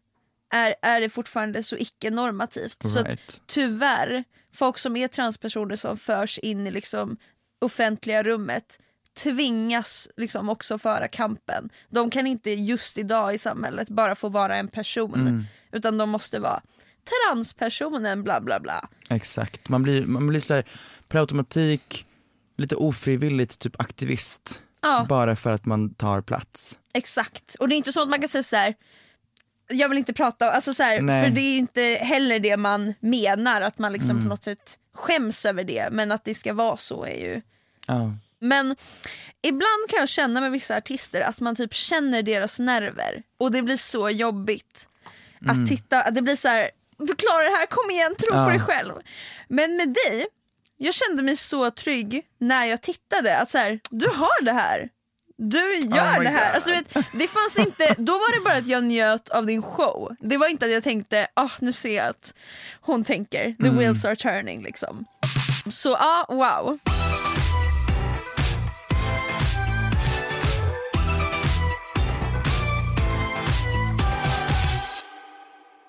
är, 0.54 0.76
är 0.82 1.02
det 1.02 1.10
fortfarande 1.10 1.64
så 1.64 1.78
icke-normativt. 1.78 2.78
Så 2.88 3.00
att, 3.00 3.08
Right. 3.08 3.42
tyvärr, 3.46 4.24
folk 4.54 4.78
som 4.78 4.96
är 4.96 5.08
transpersoner 5.08 5.76
som 5.76 5.98
förs 5.98 6.40
in 6.40 6.68
i 6.68 6.72
liksom 6.72 7.18
offentliga 7.62 8.24
rummet 8.24 8.80
tvingas 9.24 10.10
liksom 10.18 10.50
också 10.50 10.78
föra 10.78 11.08
kampen. 11.08 11.70
De 11.90 12.10
kan 12.10 12.28
inte 12.28 12.52
just 12.52 12.98
idag 12.98 13.34
i 13.34 13.38
samhället 13.38 13.90
bara 13.90 14.16
få 14.16 14.30
vara 14.30 14.56
en 14.58 14.68
person 14.68 15.14
Mm. 15.14 15.44
utan 15.72 15.98
de 15.98 16.10
måste 16.10 16.40
vara 16.40 16.62
transpersonen 17.34 18.24
bla 18.24 18.42
bla 18.42 18.60
bla. 18.60 18.90
Exakt, 19.10 19.70
man 19.70 19.84
blir, 19.84 20.06
man 20.06 20.28
blir 20.28 20.40
så 20.42 20.54
här, 20.54 20.66
per 21.08 21.20
automatik 21.20 22.06
lite 22.58 22.76
ofrivilligt 22.76 23.60
typ 23.60 23.82
aktivist. 23.82 24.62
Ja. 24.82 25.06
Bara 25.10 25.36
för 25.36 25.50
att 25.50 25.66
man 25.66 25.94
tar 25.94 26.22
plats. 26.22 26.78
Exakt, 26.94 27.56
och 27.60 27.70
det 27.70 27.76
är 27.76 27.78
inte 27.78 27.92
så 27.94 28.02
att 28.02 28.10
man 28.10 28.20
kan 28.20 28.30
säga 28.30 28.44
så 28.44 28.56
här. 28.56 28.74
jag 29.70 29.90
vill 29.90 29.98
inte 29.98 30.14
prata, 30.14 30.52
alltså 30.52 30.74
så 30.74 30.84
här, 30.84 30.98
för 31.24 31.30
det 31.30 31.42
är 31.42 31.52
ju 31.52 31.58
inte 31.58 31.82
heller 32.02 32.40
det 32.40 32.58
man 32.58 32.94
menar 33.00 33.62
att 33.62 33.78
man 33.80 33.94
liksom 33.94 34.10
Mm. 34.12 34.24
på 34.24 34.30
något 34.30 34.44
sätt 34.44 34.80
skäms 34.94 35.46
över 35.46 35.64
det 35.64 35.90
men 35.92 36.12
att 36.12 36.26
det 36.26 36.36
ska 36.36 36.54
vara 36.54 36.78
så 36.78 37.06
är 37.06 37.16
ju 37.20 37.42
Ja. 37.88 38.14
Men 38.48 38.76
ibland 39.42 39.90
kan 39.90 40.00
jag 40.00 40.10
känna 40.10 40.42
med 40.42 40.52
vissa 40.52 40.78
artister 40.78 41.22
att 41.22 41.40
man 41.40 41.56
typ 41.56 41.74
känner 41.74 42.22
deras 42.24 42.60
nerver 42.60 43.24
och 43.40 43.52
det 43.52 43.62
blir 43.62 43.78
så 43.78 44.10
jobbigt 44.10 44.90
att 45.48 45.68
titta, 45.68 46.02
att 46.02 46.16
det 46.16 46.22
blir 46.22 46.36
så 46.36 46.48
här, 46.48 46.70
du 46.98 47.16
klarar 47.16 47.44
det 47.44 47.58
här, 47.58 47.66
kom 47.66 47.92
igen, 47.92 48.16
tro 48.16 48.32
på 48.32 48.38
Ja. 48.38 48.50
dig 48.50 48.60
själv. 48.60 48.94
Men 49.48 49.76
med 49.78 49.88
dig, 49.94 50.26
jag 50.78 50.94
kände 50.94 51.24
mig 51.24 51.36
så 51.36 51.72
trygg 51.72 52.22
när 52.40 52.66
jag 52.66 52.82
tittade 52.82 53.38
att 53.38 53.52
så 53.52 53.58
här, 53.58 53.80
du 53.90 54.08
har 54.08 54.42
det 54.44 54.52
här. 54.52 54.90
Du 55.38 55.76
gör 55.78 56.18
Oh 56.18 56.24
det 56.24 56.30
här. 56.30 56.54
Alltså, 56.54 56.70
vet, 56.72 56.94
det 56.94 57.28
fanns 57.28 57.58
inte, 57.60 57.96
då 57.98 58.14
var 58.14 58.36
det 58.40 58.44
bara 58.44 58.56
att 58.58 58.68
jag 58.68 58.84
njöt 58.84 59.30
av 59.30 59.46
din 59.46 59.62
show. 59.62 60.16
Det 60.20 60.38
var 60.38 60.48
inte 60.48 60.66
att 60.66 60.72
jag 60.72 60.84
tänkte, 60.84 61.28
ah, 61.34 61.50
nu 61.60 61.72
ser 61.74 61.96
jag 61.96 62.06
att 62.08 62.34
hon 62.82 63.04
tänker, 63.04 63.44
the 63.46 63.64
Mm. 63.68 63.78
wheels 63.78 64.06
are 64.06 64.16
turning 64.16 64.64
liksom. 64.64 65.06
Så 65.70 65.96
ah, 65.96 66.26
wow. 66.30 66.80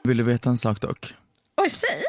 Vill 0.07 0.17
du 0.17 0.23
veta 0.23 0.51
en 0.51 0.57
sak 0.57 0.81
dock? 0.81 1.15
Oj, 1.57 1.71
säg. 1.71 2.03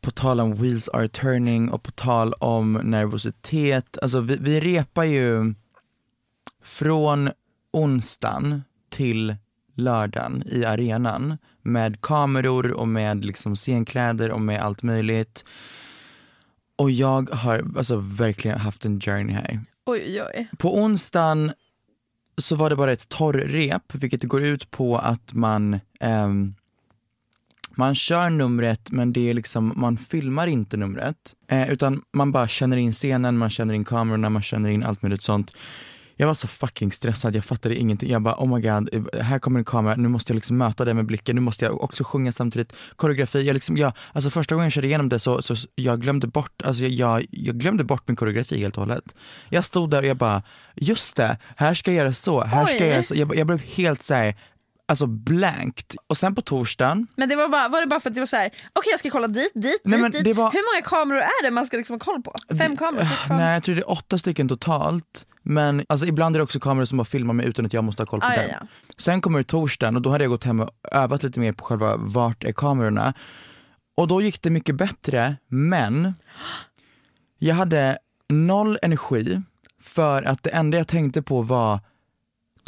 På 0.00 0.10
tal 0.10 0.40
om 0.40 0.54
wheels 0.54 0.88
are 0.88 1.08
turning 1.08 1.70
och 1.70 1.82
på 1.82 1.90
tal 1.90 2.32
om 2.32 2.72
nervositet, 2.72 3.98
alltså 4.02 4.20
vi, 4.20 4.36
vi 4.40 4.60
repar 4.60 5.04
ju 5.04 5.54
från 6.62 7.30
onsdagen 7.72 8.62
till 8.90 9.36
lördagen 9.74 10.42
i 10.46 10.64
arenan 10.64 11.38
med 11.62 12.00
kameror 12.00 12.70
och 12.70 12.88
med 12.88 13.24
liksom 13.24 13.56
scenkläder 13.56 14.30
och 14.30 14.40
med 14.40 14.60
allt 14.60 14.82
möjligt. 14.82 15.44
Och 16.76 16.90
jag 16.90 17.30
har 17.30 17.64
alltså 17.76 17.96
verkligen 17.96 18.58
haft 18.58 18.84
en 18.84 19.00
journey 19.00 19.34
här. 19.34 19.60
Oj, 19.86 20.02
oj, 20.04 20.22
oj. 20.34 20.48
På 20.58 20.76
onsdagen 20.78 21.52
så 22.38 22.56
var 22.56 22.70
det 22.70 22.76
bara 22.76 22.92
ett 22.92 23.08
torrrep, 23.08 23.94
vilket 23.94 24.22
går 24.22 24.42
ut 24.42 24.70
på 24.70 24.98
att 24.98 25.32
man 25.32 25.80
ehm, 26.00 26.54
man 27.78 27.94
kör 27.94 28.30
numret 28.30 28.90
men 28.90 29.12
det 29.12 29.30
är 29.30 29.34
liksom, 29.34 29.72
man 29.76 29.96
filmar 29.96 30.46
inte 30.46 30.76
numret. 30.76 31.16
Eh, 31.50 31.72
utan 31.72 32.02
man 32.12 32.32
bara 32.32 32.48
känner 32.48 32.76
in 32.76 32.92
scenen, 32.92 33.38
man 33.38 33.50
känner 33.50 33.74
in 33.74 33.84
kamerorna, 33.84 34.30
man 34.30 34.42
känner 34.42 34.68
in 34.70 34.84
allt 34.84 35.02
möjligt 35.02 35.22
sånt. 35.22 35.56
Jag 36.16 36.26
var 36.26 36.34
så 36.34 36.48
fucking 36.48 36.92
stressad, 36.92 37.36
jag 37.36 37.44
fattade 37.44 37.76
ingenting. 37.76 38.10
Jag 38.10 38.22
bara 38.22 38.34
oh 38.34 38.54
my 38.54 38.60
god, 38.60 39.06
här 39.20 39.38
kommer 39.38 39.58
en 39.58 39.64
kamera, 39.64 39.96
nu 39.96 40.08
måste 40.08 40.32
jag 40.32 40.34
liksom 40.34 40.56
möta 40.56 40.84
det 40.84 40.94
med 40.94 41.06
blicken, 41.06 41.36
nu 41.36 41.40
måste 41.40 41.64
jag 41.64 41.82
också 41.82 42.04
sjunga 42.04 42.32
samtidigt. 42.32 42.72
Koreografi, 42.96 43.46
jag 43.46 43.54
liksom, 43.54 43.76
jag, 43.76 43.92
alltså 44.12 44.30
första 44.30 44.54
gången 44.54 44.66
jag 44.66 44.72
körde 44.72 44.86
igenom 44.86 45.08
det 45.08 45.18
så, 45.18 45.42
så 45.42 45.54
jag 45.74 46.00
glömde 46.00 46.26
bort, 46.26 46.62
alltså 46.64 46.84
jag, 46.84 47.26
jag, 47.30 47.56
glömde 47.56 47.84
bort 47.84 48.08
min 48.08 48.16
koreografi 48.16 48.60
helt 48.60 48.76
och 48.76 48.82
hållet. 48.82 49.14
Jag 49.48 49.64
stod 49.64 49.90
där 49.90 49.98
och 49.98 50.08
jag 50.08 50.16
bara, 50.16 50.42
just 50.74 51.16
det, 51.16 51.38
här 51.56 51.74
ska 51.74 51.92
jag 51.92 51.98
göra 52.04 52.12
så, 52.12 52.44
här 52.44 52.66
ska 52.66 52.76
Oj. 52.76 52.80
jag 52.80 52.90
göra 52.90 53.02
så. 53.02 53.14
Jag, 53.14 53.36
jag 53.36 53.46
blev 53.46 53.62
helt 53.62 54.02
såhär, 54.02 54.34
alltså 54.88 55.06
blankt. 55.06 55.96
Och 56.06 56.16
sen 56.16 56.34
på 56.34 56.42
torsdagen, 56.42 57.06
Men 57.16 57.28
det 57.28 57.36
var, 57.36 57.48
bara, 57.48 57.68
var 57.68 57.80
det 57.80 57.86
bara 57.86 58.00
för 58.00 58.08
att 58.10 58.14
det 58.14 58.20
var 58.20 58.26
så 58.26 58.36
här: 58.36 58.46
okej 58.72 58.90
jag 58.90 58.98
ska 59.00 59.10
kolla 59.10 59.26
dit, 59.28 59.52
dit, 59.54 59.80
Nej, 59.84 60.10
dit, 60.10 60.24
dit. 60.24 60.36
var- 60.36 60.52
Hur 60.52 60.74
många 60.76 60.82
kameror 60.88 61.18
är 61.20 61.42
det 61.44 61.50
man 61.50 61.66
ska 61.66 61.76
liksom 61.76 61.94
ha 61.94 61.98
koll 62.00 62.22
på? 62.22 62.34
Fem 62.58 62.76
kameror? 62.76 63.04
Sex 63.04 63.22
kameror? 63.22 63.44
Nej 63.44 63.54
jag 63.54 63.62
tror 63.62 63.74
det 63.74 63.80
är 63.80 63.90
åtta 63.90 64.18
stycken 64.18 64.48
totalt. 64.48 65.26
Men 65.42 65.84
alltså, 65.88 66.06
ibland 66.06 66.36
är 66.36 66.38
det 66.38 66.44
också 66.44 66.60
kameror 66.60 66.84
som 66.84 66.98
bara 66.98 67.04
filmar 67.04 67.34
mig 67.34 67.46
utan 67.46 67.66
att 67.66 67.72
jag 67.72 67.84
måste 67.84 68.02
ha 68.02 68.06
koll 68.06 68.20
på 68.20 68.26
Ah, 68.26 68.34
ja, 68.34 68.40
den. 68.42 68.50
ja. 68.60 68.66
Sen 68.98 69.20
kommer 69.20 69.42
torsdagen 69.42 69.96
och 69.96 70.02
då 70.02 70.10
hade 70.10 70.24
jag 70.24 70.30
gått 70.30 70.44
hem 70.44 70.60
och 70.60 70.70
övat 70.92 71.22
lite 71.22 71.40
mer 71.40 71.52
på 71.52 71.64
själva 71.64 71.96
vart 71.96 72.44
är 72.44 72.52
kamerorna. 72.52 73.14
Och 73.96 74.08
då 74.08 74.22
gick 74.22 74.42
det 74.42 74.50
mycket 74.50 74.74
bättre 74.74 75.36
men 75.48 76.14
jag 77.38 77.54
hade 77.54 77.98
noll 78.28 78.78
energi 78.82 79.42
för 79.82 80.22
att 80.22 80.42
det 80.42 80.50
enda 80.50 80.78
jag 80.78 80.88
tänkte 80.88 81.22
på 81.22 81.42
var 81.42 81.80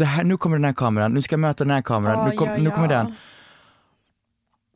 det 0.01 0.07
här, 0.07 0.25
nu 0.25 0.37
kommer 0.37 0.57
den 0.57 0.65
här 0.65 0.73
kameran, 0.73 1.15
nu 1.15 1.23
ska 1.23 1.33
jag 1.33 1.41
möta 1.41 1.65
den 1.65 1.71
här 1.71 1.83
kameran, 1.83 2.19
Ah, 2.19 2.29
nu, 2.29 2.37
kom, 2.37 2.49
ja, 2.49 2.57
nu 2.57 2.71
kommer 2.71 2.93
ja. 2.93 2.97
den. 2.97 3.15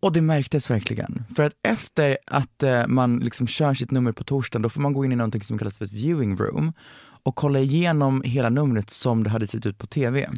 Och 0.02 0.12
det 0.12 0.20
märktes 0.20 0.70
verkligen. 0.70 1.24
För 1.37 1.42
att 1.42 1.52
efter 1.62 2.18
att 2.26 2.62
eh, 2.62 2.87
man 2.87 3.18
liksom 3.18 3.46
kör 3.46 3.74
sitt 3.74 3.90
nummer 3.90 4.12
på 4.12 4.24
torsdagen, 4.24 4.62
då 4.62 4.68
får 4.68 4.80
man 4.80 4.92
gå 4.92 5.04
in 5.04 5.12
i 5.12 5.16
någonting 5.16 5.40
som 5.42 5.58
kallas 5.58 5.78
för 5.78 5.84
ett 5.84 5.92
viewing 5.92 6.37
room 6.37 6.72
och 7.22 7.34
kolla 7.34 7.58
igenom 7.58 8.22
hela 8.24 8.48
numret 8.48 8.90
som 8.90 9.24
det 9.24 9.30
hade 9.30 9.46
sett 9.46 9.66
ut 9.66 9.78
på 9.78 9.87
TV. 9.87 10.30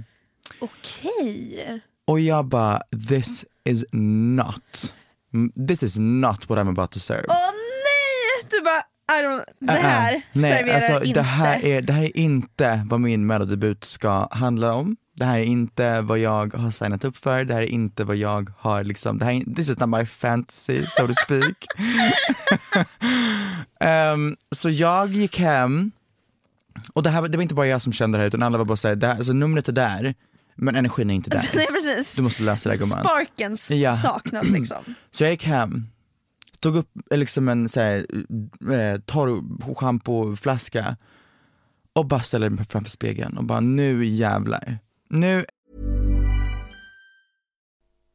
Okej. 0.61 1.81
Och 2.07 2.21
jag 2.21 2.45
bara, 2.47 2.83
this 3.09 3.45
is 3.65 3.85
not, 3.93 4.95
this 5.69 5.83
is 5.83 5.99
not 5.99 6.49
what 6.49 6.59
I'm 6.59 6.69
about 6.69 6.91
to 6.91 6.99
serve. 6.99 7.25
Åh 7.29 7.37
nej! 7.87 8.49
Du 8.51 8.65
bara, 8.65 8.83
Det 9.07 9.13
Uh-uh. 9.13 9.73
här 9.73 10.23
Nej, 10.33 10.53
serverar 10.53 10.77
alltså, 10.77 11.05
inte. 11.05 11.21
Det 11.21 11.23
här, 11.23 11.65
är, 11.65 11.81
det 11.81 11.93
här 11.93 12.03
är 12.03 12.17
inte 12.17 12.87
vad 12.87 13.01
min 13.01 13.27
melodebut 13.27 13.85
ska 13.85 14.29
handla 14.31 14.75
om. 14.75 14.97
Det 15.17 15.25
här 15.25 15.39
är 15.39 15.45
inte 15.45 16.01
vad 16.01 16.19
jag 16.19 16.55
har 16.55 16.71
signat 16.71 17.05
upp 17.05 17.17
för, 17.17 17.45
det 17.45 17.55
här 17.55 17.63
är 17.63 17.67
inte 17.67 18.05
vad 18.05 18.17
jag 18.17 18.53
har 18.59 18.85
liksom, 18.85 19.19
det 19.19 19.25
här 19.25 19.33
är, 19.33 19.55
this 19.55 19.71
is 19.71 19.79
not 19.79 19.89
my 19.89 20.07
fantasy 20.07 20.83
so 20.83 21.07
to 21.07 21.15
speak. 21.25 21.67
Ehm, 23.81 24.37
så 24.51 24.71
jag 24.71 25.09
gick 25.13 25.39
hem, 25.39 25.91
och 26.93 27.03
det, 27.03 27.11
här, 27.11 27.23
det 27.29 27.37
var 27.39 27.43
inte 27.43 27.55
bara 27.55 27.67
jag 27.67 27.83
som 27.83 27.93
kände 27.93 28.19
det 28.19 28.23
här 28.23 28.29
utan 28.29 28.43
alla 28.43 28.59
var 28.59 28.65
bara 28.65 28.77
såhär, 28.77 28.97
här, 29.03 29.17
alltså, 29.17 29.33
numret 29.33 29.69
är 29.69 29.73
där, 29.73 30.15
men 30.57 30.77
energin 30.77 31.11
är 31.11 31.15
inte 31.15 31.31
där. 31.31 31.45
nej 31.55 31.67
precis. 31.67 32.17
Du 32.17 32.23
måste 32.23 32.43
lösa 32.43 32.69
det 32.69 32.77
gumman. 32.77 33.01
Sparken 33.05 33.57
Ja. 33.71 33.93
saknas 33.93 34.51
liksom. 34.51 34.85
Så 35.11 35.25
jag 35.25 35.31
gick 35.31 35.45
hem, 35.45 35.87
tog 36.61 36.77
upp 36.77 36.91
eh, 37.11 37.19
liksom 37.19 37.49
en 37.49 37.69
så 37.69 37.81
här, 37.81 38.07
eh, 38.73 39.01
torr 39.01 39.75
schampoflaska 39.75 40.97
och 41.93 42.07
bara 42.07 42.23
ställde 42.23 42.51
mig 42.51 42.65
framför 42.65 42.91
spegeln 42.91 43.39
och 43.39 43.45
bara 43.45 43.61
nu 43.61 44.05
jävlar. 44.05 44.79
Nu 45.11 45.45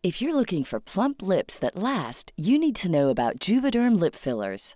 If 0.03 0.21
you're 0.21 0.33
looking 0.33 0.63
for 0.63 0.79
plump 0.79 1.21
lips 1.21 1.59
that 1.59 1.75
last, 1.75 2.31
you 2.35 2.57
need 2.57 2.75
to 2.75 2.87
know 2.87 3.09
about 3.09 3.49
Juvederm 3.49 3.99
lip 3.99 4.15
fillers. 4.15 4.75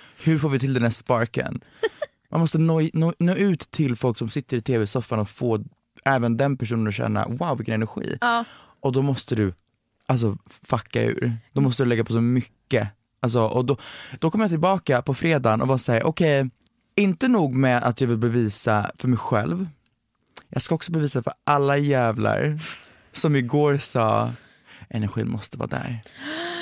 hur 0.23 0.39
får 0.39 0.49
vi 0.49 0.59
till 0.59 0.73
den 0.73 0.83
här 0.83 0.89
sparken? 0.89 1.61
Man 2.29 2.39
måste 2.39 2.57
nå, 2.57 2.81
nå, 2.93 3.13
nå 3.19 3.33
ut 3.33 3.71
till 3.71 3.95
folk 3.95 4.17
som 4.17 4.29
sitter 4.29 4.57
i 4.57 4.61
tv-soffan 4.61 5.19
och 5.19 5.29
få 5.29 5.63
även 6.05 6.37
den 6.37 6.57
personen 6.57 6.87
att 6.87 6.93
känna 6.93 7.27
wow 7.27 7.57
vilken 7.57 7.73
energi. 7.73 8.17
Ja. 8.21 8.45
Och 8.79 8.91
då 8.91 9.01
måste 9.01 9.35
du 9.35 9.53
alltså 10.05 10.37
fucka 10.63 11.03
ur. 11.03 11.37
Då 11.53 11.61
måste 11.61 11.83
du 11.83 11.89
lägga 11.89 12.03
på 12.03 12.13
så 12.13 12.21
mycket. 12.21 12.87
Alltså, 13.19 13.41
och 13.41 13.65
då, 13.65 13.77
då 14.19 14.31
kommer 14.31 14.45
jag 14.45 14.51
tillbaka 14.51 15.01
på 15.01 15.13
fredagen 15.13 15.61
och 15.61 15.67
var 15.67 15.77
såhär, 15.77 16.03
okej, 16.03 16.49
inte 16.95 17.27
nog 17.27 17.55
med 17.55 17.83
att 17.83 18.01
jag 18.01 18.07
vill 18.07 18.17
bevisa 18.17 18.91
för 18.97 19.07
mig 19.07 19.17
själv, 19.17 19.69
jag 20.49 20.61
ska 20.61 20.75
också 20.75 20.91
bevisa 20.91 21.23
för 21.23 21.33
alla 21.43 21.77
jävlar 21.77 22.59
som 23.11 23.35
igår 23.35 23.77
sa 23.77 24.31
energin 24.89 25.29
måste 25.29 25.57
vara 25.57 25.67
där. 25.67 26.01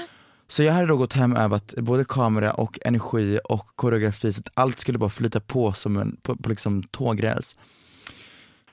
Så 0.51 0.63
jag 0.63 0.73
hade 0.73 0.88
då 0.88 0.97
gått 0.97 1.13
hem 1.13 1.35
övat 1.35 1.73
både 1.77 2.05
kamera 2.05 2.53
och 2.53 2.79
energi 2.85 3.39
och 3.43 3.67
koreografi 3.75 4.33
så 4.33 4.39
att 4.39 4.49
allt 4.53 4.79
skulle 4.79 4.97
bara 4.97 5.09
flyta 5.09 5.39
på 5.39 5.73
som 5.73 5.97
en 5.97 6.17
på, 6.21 6.35
på 6.35 6.49
liksom 6.49 6.83
tågräls. 6.83 7.57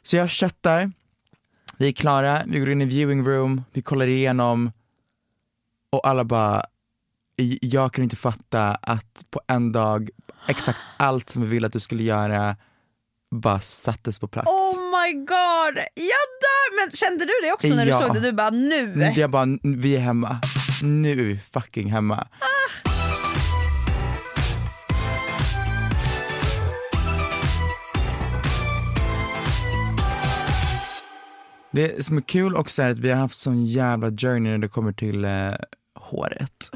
Så 0.02 0.16
jag 0.16 0.30
köttar, 0.30 0.92
vi 1.76 1.88
är 1.88 1.92
klara, 1.92 2.42
vi 2.46 2.58
går 2.58 2.70
in 2.70 2.82
i 2.82 2.84
viewing 2.84 3.24
room, 3.26 3.64
vi 3.72 3.82
kollar 3.82 4.06
igenom 4.06 4.72
och 5.90 6.06
alla 6.08 6.24
bara, 6.24 6.64
"I- 7.36 7.58
jag 7.62 7.92
kan 7.92 8.04
inte 8.04 8.16
fatta 8.16 8.70
att 8.74 9.24
på 9.30 9.40
en 9.48 9.72
dag 9.72 10.10
exakt 10.48 10.78
allt 10.98 11.30
som 11.30 11.42
vi 11.42 11.48
ville 11.48 11.66
att 11.66 11.72
du 11.72 11.80
skulle 11.80 12.02
göra 12.02 12.56
bara 13.30 13.60
sattes 13.60 14.18
på 14.18 14.28
plats. 14.28 14.48
Oh 14.50 14.80
my 14.80 15.12
god, 15.12 15.76
jag 15.94 16.26
dör! 16.44 16.80
Men 16.80 16.90
kände 16.90 17.24
du 17.24 17.32
det 17.42 17.52
också 17.52 17.68
när 17.68 17.86
Ja. 17.86 17.98
du 18.00 18.06
såg 18.06 18.14
det? 18.14 18.20
Du 18.20 18.32
bara 18.32 18.50
nu? 18.50 19.12
Jag 19.16 19.30
bara, 19.30 19.46
vi 19.62 19.96
är 19.96 20.00
hemma. 20.00 20.40
Nu 20.82 21.10
är 21.10 21.24
vi 21.24 21.38
fucking 21.38 21.92
hemma. 21.92 22.28
Det 31.72 32.04
som 32.04 32.16
är 32.16 32.20
kul 32.20 32.56
också 32.56 32.82
är 32.82 32.90
att 32.90 32.98
vi 32.98 33.10
har 33.10 33.16
haft 33.16 33.38
sån 33.38 33.64
jävla 33.66 34.10
journey 34.10 34.52
när 34.52 34.58
det 34.58 34.68
kommer 34.68 34.92
till 34.92 35.24
eh, 35.24 35.30
håret. 36.00 36.70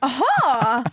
Aha! 0.00 0.84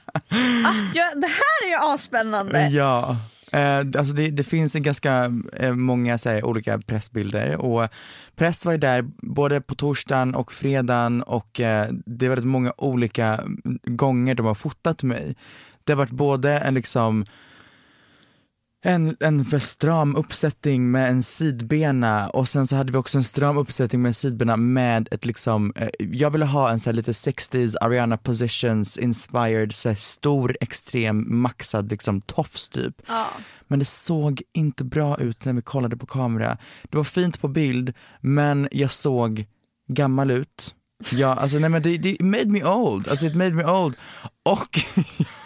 ah, 0.66 0.74
ja, 0.94 1.06
det 1.16 1.28
här 1.28 1.66
är 1.66 1.70
ju 1.70 1.94
asspännande. 1.94 2.68
Ja. 2.72 3.18
Eh, 3.54 3.78
alltså 3.78 4.14
det, 4.14 4.30
det 4.30 4.44
finns 4.44 4.76
en 4.76 4.84
ganska 4.84 5.34
eh, 5.54 5.74
många 5.74 6.18
så 6.18 6.30
här, 6.30 6.46
olika 6.46 6.80
pressbilder 6.80 7.58
och 7.58 7.88
press 8.36 8.66
var 8.66 8.72
ju 8.72 8.78
där 8.78 9.06
både 9.22 9.62
på 9.62 9.76
torsdagen 9.76 10.36
och 10.36 10.52
fredagen 10.52 11.22
och 11.22 11.60
eh, 11.60 11.88
det 12.06 12.26
är 12.26 12.30
väldigt 12.30 12.48
många 12.48 12.74
olika 12.78 13.26
mm, 13.26 13.80
gånger 13.84 14.36
de 14.36 14.46
har 14.46 14.56
fotat 14.56 15.04
mig. 15.04 15.36
Det 15.84 15.92
har 15.92 15.98
varit 15.98 16.12
både 16.12 16.58
en 16.58 16.74
liksom 16.74 17.26
en, 18.84 19.18
en 19.20 19.46
för 19.46 19.60
stram 19.60 20.16
uppsättning 20.16 20.92
med 20.92 21.10
en 21.10 21.24
sidbena 21.24 22.30
och 22.30 22.50
sen 22.50 22.68
så 22.68 22.76
hade 22.76 22.92
vi 22.92 22.98
också 22.98 23.18
en 23.18 23.24
stram 23.24 23.58
uppsättning 23.58 24.02
med 24.02 24.10
en 24.10 24.14
sidbena 24.14 24.56
med 24.56 25.08
ett 25.12 25.26
liksom, 25.26 25.74
eh, 25.76 25.90
jag 26.00 26.32
ville 26.32 26.46
ha 26.46 26.70
en 26.70 26.80
så 26.80 26.90
här 26.90 26.96
lite 26.96 27.12
60s 27.12 27.76
Ariana 27.82 28.18
Positions 28.18 28.98
inspired 28.98 29.76
så 29.76 29.90
här 29.90 29.96
stor 29.96 30.58
extrem 30.62 31.42
maxad 31.42 31.92
liksom 31.92 32.22
tofs 32.22 32.70
typ. 32.70 33.02
Ja. 33.08 33.28
Men 33.68 33.80
det 33.80 33.86
såg 33.86 34.42
inte 34.54 34.84
bra 34.84 35.18
ut 35.18 35.46
när 35.46 35.54
vi 35.54 35.62
kollade 35.62 35.98
på 35.98 36.06
kamera. 36.06 36.58
Det 36.84 36.98
var 36.98 37.04
fint 37.04 37.42
på 37.42 37.48
bild 37.48 37.94
men 38.22 38.68
jag 38.72 38.92
såg 38.92 39.46
gammal 39.88 40.32
ut. 40.32 40.76
Ja, 41.12 41.28
alltså 41.36 41.58
nej 41.58 41.70
men 41.70 41.82
det, 41.82 41.98
det 41.98 42.22
made 42.22 42.46
me 42.46 42.64
old, 42.64 43.08
alltså 43.08 43.26
it 43.26 43.36
made 43.36 43.54
me 43.54 43.66
old. 43.66 43.96
Och 44.44 44.80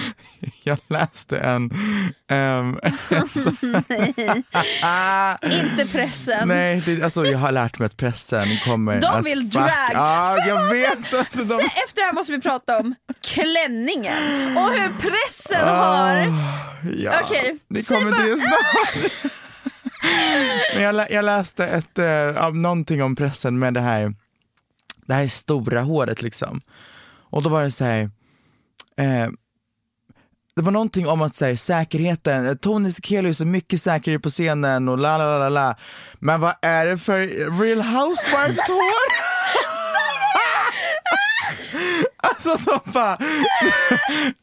jag 0.64 0.78
läste 0.88 1.38
en... 1.38 1.70
en 2.28 2.78
så, 3.34 3.50
Inte 5.42 5.92
pressen. 5.92 6.48
nej, 6.48 6.80
det, 6.86 7.02
alltså 7.02 7.24
jag 7.26 7.38
har 7.38 7.52
lärt 7.52 7.78
mig 7.78 7.86
att 7.86 7.96
pressen 7.96 8.46
kommer 8.64 9.00
De 9.00 9.24
vill 9.24 9.50
drag. 9.50 9.70
Ja, 9.92 10.36
jag 10.46 10.68
vet! 10.70 11.14
Alltså, 11.14 11.56
de, 11.56 11.64
efter 11.64 11.94
det 11.94 12.02
här 12.02 12.12
måste 12.12 12.32
vi 12.32 12.40
prata 12.40 12.78
om 12.78 12.94
klänningen 13.20 14.56
och 14.56 14.70
hur 14.72 14.92
pressen 15.10 15.68
har... 15.68 16.16
ja, 16.96 17.12
Okej, 17.24 17.56
det 17.68 17.82
säg 17.82 17.98
kommer 17.98 18.16
till 18.16 18.36
snart. 18.40 19.32
Men 20.74 20.82
jag, 20.82 20.94
lä- 20.94 21.08
jag 21.10 21.24
läste 21.24 21.66
ett, 21.66 21.98
av 22.38 22.56
någonting 22.56 23.02
om 23.02 23.16
pressen 23.16 23.58
med 23.58 23.74
det 23.74 23.80
här, 23.80 24.14
det 25.06 25.14
här 25.14 25.28
stora 25.28 25.80
håret 25.80 26.22
liksom. 26.22 26.60
Och 27.30 27.42
då 27.42 27.50
var 27.50 27.62
det 27.64 27.70
så 27.70 27.84
här, 27.84 28.10
eh, 28.96 29.28
det 30.58 30.64
var 30.64 30.72
någonting 30.72 31.08
om 31.08 31.22
att 31.22 31.36
säga 31.36 31.56
säkerheten, 31.56 32.58
Tony 32.58 32.90
Sekelius 32.90 33.40
är 33.40 33.44
mycket 33.44 33.82
säkrare 33.82 34.18
på 34.18 34.28
scenen 34.28 34.88
och 34.88 34.98
la 34.98 35.18
la 35.18 35.38
la 35.38 35.48
la. 35.48 35.76
Men 36.18 36.40
vad 36.40 36.54
är 36.62 36.86
det 36.86 36.98
för 36.98 37.18
Real 37.62 37.82
Housewives 37.82 38.58
hår? 38.68 39.24
Alltså 42.16 42.58
så 42.58 42.80
fan. 42.92 43.16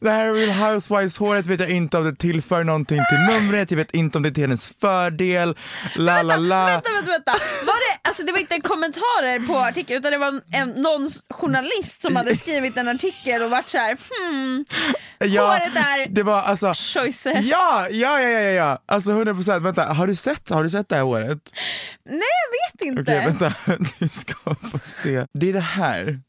Det 0.00 0.10
här 0.10 0.32
Real 0.32 0.50
Housewives 0.50 1.18
håret 1.18 1.46
vet 1.46 1.60
jag 1.60 1.70
inte 1.70 1.98
om 1.98 2.04
det 2.04 2.16
tillför 2.16 2.64
någonting 2.64 3.00
till 3.08 3.34
numret, 3.34 3.70
jag 3.70 3.78
vet 3.78 3.94
inte 3.94 4.18
om 4.18 4.22
det 4.22 4.28
är 4.28 4.30
till 4.30 4.44
hennes 4.44 4.66
fördel, 4.66 5.56
la 5.96 6.22
la 6.22 6.36
la. 6.36 6.66
Vänta, 6.66 6.92
vänta, 6.92 7.10
vänta. 7.10 7.32
Var 7.66 7.74
det, 7.74 8.08
alltså 8.08 8.22
det 8.22 8.32
var 8.32 8.38
inte 8.38 8.54
en 8.54 8.60
kommentar 8.60 9.46
på 9.46 9.58
artikeln 9.58 9.98
utan 9.98 10.12
det 10.12 10.18
var 10.18 10.40
en, 10.52 10.68
någon 10.68 11.08
journalist 11.30 12.02
som 12.02 12.16
hade 12.16 12.36
skrivit 12.36 12.76
en 12.76 12.88
artikel 12.88 13.42
och 13.42 13.50
varit 13.50 13.68
så 13.68 13.78
här, 13.78 13.96
hmm, 14.10 14.64
håret 15.20 15.76
är 15.76 16.06
det 16.08 16.22
var 16.22 16.42
alltså 16.42 16.72
choices. 16.74 17.46
Ja, 17.50 17.88
ja, 17.90 18.20
ja, 18.20 18.30
ja, 18.30 18.40
ja, 18.40 18.50
ja. 18.50 18.82
alltså 18.86 19.10
100% 19.12 19.60
vänta, 19.60 19.84
har 19.84 20.06
du 20.06 20.14
sett, 20.14 20.50
har 20.50 20.64
du 20.64 20.70
sett 20.70 20.88
det 20.88 20.96
här 20.96 21.02
håret? 21.02 21.52
Nej 22.04 22.20
jag 22.20 22.88
vet 22.88 22.98
inte. 22.98 23.02
Okej 23.02 23.26
vänta, 23.26 23.54
du 23.98 24.08
ska 24.08 24.34
få 24.70 24.78
se. 24.84 25.26
Det 25.32 25.48
är 25.48 25.52
det 25.52 25.60
här. 25.60 26.20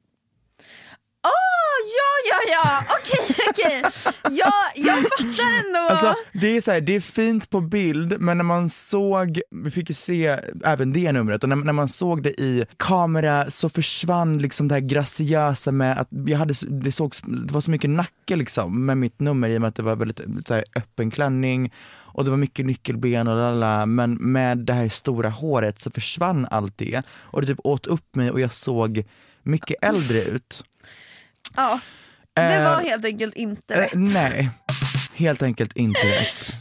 Ja, 2.29 2.51
ja, 2.51 2.83
okej, 2.99 3.35
okej. 3.49 3.83
Ja, 4.31 4.53
jag 4.75 4.97
fattar 4.97 5.65
ändå. 5.65 5.79
Alltså, 5.89 6.15
det, 6.33 6.57
är 6.57 6.61
så 6.61 6.71
här, 6.71 6.81
det 6.81 6.95
är 6.95 6.99
fint 6.99 7.49
på 7.49 7.61
bild 7.61 8.15
men 8.19 8.37
när 8.37 8.43
man 8.43 8.69
såg, 8.69 9.41
vi 9.51 9.71
fick 9.71 9.89
ju 9.89 9.95
se 9.95 10.37
även 10.63 10.93
det 10.93 11.11
numret, 11.11 11.43
och 11.43 11.49
när, 11.49 11.55
när 11.55 11.73
man 11.73 11.87
såg 11.87 12.23
det 12.23 12.41
i 12.41 12.65
kamera 12.77 13.49
så 13.49 13.69
försvann 13.69 14.37
liksom 14.37 14.67
det 14.67 14.75
här 14.75 14.81
graciösa 14.81 15.71
med 15.71 15.99
att 15.99 16.07
jag 16.25 16.37
hade, 16.37 16.53
det, 16.67 16.91
såg, 16.91 17.15
det 17.25 17.53
var 17.53 17.61
så 17.61 17.71
mycket 17.71 17.89
nacke 17.89 18.35
liksom 18.35 18.85
med 18.85 18.97
mitt 18.97 19.19
nummer 19.19 19.49
i 19.49 19.57
och 19.57 19.61
med 19.61 19.67
att 19.67 19.75
det 19.75 19.83
var 19.83 19.95
väldigt 19.95 20.47
så 20.47 20.53
här, 20.53 20.63
öppen 20.75 21.11
klänning 21.11 21.73
och 22.17 22.25
det 22.25 22.29
var 22.29 22.37
mycket 22.37 22.65
nyckelben 22.65 23.27
och 23.27 23.35
lalala, 23.35 23.85
men 23.85 24.13
med 24.13 24.57
det 24.57 24.73
här 24.73 24.89
stora 24.89 25.29
håret 25.29 25.81
så 25.81 25.91
försvann 25.91 26.47
allt 26.51 26.77
det 26.77 27.01
och 27.09 27.41
det 27.41 27.47
typ 27.47 27.59
åt 27.63 27.87
upp 27.87 28.15
mig 28.15 28.31
och 28.31 28.39
jag 28.39 28.53
såg 28.53 29.03
mycket 29.43 29.83
äldre 29.83 30.21
ut. 30.21 30.63
ja, 31.55 31.79
det 32.41 32.55
Eh, 32.55 32.63
var 32.71 32.81
helt 32.81 33.05
enkelt 33.05 33.35
inte 33.35 33.73
Eh, 33.75 33.79
rätt. 33.79 33.91
nej, 33.95 34.49
helt 35.15 35.41
enkelt 35.43 35.73
inte 35.77 35.99
rätt. 35.99 36.55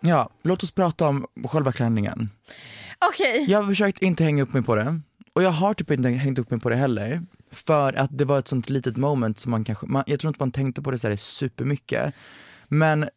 Ja, 0.00 0.30
låt 0.42 0.62
oss 0.62 0.72
prata 0.72 1.08
om 1.08 1.26
själva 1.48 1.72
klänningen. 1.72 2.30
Okej, 3.10 3.44
Jag 3.48 3.62
har 3.62 3.68
försökt 3.68 4.02
inte 4.02 4.24
hänga 4.24 4.42
upp 4.42 4.52
mig 4.52 4.62
på 4.62 4.74
det 4.74 5.00
och 5.32 5.42
jag 5.42 5.50
har 5.50 5.74
typ 5.74 5.90
inte 5.90 6.08
hängt 6.08 6.38
upp 6.38 6.50
mig 6.50 6.60
på 6.60 6.68
det 6.70 6.76
heller. 6.76 7.22
För 7.52 7.92
att 7.92 8.18
det 8.18 8.24
var 8.24 8.38
ett 8.38 8.48
sånt 8.48 8.70
litet 8.70 8.96
moment 8.96 9.38
som 9.38 9.50
man 9.50 9.64
kanske, 9.64 9.86
man, 9.86 10.04
jag 10.06 10.20
tror 10.20 10.28
inte 10.28 10.40
man 10.42 10.50
tänkte 10.52 10.82
på 10.82 10.90
det 10.90 10.98
så 10.98 11.08
här 11.08 11.16
supermycket. 11.16 12.14
Men 12.68 13.02
eh, 13.02 13.08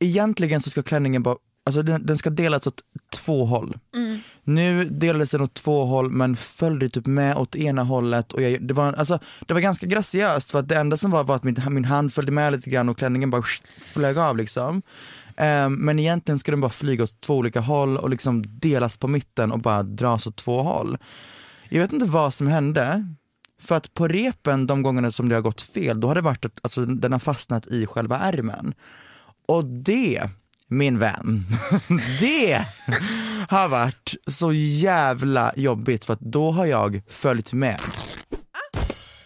egentligen 0.00 0.60
så 0.60 0.70
ska 0.70 0.82
klänningen 0.82 1.22
bara, 1.22 1.36
alltså 1.78 1.82
den, 1.82 2.06
den 2.06 2.18
ska 2.18 2.30
delas 2.30 2.66
åt 2.66 2.80
två 3.12 3.44
håll. 3.44 3.78
Nu 4.44 4.84
delades 4.84 5.30
den 5.30 5.40
åt 5.40 5.54
två 5.54 5.84
håll 5.84 6.10
men 6.10 6.36
följde 6.36 6.88
typ 6.88 7.06
med 7.06 7.36
åt 7.36 7.56
ena 7.56 7.82
hållet 7.82 8.32
och 8.32 8.42
jag, 8.42 8.62
det, 8.62 8.74
var, 8.74 8.92
alltså, 8.92 9.18
det 9.46 9.54
var 9.54 9.60
ganska 9.60 9.86
graciöst 9.86 10.50
för 10.50 10.58
att 10.58 10.68
det 10.68 10.76
enda 10.76 10.96
som 10.96 11.10
var 11.10 11.24
var 11.24 11.36
att 11.36 11.44
min, 11.44 11.56
min 11.68 11.84
hand 11.84 12.14
följde 12.14 12.32
med 12.32 12.52
lite 12.52 12.70
grann 12.70 12.88
och 12.88 12.98
klänningen 12.98 13.30
bara 13.30 13.42
flög 13.92 14.18
av 14.18 14.36
liksom. 14.36 14.82
Ehm, 15.36 15.74
men 15.74 15.98
egentligen 15.98 16.38
ska 16.38 16.50
den 16.50 16.60
bara 16.60 16.70
flyga 16.70 17.04
åt 17.04 17.20
två 17.20 17.36
olika 17.36 17.60
håll 17.60 17.96
och 17.96 18.10
liksom 18.10 18.58
delas 18.58 18.96
på 18.96 19.08
mitten 19.08 19.52
och 19.52 19.58
bara 19.58 19.82
dras 19.82 20.26
åt 20.26 20.36
två 20.36 20.62
håll. 20.62 20.98
Jag 21.68 21.80
vet 21.80 21.92
inte 21.92 22.06
vad 22.06 22.34
som 22.34 22.46
hände, 22.46 23.14
för 23.60 23.76
att 23.76 23.94
på 23.94 24.08
repen 24.08 24.66
de 24.66 24.82
gångerna 24.82 25.10
som 25.10 25.28
det 25.28 25.34
har 25.34 25.42
gått 25.42 25.60
fel, 25.60 26.00
då 26.00 26.08
har 26.08 26.14
det 26.14 26.20
varit 26.20 26.44
att 26.44 26.58
alltså, 26.62 26.86
den 26.86 27.12
har 27.12 27.18
fastnat 27.18 27.66
i 27.66 27.86
själva 27.86 28.18
ärmen. 28.18 28.74
Och 29.48 29.64
det, 29.64 30.22
min 30.70 30.98
vän, 30.98 31.44
det 32.20 32.64
har 33.48 33.68
varit 33.68 34.14
så 34.26 34.52
jävla 34.52 35.52
jobbigt 35.56 36.04
för 36.04 36.12
att 36.12 36.20
då 36.20 36.50
har 36.50 36.66
jag 36.66 37.02
följt 37.08 37.52
med. 37.52 37.80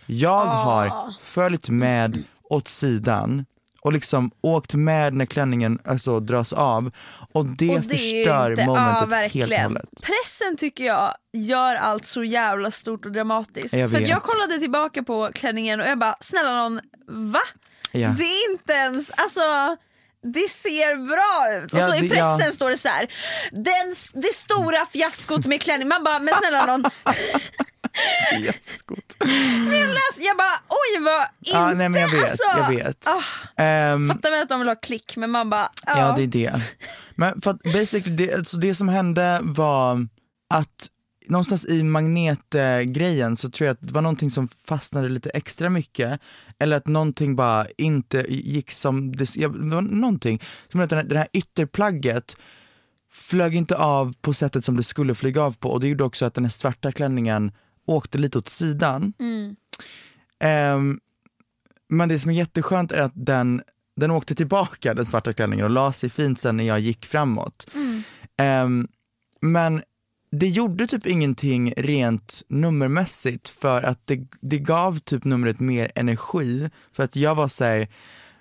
Jag 0.07 0.45
har 0.47 1.15
följt 1.21 1.69
med 1.69 2.23
åt 2.43 2.69
sidan 2.69 3.45
och 3.81 3.93
liksom 3.93 4.31
åkt 4.41 4.75
med 4.75 5.15
när 5.15 5.27
klänningen 5.27 5.79
alltså, 5.85 6.21
dras 6.21 6.53
av 6.53 6.91
och 7.33 7.47
det, 7.47 7.75
Och 7.75 7.81
det 7.81 7.89
förstör 7.89 8.51
inte- 8.51 8.67
momentet 8.67 9.09
ja, 9.11 9.17
helt 9.41 9.53
och 9.53 9.59
hållet. 9.59 9.89
Pressen 10.03 10.57
tycker 10.59 10.85
jag 10.85 11.15
gör 11.33 11.75
allt 11.75 12.05
så 12.05 12.25
jävla 12.25 12.71
stort 12.71 13.07
och 13.07 13.13
dramatiskt. 13.13 13.75
Jag 13.75 13.91
För 13.91 13.99
vet. 13.99 14.09
jag 14.09 14.23
kollade 14.23 14.59
tillbaka 14.59 15.03
på 15.03 15.31
klänningen 15.35 15.81
och 15.81 15.87
jag 15.87 15.99
bara, 15.99 16.17
snälla 16.21 16.53
någon, 16.53 16.81
va? 17.09 17.39
Ja. 17.93 18.09
Det 18.19 18.25
är 18.25 18.53
inte 18.53 18.73
ens, 18.73 19.11
alltså 19.11 19.41
det 20.33 20.51
ser 20.51 21.07
bra 21.09 21.65
ut. 21.65 21.73
Och 21.73 21.79
Ja, 21.79 21.87
så 21.89 21.95
i 21.95 22.09
pressen 22.09 22.47
ja. 22.47 22.53
står 22.53 22.71
det 22.71 22.79
så 22.79 22.89
här, 22.89 23.09
den, 23.53 23.95
det 24.23 24.35
stora 24.35 24.87
fiaskot 24.87 25.47
med 25.47 25.63
klänning. 25.63 25.89
Man 25.89 26.05
bara, 26.05 26.19
men 26.19 26.35
snälla 26.35 26.67
någon. 26.67 26.85
Fiaskot. 28.31 29.17
Men 29.19 29.79
jag, 29.81 29.89
läste, 29.89 30.21
jag 30.23 30.37
bara, 30.37 30.55
oj 30.69 31.01
vad 31.05 31.23
inte. 31.23 31.51
Ja, 31.59 31.67
nej, 31.75 31.89
men 31.89 32.01
jag 32.01 32.09
vet, 32.09 32.23
alltså, 32.23 32.45
jag 32.57 32.69
vet. 32.85 33.07
ah, 33.07 33.23
Ehm, 33.63 34.09
fattar 34.09 34.31
väl 34.31 34.43
att 34.43 34.49
de 34.49 34.59
vill 34.59 34.69
ha 34.69 34.75
klick 34.77 35.17
men 35.17 35.31
man 35.31 35.51
bara, 35.51 35.69
ja. 35.87 35.99
Ja 35.99 36.15
det 36.17 36.23
är 36.23 36.27
det. 36.27 36.55
Men 37.17 37.41
för 37.41 37.51
att 37.51 37.63
basically, 37.63 38.17
det, 38.17 38.35
alltså 38.35 38.57
det 38.57 38.75
som 38.75 38.89
hände 38.89 39.39
var 39.43 40.07
att 40.55 40.89
någonstans 41.29 41.67
i 41.67 41.83
magnetgrejen 41.83 43.37
så 43.37 43.51
tror 43.51 43.67
jag 43.67 43.75
att 43.75 43.89
det 43.89 43.95
var 43.95 44.03
någonting 44.03 44.31
som 44.31 44.49
fastnade 44.49 45.09
lite 45.09 45.31
extra 45.31 45.71
mycket 45.71 46.21
eller 46.59 46.77
att 46.77 46.87
någonting 46.87 47.37
bara 47.37 47.67
inte 47.79 48.25
gick 48.29 48.71
som 48.71 49.17
det, 49.17 49.37
ja, 49.37 49.49
det 49.49 49.75
var 49.75 49.83
någonting 49.83 50.43
som 50.73 50.81
att 50.81 50.91
den 50.91 50.99
här, 50.99 51.07
det 51.07 51.19
här 51.19 51.29
ytterplagget 51.33 52.37
flög 53.13 53.55
inte 53.55 53.77
av 53.77 54.13
på 54.21 54.35
sättet 54.35 54.65
som 54.65 54.77
det 54.77 54.83
skulle 54.83 55.15
flyga 55.15 55.43
av 55.43 55.53
på 55.53 55.69
och 55.69 55.81
det 55.81 55.89
gjorde 55.89 56.05
också 56.05 56.25
att 56.25 56.35
den 56.35 56.45
här 56.45 56.51
svarta 56.51 56.93
klänningen 56.93 57.53
åkte 57.87 58.19
lite 58.19 58.39
åt 58.39 58.49
sidan. 58.49 59.13
Ehm, 60.41 61.01
men 61.89 62.09
det 62.09 62.19
som 62.19 62.31
är 62.31 62.35
jätteskönt 62.35 62.93
är 62.93 62.99
att 62.99 63.13
den, 63.15 63.63
den 63.97 64.11
åkte 64.11 64.35
tillbaka, 64.35 64.95
den 64.95 65.07
svarta 65.07 65.33
klänningen, 65.33 65.65
och 65.65 65.71
la 65.71 65.93
sig 65.93 66.11
fint 66.11 66.41
sen 66.41 66.57
när 66.57 66.65
jag 66.65 66.81
gick 66.81 67.05
framåt. 67.05 67.71
Ehm, 68.37 68.89
men 69.41 69.83
det 70.39 70.49
gjorde 70.49 70.87
typ 70.87 71.07
ingenting 71.07 71.75
rent 71.77 72.43
nummermässigt 72.49 73.49
för 73.49 73.83
att 73.83 74.07
det, 74.07 74.27
det 74.41 74.59
gav 74.59 74.99
typ 74.99 75.25
numret 75.25 75.61
mer 75.61 75.91
energi 75.95 76.71
för 76.93 77.03
att 77.03 77.17
jag 77.17 77.35
var 77.35 77.49
såhär, 77.49 77.89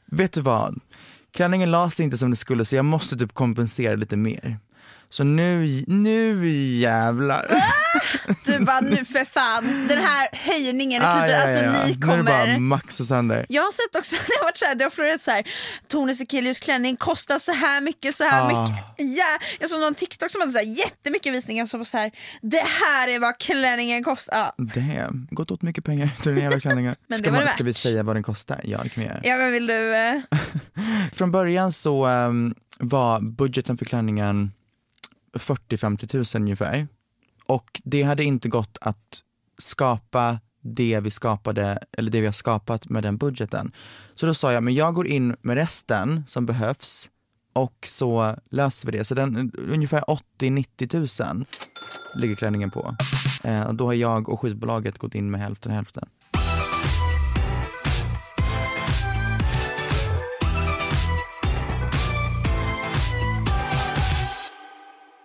vet 0.05 0.33
du 0.33 0.41
vad? 0.41 0.79
Klänningen 1.31 1.71
la 1.71 1.89
sig 1.89 2.05
inte 2.05 2.17
som 2.17 2.29
det 2.29 2.35
skulle 2.35 2.65
så 2.65 2.75
jag 2.75 2.85
måste 2.85 3.17
typ 3.17 3.33
kompensera 3.33 3.95
lite 3.95 4.17
mer. 4.17 4.59
Så 5.13 5.23
nu, 5.23 5.83
nu 5.87 6.47
jävlar. 6.79 7.45
Du 8.45 8.59
bara, 8.59 8.79
nu 8.81 8.95
för 8.95 9.25
fan, 9.25 9.87
den 9.87 9.97
här 9.97 10.27
höjningen 10.33 11.01
i 11.01 11.05
Ah, 11.05 11.13
slutet, 11.13 11.29
ja, 11.31 11.37
ja, 11.37 11.43
alltså 11.43 11.59
ja. 11.59 11.71
ni 11.71 11.77
Nu 11.77 11.91
är 11.93 11.95
det 11.95 12.01
kommer. 12.07 12.23
bara 12.23 12.57
maxa 12.59 13.03
sönder. 13.03 13.45
Jag 13.49 13.61
har 13.63 13.71
sett 13.71 13.95
också, 13.99 14.15
det 14.27 14.37
har 14.39 14.43
varit 14.45 14.57
så 14.57 14.65
här, 14.65 14.75
det 14.75 14.83
har 14.83 14.89
florerat 14.91 15.21
så 15.21 15.31
här, 15.31 15.43
Tone 15.91 16.13
Sekelius 16.13 16.59
klänning 16.59 16.95
kostar 16.95 17.37
så 17.39 17.51
här 17.51 17.81
mycket, 17.81 18.15
så 18.15 18.23
här 18.23 18.41
Ah. 18.41 18.47
mycket. 18.47 18.85
Ja, 18.97 19.25
jag 19.59 19.69
såg 19.69 19.81
någon 19.81 19.95
TikTok 19.95 20.31
som 20.31 20.41
hade 20.41 20.51
så 20.53 20.57
här, 20.59 20.65
jättemycket 20.65 21.33
visningar 21.33 21.65
som 21.65 21.79
var 21.79 21.85
så 21.85 21.97
här, 21.97 22.11
det 22.41 22.57
här 22.81 23.07
är 23.15 23.19
vad 23.19 23.37
klänningen 23.37 24.03
kostar. 24.03 24.37
Ja. 24.37 24.53
Damn, 24.57 25.27
gått 25.31 25.51
åt 25.51 25.61
mycket 25.61 25.83
pengar 25.83 26.09
till 26.21 26.31
den 26.35 26.43
jävla 26.43 26.59
klänningen. 26.59 26.95
Men 27.07 27.17
ska, 27.19 27.25
det 27.25 27.31
var 27.31 27.37
man, 27.37 27.45
det 27.45 27.51
ska 27.53 27.63
vi 27.63 27.73
säga 27.73 28.03
vad 28.03 28.15
den 28.15 28.23
kostar? 28.23 28.61
Ja 28.63 28.79
det 28.83 28.89
kan 28.89 29.03
vi 29.03 29.09
göra. 29.09 29.19
Ja 29.23 29.37
men 29.37 29.51
vill 29.51 29.67
du, 29.67 29.95
eh, 29.95 30.21
Från 31.13 31.31
början 31.31 31.71
så 31.71 32.05
ehm, 32.05 32.55
var 32.79 33.19
budgeten 33.21 33.77
för 33.77 33.85
klänningen 33.85 34.51
40-50 35.33 36.07
tusen 36.07 36.41
ungefär. 36.41 36.87
Och 37.47 37.81
det 37.83 38.03
hade 38.03 38.23
inte 38.23 38.49
gått 38.49 38.77
att 38.81 39.21
skapa 39.57 40.39
det 40.61 40.99
vi 40.99 41.11
skapade, 41.11 41.79
eller 41.91 42.11
det 42.11 42.19
vi 42.21 42.25
har 42.25 42.33
skapat 42.33 42.89
med 42.89 43.03
den 43.03 43.17
budgeten. 43.17 43.71
Så 44.15 44.25
då 44.25 44.33
sa 44.33 44.53
jag, 44.53 44.63
men 44.63 44.73
jag 44.73 44.93
går 44.93 45.07
in 45.07 45.35
med 45.41 45.55
resten 45.55 46.23
som 46.27 46.45
behövs 46.45 47.09
och 47.53 47.87
så 47.87 48.35
löser 48.49 48.91
vi 48.91 48.97
det. 48.97 49.05
Så 49.05 49.15
den, 49.15 49.51
ungefär 49.57 50.01
80-90 50.01 50.87
tusen 50.87 51.45
ligger 52.15 52.35
klänningen 52.35 52.71
på. 52.71 52.95
Eh, 53.43 53.63
och 53.63 53.75
då 53.75 53.85
har 53.85 53.93
jag 53.93 54.29
och 54.29 54.39
skivbolaget 54.39 54.97
gått 54.97 55.15
in 55.15 55.31
med 55.31 55.41
hälften 55.41 55.71
hälften. 55.71 56.09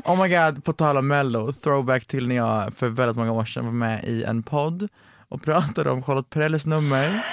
Oh 0.08 0.22
my 0.22 0.28
god, 0.28 0.64
på 0.64 0.72
tal 0.72 0.96
om 0.96 1.08
mello, 1.08 1.52
throwback 1.52 2.04
till 2.04 2.28
när 2.28 2.36
jag 2.36 2.74
för 2.74 2.88
väldigt 2.88 3.16
många 3.16 3.32
år 3.32 3.44
sedan 3.44 3.64
var 3.64 3.72
med 3.72 4.04
i 4.04 4.24
en 4.24 4.42
podd 4.42 4.88
och 5.28 5.42
pratade 5.42 5.90
om 5.90 6.02
Charlotte 6.02 6.30
Perrellis 6.30 6.66
nummer. 6.66 7.24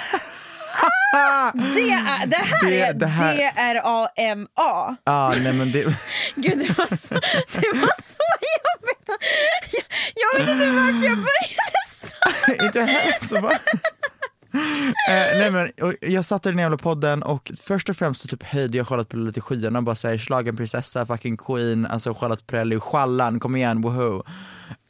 det, 1.74 1.90
är, 1.90 2.26
det 2.26 2.36
här 2.36 2.70
Det- 2.70 2.80
är 2.80 2.92
det 2.92 3.06
här- 3.06 3.36
D-R-A-M-A. 3.36 4.96
Ah, 5.04 5.32
nej 5.42 5.58
men 5.58 5.72
det, 5.72 5.84
Gud 6.34 6.58
det 6.58 6.78
var 6.78 6.86
så, 6.96 7.14
det 7.52 7.72
var 7.80 8.02
så 8.02 8.22
jobbigt. 8.56 9.08
Jag, 9.72 9.82
jag 10.14 10.40
vet 10.40 10.48
inte 10.48 10.66
varför 10.70 11.06
jag 11.06 11.16
började 11.16 11.82
snart. 11.86 12.62
inte 12.64 12.80
heller 12.80 13.26
så 13.26 13.40
va? 13.40 13.50
Eh, 15.08 15.38
nej 15.38 15.50
men, 15.50 15.70
jag 16.00 16.24
satt 16.24 16.46
i 16.46 16.48
den 16.48 16.58
jävla 16.58 16.76
podden 16.76 17.22
och 17.22 17.52
först 17.60 17.88
och 17.88 17.96
främst 17.96 18.20
så 18.20 18.28
typ 18.28 18.42
höjde 18.42 18.78
jag 18.78 18.88
Charlotte 18.88 19.08
Perrelli 19.08 19.32
till 19.32 19.42
skyarna 19.42 19.78
och 19.78 19.82
bara 19.82 19.94
säger 19.94 20.18
slagen 20.18 20.56
prinsessa, 20.56 21.06
fucking 21.06 21.36
queen, 21.36 21.86
alltså 21.86 22.14
Charlotte 22.14 22.46
Perrelli, 22.46 22.80
Schallan, 22.80 23.40
kom 23.40 23.56
igen, 23.56 23.80
woho. 23.80 24.22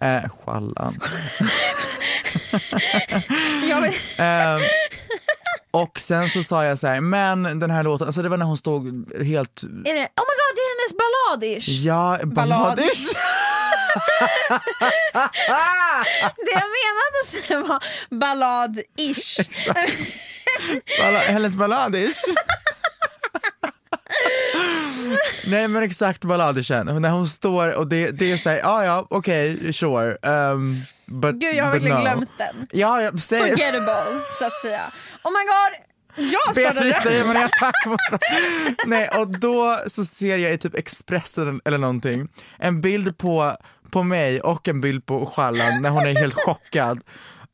Eh, 0.02 0.22
vet, 3.82 3.94
Ehm, 4.20 4.60
och 5.70 6.00
sen 6.00 6.28
så 6.28 6.42
sa 6.42 6.64
jag 6.64 6.78
så 6.78 6.86
här, 6.86 7.00
men 7.00 7.58
den 7.58 7.70
här 7.70 7.82
låten, 7.82 8.06
alltså 8.06 8.22
det 8.22 8.28
var 8.28 8.36
när 8.36 8.46
hon 8.46 8.56
stod 8.56 9.12
helt, 9.22 9.62
är 9.62 9.94
det, 9.94 10.08
oh 10.16 10.24
my 10.28 10.34
god 10.40 10.52
det 10.56 10.62
är 10.62 10.70
hennes 10.72 10.96
balladish. 10.98 11.68
ja, 11.68 12.18
balladish. 12.24 13.16
Det 16.36 16.52
jag 16.52 16.70
menade 16.76 17.18
var 17.68 17.80
ballad-ish. 18.10 19.40
Balla, 20.98 21.18
Helens 21.18 21.56
balladish. 21.56 22.24
Nej 25.50 25.68
men 25.68 25.82
exakt 25.82 26.24
balladischen, 26.24 27.02
när 27.02 27.10
hon 27.10 27.28
står 27.28 27.74
och 27.74 27.86
det, 27.86 28.10
det 28.10 28.32
är 28.32 28.36
såhär, 28.36 28.58
ja 28.58 28.84
ja 28.84 29.06
okej 29.10 29.72
sure, 29.72 30.16
um, 30.22 30.82
but, 31.06 31.34
Gud 31.34 31.54
jag 31.54 31.64
har 31.64 31.72
verkligen 31.72 31.96
no. 31.96 32.02
glömt 32.02 32.30
den. 32.38 32.66
Ja, 32.72 33.02
jag 33.02 33.20
säger, 33.20 33.48
Forgettable 33.48 34.20
så 34.38 34.46
att 34.46 34.60
säga. 34.60 34.82
Oh 35.24 35.32
my 35.32 35.44
god, 35.44 35.86
jag 36.16 36.54
Beatrice 36.54 37.02
säger 37.02 37.24
man 37.24 37.36
attack 37.36 37.86
mot 37.86 38.00
Nej 38.86 39.08
och 39.08 39.40
då 39.40 39.80
så 39.86 40.04
ser 40.04 40.38
jag 40.38 40.52
i 40.52 40.58
typ 40.58 40.74
Expressen 40.74 41.60
eller 41.64 41.78
någonting 41.78 42.28
en 42.58 42.80
bild 42.80 43.18
på, 43.18 43.56
på 43.90 44.02
mig 44.02 44.40
och 44.40 44.68
en 44.68 44.80
bild 44.80 45.06
på 45.06 45.26
Schallan 45.26 45.82
när 45.82 45.90
hon 45.90 46.06
är 46.06 46.14
helt 46.14 46.34
chockad. 46.46 47.00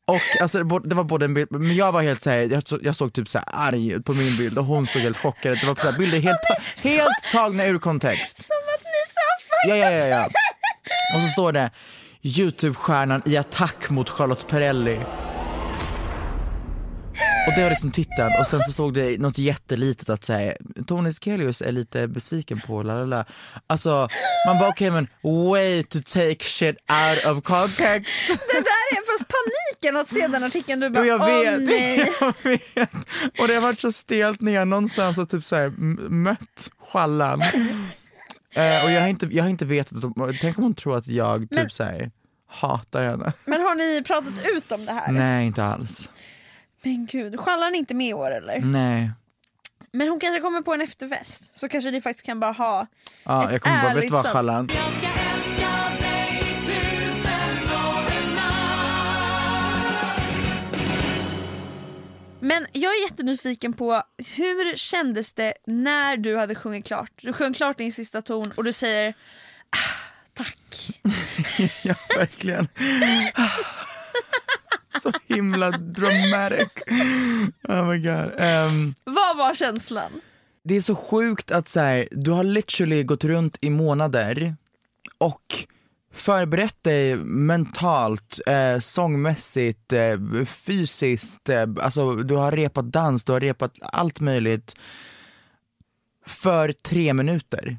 Och 0.07 0.43
alltså 0.43 0.59
det 0.59 0.95
var- 0.95 1.05
både 1.05 1.24
en 1.24 1.35
bild, 1.35 1.49
men 1.51 1.74
jag 1.76 1.93
var 1.93 2.03
helt 2.03 2.22
såhär, 2.22 2.39
jag, 2.53 2.68
så- 2.68 2.78
jag 2.83 2.97
såg 2.97 3.12
typ 3.12 3.28
såhär 3.28 3.47
arg 3.53 3.93
ut 3.93 4.05
på 4.05 4.12
min 4.12 4.37
bild 4.37 4.59
och 4.59 4.64
hon 4.64 4.87
såg 4.87 5.03
helt 5.03 5.16
chockad 5.18 5.53
ut. 5.53 5.61
Det 5.61 5.66
var 5.66 5.74
så 5.74 5.91
här 5.91 5.99
bilder 5.99 6.20
helt, 6.20 6.39
ta- 6.43 6.89
helt 6.89 7.33
tagna 7.33 7.64
ur 7.64 7.78
kontext. 7.78 8.45
Som 8.47 8.57
att 8.74 8.83
ni 8.85 9.03
sa 9.07 9.68
Ja, 9.68 9.76
ja, 9.76 9.91
ja, 9.91 10.07
ja. 10.07 10.26
Och 11.16 11.22
så 11.22 11.28
står 11.28 11.53
det 11.53 11.70
Youtube-stjärnan 12.22 13.22
i 13.26 13.37
attack 13.37 13.91
mot 13.91 14.11
Charlotte 14.11 14.47
Perrelli. 14.49 15.01
Och 17.47 17.53
det 17.57 17.62
var 17.62 17.70
liksom 17.70 17.90
titeln 17.90 18.30
och 18.40 18.47
sen 18.47 18.61
så 18.62 18.72
stod 18.72 18.95
det 18.95 19.20
något 19.20 19.38
jättelitet 19.38 20.09
att 20.11 20.24
säga 20.24 20.55
Tony 20.86 21.12
Sekelius 21.12 21.62
är 21.62 21.72
lite 21.72 22.09
besviken 22.09 22.61
på 22.61 22.82
la 22.82 22.95
la 22.95 23.05
la. 23.05 23.24
Alltså 23.66 24.09
man 24.47 24.59
bara 24.59 24.68
okej 24.68 24.90
okay, 24.90 24.90
men 24.90 25.09
way 25.53 25.82
to 25.82 25.99
take 26.07 26.36
shit 26.45 26.76
out 26.76 27.36
of 27.36 27.45
context. 27.45 28.26
Det 28.26 28.32
där 28.61 28.82
är 28.93 29.12
fast 29.18 29.30
paniken 29.30 29.97
att 30.01 30.09
se 30.09 30.26
den 30.26 30.45
artikeln, 30.45 30.80
du 30.80 30.90
bara 30.90 31.05
Jo, 31.05 31.09
jag 31.09 31.20
åh 31.20 31.26
vet, 31.26 31.61
nej. 31.70 32.12
jag 32.20 32.34
vet. 32.43 32.90
Och 33.40 33.49
det 33.49 33.55
har 33.55 33.61
varit 33.61 33.80
så 33.80 33.93
stelt 33.93 34.40
ner 34.40 34.64
någonstans 34.64 35.18
och 35.18 35.30
typ 35.30 35.45
så 35.45 35.57
här, 35.57 35.66
m- 35.66 36.07
mött 36.11 36.70
sjallan. 36.80 37.40
eh, 38.55 38.84
och 38.84 38.90
jag 38.90 39.01
har, 39.01 39.09
inte, 39.09 39.26
jag 39.30 39.45
har 39.45 39.51
inte 39.51 39.64
vetat, 39.64 39.99
tänk 40.40 40.59
om 40.59 40.64
hon 40.64 40.74
tror 40.74 40.99
att 40.99 41.07
jag 41.07 41.40
typ 41.40 41.51
Men- 41.51 41.70
så 41.70 41.84
här, 41.84 42.11
hatar 42.51 43.05
henne. 43.05 43.32
Men 43.45 43.61
har 43.61 43.74
ni 43.74 44.03
pratat 44.05 44.32
ut 44.57 44.72
om 44.72 44.84
det 44.86 44.93
här? 44.93 45.12
Nej 45.12 45.47
inte 45.47 45.64
alls. 45.64 46.11
Men 46.83 47.07
gud, 47.07 47.41
Schallan 47.41 47.74
är 47.74 47.78
inte 47.78 47.95
med 47.95 48.09
i 48.09 48.14
år 48.14 48.30
eller? 48.30 48.61
Nej. 48.61 49.11
Men 49.93 50.09
hon 50.09 50.20
kanske 50.20 50.41
kommer 50.41 50.61
på 50.61 50.74
en 50.74 50.80
efterfest, 50.80 51.59
så 51.59 51.68
kanske 51.68 51.91
ni 51.91 52.01
faktiskt 52.01 52.26
kan 52.26 52.41
bara 52.41 52.53
ha 52.53 52.87
Ja, 53.24 53.45
Ett 53.45 53.53
jag 53.53 53.62
kommer 53.62 53.83
bara, 53.83 53.95
vet 53.95 54.03
du 54.03 54.09
vad 54.09 54.26
Sjallan? 54.26 54.70
Men 62.41 62.66
jag 62.72 62.97
är 62.97 63.03
jättenyfiken 63.03 63.72
på 63.72 64.03
hur 64.18 64.76
kändes 64.76 65.33
det 65.33 65.55
när 65.66 66.16
du 66.16 66.37
hade 66.37 66.55
sjungit 66.55 66.87
klart? 66.87 67.11
Du 67.16 67.33
sjöng 67.33 67.55
klart 67.55 67.78
din 67.78 67.93
sista 67.93 68.22
ton 68.22 68.53
och 68.57 68.64
du 68.64 68.72
säger 68.72 69.14
ah, 69.70 69.76
tack. 70.35 71.01
Ja 71.85 71.95
verkligen. 72.18 72.68
Så 75.01 75.12
himla 75.26 75.70
dramatic. 75.70 76.68
Oh 77.68 77.84
my 77.88 77.99
god. 77.99 78.32
Ehm, 78.38 78.95
Vad 79.05 79.36
var 79.36 79.55
känslan? 79.55 80.11
det 80.64 80.74
är 80.76 80.80
så 80.80 80.95
sjukt 80.95 81.51
att 81.51 81.68
så 81.68 81.80
här, 81.80 82.09
du 82.11 82.30
har 82.30 82.45
literally 82.45 83.03
gått 83.05 83.24
runt 83.24 83.59
i 83.61 83.70
månader 83.70 84.57
och 85.18 85.43
förberett 86.14 86.82
dig 86.82 87.16
mentalt, 87.16 88.40
eh, 88.47 88.78
sångmässigt, 88.78 89.93
eh, 89.93 90.45
fysiskt, 90.47 91.49
eh, 91.49 91.66
alltså 91.80 92.12
du 92.12 92.34
har 92.34 92.53
repat 92.53 92.93
dans, 92.93 93.24
du 93.24 93.32
har 93.32 93.40
repat 93.40 93.74
allt 93.82 94.20
möjligt 94.20 94.76
för 96.26 96.72
tre 96.72 97.14
minuter. 97.14 97.78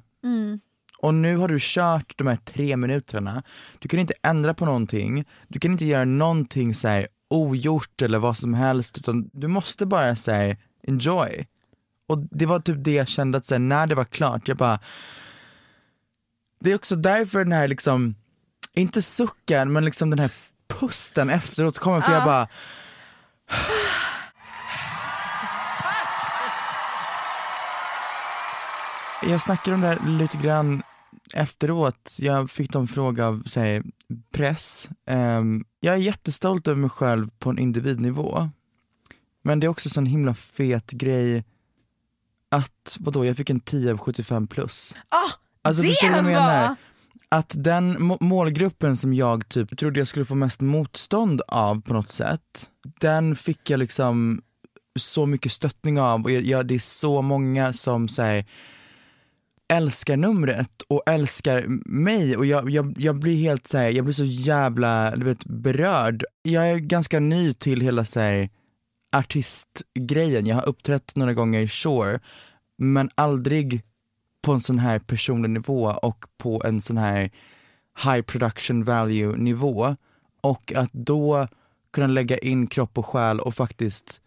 Och 1.03 1.13
nu 1.13 1.37
har 1.37 1.47
du 1.47 1.57
kört 1.59 2.17
de 2.17 2.27
här 2.27 2.35
tre 2.35 2.77
minuterna, 2.77 3.43
du 3.79 3.87
kan 3.87 3.99
inte 3.99 4.13
ändra 4.23 4.53
på 4.53 4.65
någonting, 4.65 5.25
du 5.47 5.59
kan 5.59 5.71
inte 5.71 5.85
göra 5.85 6.05
någonting 6.05 6.73
så 6.73 6.87
här 6.87 7.07
ogjort 7.29 8.01
eller 8.01 8.19
vad 8.19 8.37
som 8.37 8.53
helst 8.53 8.97
utan 8.97 9.29
du 9.33 9.47
måste 9.47 9.85
bara 9.85 10.15
säga 10.15 10.57
enjoy. 10.87 11.47
Och 12.07 12.17
det 12.17 12.45
var 12.45 12.59
typ 12.59 12.75
det 12.79 12.93
jag 12.93 13.07
kände 13.07 13.37
att 13.37 13.45
så 13.45 13.53
här, 13.53 13.59
när 13.59 13.87
det 13.87 13.95
var 13.95 14.05
klart, 14.05 14.47
jag 14.47 14.57
bara 14.57 14.79
Det 16.59 16.71
är 16.71 16.75
också 16.75 16.95
därför 16.95 17.39
den 17.39 17.51
här 17.51 17.67
liksom, 17.67 18.15
inte 18.73 19.01
sucken 19.01 19.73
men 19.73 19.85
liksom 19.85 20.09
den 20.09 20.19
här 20.19 20.31
pusten 20.67 21.29
efteråt 21.29 21.79
kommer 21.79 22.01
för 22.01 22.13
jag 22.13 22.25
bara 22.25 22.47
Jag 29.27 29.41
snackade 29.41 29.75
om 29.75 29.81
det 29.81 29.87
här 29.87 29.99
lite 30.07 30.37
grann 30.37 30.83
efteråt, 31.33 32.17
jag 32.21 32.51
fick 32.51 32.75
en 32.75 32.87
fråga 32.87 33.27
av 33.27 33.43
säg, 33.45 33.81
press. 34.31 34.89
Ehm, 35.07 35.65
jag 35.79 35.93
är 35.93 35.97
jättestolt 35.99 36.67
över 36.67 36.81
mig 36.81 36.89
själv 36.89 37.29
på 37.39 37.49
en 37.49 37.59
individnivå. 37.59 38.49
Men 39.43 39.59
det 39.59 39.65
är 39.65 39.69
också 39.69 39.89
sån 39.89 40.05
himla 40.05 40.33
fet 40.33 40.91
grej 40.91 41.43
att, 42.51 42.97
vadå, 42.99 43.25
jag 43.25 43.37
fick 43.37 43.49
en 43.49 43.59
10 43.59 43.91
av 43.91 43.97
75 43.97 44.47
plus. 44.47 44.95
Ah, 45.09 45.31
Alltså, 45.61 45.83
det 45.83 45.95
vad 46.09 46.17
jag 46.17 46.23
menar? 46.25 46.67
var... 46.67 46.75
Att 47.29 47.53
den 47.57 48.03
må- 48.03 48.17
målgruppen 48.21 48.97
som 48.97 49.13
jag 49.13 49.49
typ 49.49 49.77
trodde 49.79 49.99
jag 49.99 50.07
skulle 50.07 50.25
få 50.25 50.35
mest 50.35 50.61
motstånd 50.61 51.41
av 51.47 51.81
på 51.81 51.93
något 51.93 52.11
sätt, 52.11 52.69
den 52.99 53.35
fick 53.35 53.69
jag 53.69 53.77
liksom 53.79 54.41
så 54.99 55.25
mycket 55.25 55.51
stöttning 55.51 55.99
av 55.99 56.23
och 56.23 56.31
jag, 56.31 56.43
jag, 56.43 56.65
det 56.67 56.75
är 56.75 56.79
så 56.79 57.21
många 57.21 57.73
som 57.73 58.07
säger 58.07 58.45
älskar 59.73 60.17
numret 60.17 60.81
och 60.87 61.03
älskar 61.05 61.65
mig 61.85 62.37
och 62.37 62.45
jag, 62.45 62.69
jag, 62.69 62.95
jag 62.97 63.15
blir 63.15 63.35
helt 63.35 63.67
så 63.67 63.77
här, 63.77 63.89
jag 63.89 64.05
blir 64.05 64.13
så 64.13 64.25
jävla 64.25 65.15
du 65.15 65.25
vet, 65.25 65.45
berörd. 65.45 66.25
Jag 66.41 66.71
är 66.71 66.77
ganska 66.77 67.19
ny 67.19 67.53
till 67.53 67.81
hela 67.81 68.05
så 68.05 68.19
här, 68.19 68.49
artistgrejen, 69.15 70.45
jag 70.45 70.55
har 70.55 70.67
uppträtt 70.67 71.15
några 71.15 71.33
gånger, 71.33 71.67
sure, 71.67 72.19
men 72.77 73.09
aldrig 73.15 73.83
på 74.41 74.51
en 74.51 74.61
sån 74.61 74.79
här 74.79 74.99
personlig 74.99 75.49
nivå 75.49 75.83
och 76.01 76.25
på 76.37 76.61
en 76.65 76.81
sån 76.81 76.97
här 76.97 77.31
high 78.03 78.21
production 78.21 78.83
value 78.83 79.37
nivå 79.37 79.95
och 80.41 80.73
att 80.75 80.93
då 80.93 81.47
kunna 81.93 82.07
lägga 82.07 82.37
in 82.37 82.67
kropp 82.67 82.97
och 82.97 83.05
själ 83.05 83.39
och 83.39 83.55
faktiskt 83.55 84.21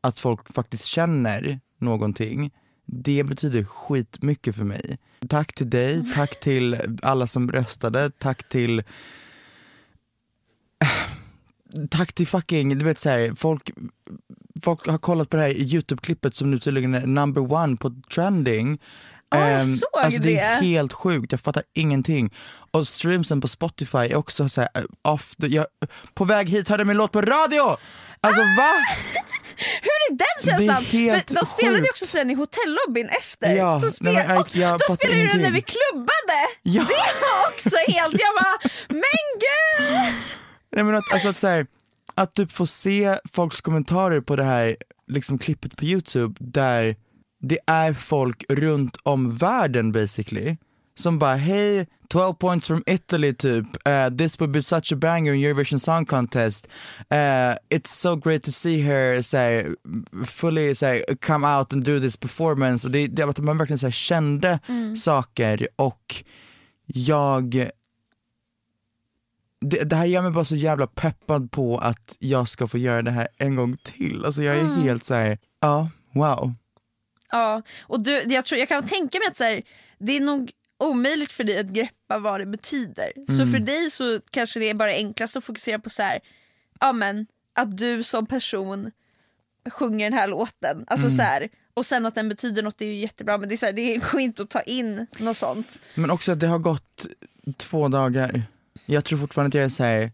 att 0.00 0.18
folk 0.18 0.52
faktiskt 0.52 0.84
känner 0.84 1.60
någonting 1.78 2.50
det 2.86 3.24
betyder 3.24 3.64
skitmycket 3.64 4.56
för 4.56 4.64
mig. 4.64 4.98
Tack 5.28 5.54
till 5.54 5.70
dig, 5.70 6.04
tack 6.14 6.40
till 6.40 6.80
alla 7.02 7.26
som 7.26 7.52
röstade, 7.52 8.10
tack 8.10 8.48
till 8.48 8.82
Tack 11.90 12.12
till 12.12 12.26
fucking, 12.26 12.78
du 12.78 12.84
vet 12.84 12.98
såhär, 12.98 13.34
folk, 13.34 13.70
folk 14.62 14.86
har 14.86 14.98
kollat 14.98 15.30
på 15.30 15.36
det 15.36 15.42
här 15.42 15.50
Youtube-klippet 15.50 16.34
som 16.34 16.50
nu 16.50 16.58
tydligen 16.58 16.94
är 16.94 17.06
number 17.06 17.52
one 17.52 17.76
på 17.76 17.94
trending. 18.14 18.78
Ja, 19.38 19.48
jag 19.48 19.60
Ehm, 19.60 19.66
såg 19.66 19.88
alltså 19.94 20.22
det 20.22 20.38
är 20.38 20.60
det. 20.60 20.66
helt 20.66 20.92
sjukt, 20.92 21.32
jag 21.32 21.40
fattar 21.40 21.62
ingenting. 21.74 22.34
Och 22.70 22.88
streamsen 22.88 23.40
på 23.40 23.48
Spotify 23.48 23.98
är 23.98 24.16
också 24.16 24.48
såhär 24.48 24.68
eh, 24.74 24.82
off, 25.02 25.34
the, 25.40 25.46
jag, 25.46 25.66
på 26.14 26.24
väg 26.24 26.48
hit 26.48 26.68
hörde 26.68 26.80
jag 26.80 26.86
min 26.86 26.96
låt 26.96 27.12
på 27.12 27.20
radio! 27.22 27.76
Alltså 28.20 28.40
va? 28.42 28.72
Hur 29.82 29.90
är 29.90 30.08
den 30.10 30.18
Det 30.18 30.24
är 30.52 30.58
känslan? 30.58 30.84
helt 30.84 31.28
För 31.30 31.34
de 31.36 31.46
spelade 31.46 31.78
ju 31.84 31.90
också 31.90 32.06
sen 32.06 32.30
i 32.30 32.34
hotellobbyn 32.34 33.08
efter. 33.08 33.56
Ja, 33.56 33.80
så 33.80 33.84
nej, 33.86 33.92
spel, 33.92 34.12
men 34.14 34.28
jag- 34.28 34.40
och 34.40 34.56
jag 34.56 34.72
då 34.78 34.78
fattar 34.88 34.94
spelade 34.96 35.20
ju 35.20 35.28
den 35.28 35.40
när 35.40 35.50
vi 35.50 35.62
klubbade. 35.62 36.40
Ja. 36.62 36.82
Det 36.82 37.12
var 37.22 37.48
också 37.48 37.76
helt, 37.92 38.12
jag 38.20 38.34
bara, 38.44 38.58
men 38.88 39.24
gud! 39.40 40.14
Nej 40.72 40.84
men 40.84 40.94
att, 40.96 41.12
alltså 41.12 41.28
att, 41.28 41.36
så 41.36 41.46
här, 41.48 41.66
att 42.14 42.34
typ 42.34 42.52
få 42.52 42.66
se 42.66 43.18
folks 43.32 43.60
kommentarer 43.60 44.20
på 44.20 44.36
det 44.36 44.44
här 44.44 44.76
liksom, 45.08 45.38
klippet 45.38 45.76
på 45.76 45.84
youtube 45.84 46.34
där 46.40 46.96
det 47.48 47.58
är 47.66 47.92
folk 47.92 48.44
runt 48.48 48.96
om 49.02 49.36
världen 49.36 49.92
basically 49.92 50.56
som 50.96 51.18
bara 51.18 51.34
hej 51.34 51.86
12 52.08 52.34
points 52.34 52.68
from 52.68 52.82
Italy 52.86 53.34
typ, 53.34 53.66
uh, 53.88 54.16
this 54.16 54.40
would 54.40 54.50
be 54.50 54.62
such 54.62 54.92
a 54.92 54.96
banger 54.96 55.34
in 55.34 55.40
Eurovision 55.40 55.78
Song 55.78 56.06
Contest, 56.06 56.68
uh, 57.10 57.54
it's 57.68 57.90
so 57.90 58.16
great 58.16 58.42
to 58.42 58.52
see 58.52 58.82
her 58.82 59.22
say, 59.22 59.66
fully 60.26 60.74
say, 60.74 61.04
come 61.20 61.44
out 61.44 61.72
and 61.72 61.84
do 61.84 61.98
this 61.98 62.16
performance. 62.16 62.86
Och 62.86 62.92
det, 62.92 63.06
det 63.06 63.22
att 63.22 63.38
man 63.38 63.58
verkligen 63.58 63.78
så 63.78 63.86
här, 63.86 63.90
kände 63.92 64.58
saker 64.96 65.68
och 65.76 66.24
jag 66.86 67.70
det, 69.60 69.84
det 69.84 69.96
här 69.96 70.04
gör 70.04 70.22
mig 70.22 70.30
bara 70.30 70.44
så 70.44 70.56
jävla 70.56 70.86
peppad 70.86 71.50
på 71.50 71.78
att 71.78 72.16
jag 72.18 72.48
ska 72.48 72.66
få 72.66 72.78
göra 72.78 73.02
det 73.02 73.10
här 73.10 73.28
en 73.38 73.56
gång 73.56 73.76
till. 73.82 74.24
Alltså 74.24 74.42
jag 74.42 74.56
är 74.56 74.64
helt 74.64 75.04
så 75.04 75.14
här, 75.14 75.38
ja, 75.60 75.90
wow. 76.12 76.54
Ja, 77.34 77.62
och 77.82 78.02
du, 78.02 78.22
jag, 78.28 78.44
tror, 78.44 78.58
jag 78.58 78.68
kan 78.68 78.86
tänka 78.86 79.18
mig 79.18 79.28
att 79.28 79.36
så 79.36 79.44
här, 79.44 79.62
det 79.98 80.16
är 80.16 80.20
nog 80.20 80.50
omöjligt 80.78 81.32
för 81.32 81.44
dig 81.44 81.58
att 81.58 81.66
greppa 81.66 82.18
vad 82.18 82.40
det 82.40 82.46
betyder. 82.46 83.12
Så 83.28 83.42
Mm. 83.42 83.52
för 83.52 83.58
dig 83.60 83.90
så 83.90 84.20
kanske 84.30 84.60
det 84.60 84.70
är 84.70 84.74
bara 84.74 84.90
enklast 84.90 85.36
att 85.36 85.44
fokusera 85.44 85.78
på 85.78 85.90
så 85.90 86.02
här, 86.02 86.20
ja 86.80 86.92
men 86.92 87.26
att 87.54 87.78
du 87.78 88.02
som 88.02 88.26
person 88.26 88.90
sjunger 89.70 90.10
den 90.10 90.18
här 90.18 90.28
låten. 90.28 90.84
Alltså 90.86 91.06
Mm. 91.06 91.16
så 91.16 91.22
här, 91.22 91.48
och 91.74 91.86
sen 91.86 92.06
att 92.06 92.14
den 92.14 92.28
betyder 92.28 92.62
något 92.62 92.80
är 92.80 92.86
ju 92.86 92.94
jättebra 92.94 93.38
men 93.38 93.48
det, 93.48 93.54
är 93.54 93.56
så 93.56 93.66
här, 93.66 93.72
det 93.72 93.96
går 94.12 94.20
inte 94.20 94.42
att 94.42 94.50
ta 94.50 94.60
in 94.60 95.06
något 95.18 95.36
sånt. 95.36 95.80
Men 95.94 96.10
också 96.10 96.32
att 96.32 96.40
det 96.40 96.46
har 96.46 96.58
gått 96.58 97.06
två 97.56 97.88
dagar. 97.88 98.42
Jag 98.86 99.04
tror 99.04 99.18
fortfarande 99.18 99.48
att 99.48 99.54
jag 99.54 99.64
är 99.64 99.68
såhär, 99.68 100.12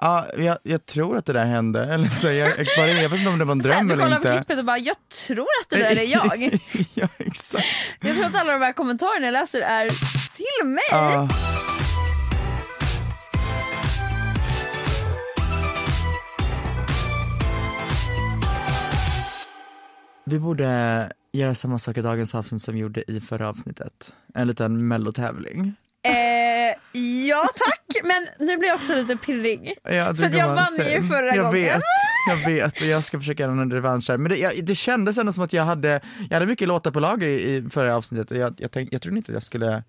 ja, 0.00 0.26
jag, 0.38 0.58
jag 0.62 0.86
tror 0.86 1.16
att 1.16 1.26
det 1.26 1.32
där 1.32 1.44
hände. 1.44 1.84
Eller 1.94 2.08
så 2.08 2.26
jag, 2.26 2.48
jag, 2.48 2.66
bara, 2.76 2.88
jag 2.88 3.08
vet 3.08 3.18
inte 3.18 3.30
om 3.30 3.38
det 3.38 3.44
var 3.44 3.52
en 3.52 3.62
Så 3.62 3.68
här, 3.68 3.76
dröm 3.76 3.88
du 3.88 3.94
eller 3.94 4.04
kollar 4.04 4.16
på 4.18 4.28
inte. 4.28 4.36
klippet 4.38 4.58
och 4.58 4.64
bara, 4.64 4.78
jag 4.78 4.96
tror 5.26 5.46
att 5.62 5.70
det 5.70 5.76
där 5.76 5.96
är 5.96 6.12
jag. 6.12 6.58
ja, 6.94 7.08
exakt. 7.18 7.64
Jag 8.00 8.14
tror 8.16 8.24
att 8.26 8.40
alla 8.40 8.52
de 8.52 8.62
här 8.62 8.72
kommentarerna 8.72 9.26
jag 9.26 9.32
läser 9.32 9.60
är 9.60 9.88
till 10.36 10.68
mig. 10.68 10.82
Ja. 10.90 11.28
Vi 20.24 20.38
borde 20.38 21.12
göra 21.32 21.54
samma 21.54 21.78
sak 21.78 21.96
i 21.96 22.00
dagens 22.00 22.34
avsnitt 22.34 22.62
som 22.62 22.74
vi 22.74 22.80
gjorde 22.80 23.10
i 23.10 23.20
förra 23.20 23.48
avsnittet. 23.48 24.14
En 24.34 24.46
liten 24.46 24.88
mellotävling. 24.88 25.74
Eh, 26.02 26.76
ja 27.28 27.48
tack, 27.56 28.04
men 28.04 28.46
nu 28.46 28.56
blir 28.56 28.68
jag 28.68 28.76
också 28.76 28.94
lite 28.94 29.16
pirrig. 29.16 29.74
Ja, 29.82 30.14
För 30.14 30.38
jag 30.38 30.54
vann 30.54 30.66
ju 30.78 31.02
förra 31.08 31.26
jag 31.26 31.44
gången. 31.44 31.52
Vet, 31.52 31.82
jag 32.28 32.52
vet 32.52 32.80
och 32.80 32.86
jag 32.86 33.04
ska 33.04 33.18
försöka 33.18 33.42
göra 33.42 33.52
en 33.52 33.70
revansch 33.72 34.10
här. 34.10 34.18
Men 34.18 34.30
det, 34.32 34.38
jag, 34.38 34.64
det 34.64 34.74
kändes 34.74 35.18
ändå 35.18 35.32
som 35.32 35.44
att 35.44 35.52
jag 35.52 35.64
hade, 35.64 36.00
jag 36.30 36.36
hade 36.36 36.46
mycket 36.46 36.68
låtar 36.68 36.90
på 36.90 37.00
lager 37.00 37.26
i, 37.26 37.32
i 37.56 37.68
förra 37.70 37.96
avsnittet 37.96 38.30
och 38.30 38.36
jag, 38.36 38.54
jag, 38.58 38.72
tänkte, 38.72 38.94
jag 38.94 39.02
trodde 39.02 39.16
inte 39.16 39.32
att 39.32 39.36
jag 39.36 39.42
skulle 39.42 39.82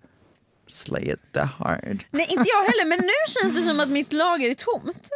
slay 0.68 1.10
it 1.10 1.32
that 1.32 1.48
hard. 1.58 2.04
Nej 2.10 2.26
inte 2.30 2.48
jag 2.48 2.64
heller 2.64 2.84
men 2.84 2.98
nu 2.98 3.12
känns 3.26 3.56
det 3.56 3.62
som 3.62 3.80
att 3.80 3.88
mitt 3.88 4.12
lager 4.12 4.50
är 4.50 4.54
tomt. 4.54 5.08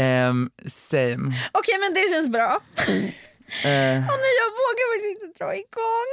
Um, 0.00 0.50
same. 0.66 1.34
Okej 1.52 1.74
men 1.80 1.94
det 1.94 2.14
känns 2.14 2.28
bra. 2.28 2.60
Eh, 3.64 3.98
Åh 4.10 4.16
nej 4.24 4.32
jag 4.42 4.50
vågar 4.60 4.84
faktiskt 4.92 5.22
inte 5.24 5.44
dra 5.44 5.54
igång. 5.54 6.10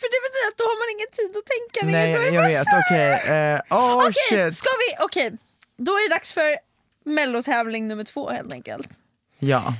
För 0.00 0.06
det 0.14 0.20
betyder 0.24 0.48
att 0.50 0.58
då 0.58 0.64
har 0.64 0.76
man 0.82 0.88
ingen 0.96 1.10
tid 1.18 1.32
att 1.40 1.46
tänka 1.54 1.78
längre. 1.86 2.18
Nej 2.20 2.34
jag 2.34 2.42
vet, 2.48 2.66
okej. 2.80 3.10
eh, 3.36 3.78
oh 3.78 4.10
shit. 4.28 4.56
ska 4.56 4.70
vi, 4.88 5.04
okej. 5.04 5.32
Då 5.76 5.92
är 5.92 6.08
det 6.08 6.14
dags 6.14 6.32
för 6.32 6.56
mellotävling 7.04 7.88
nummer 7.88 8.04
två 8.04 8.30
helt 8.30 8.52
enkelt. 8.52 8.88
Ja. 9.38 9.74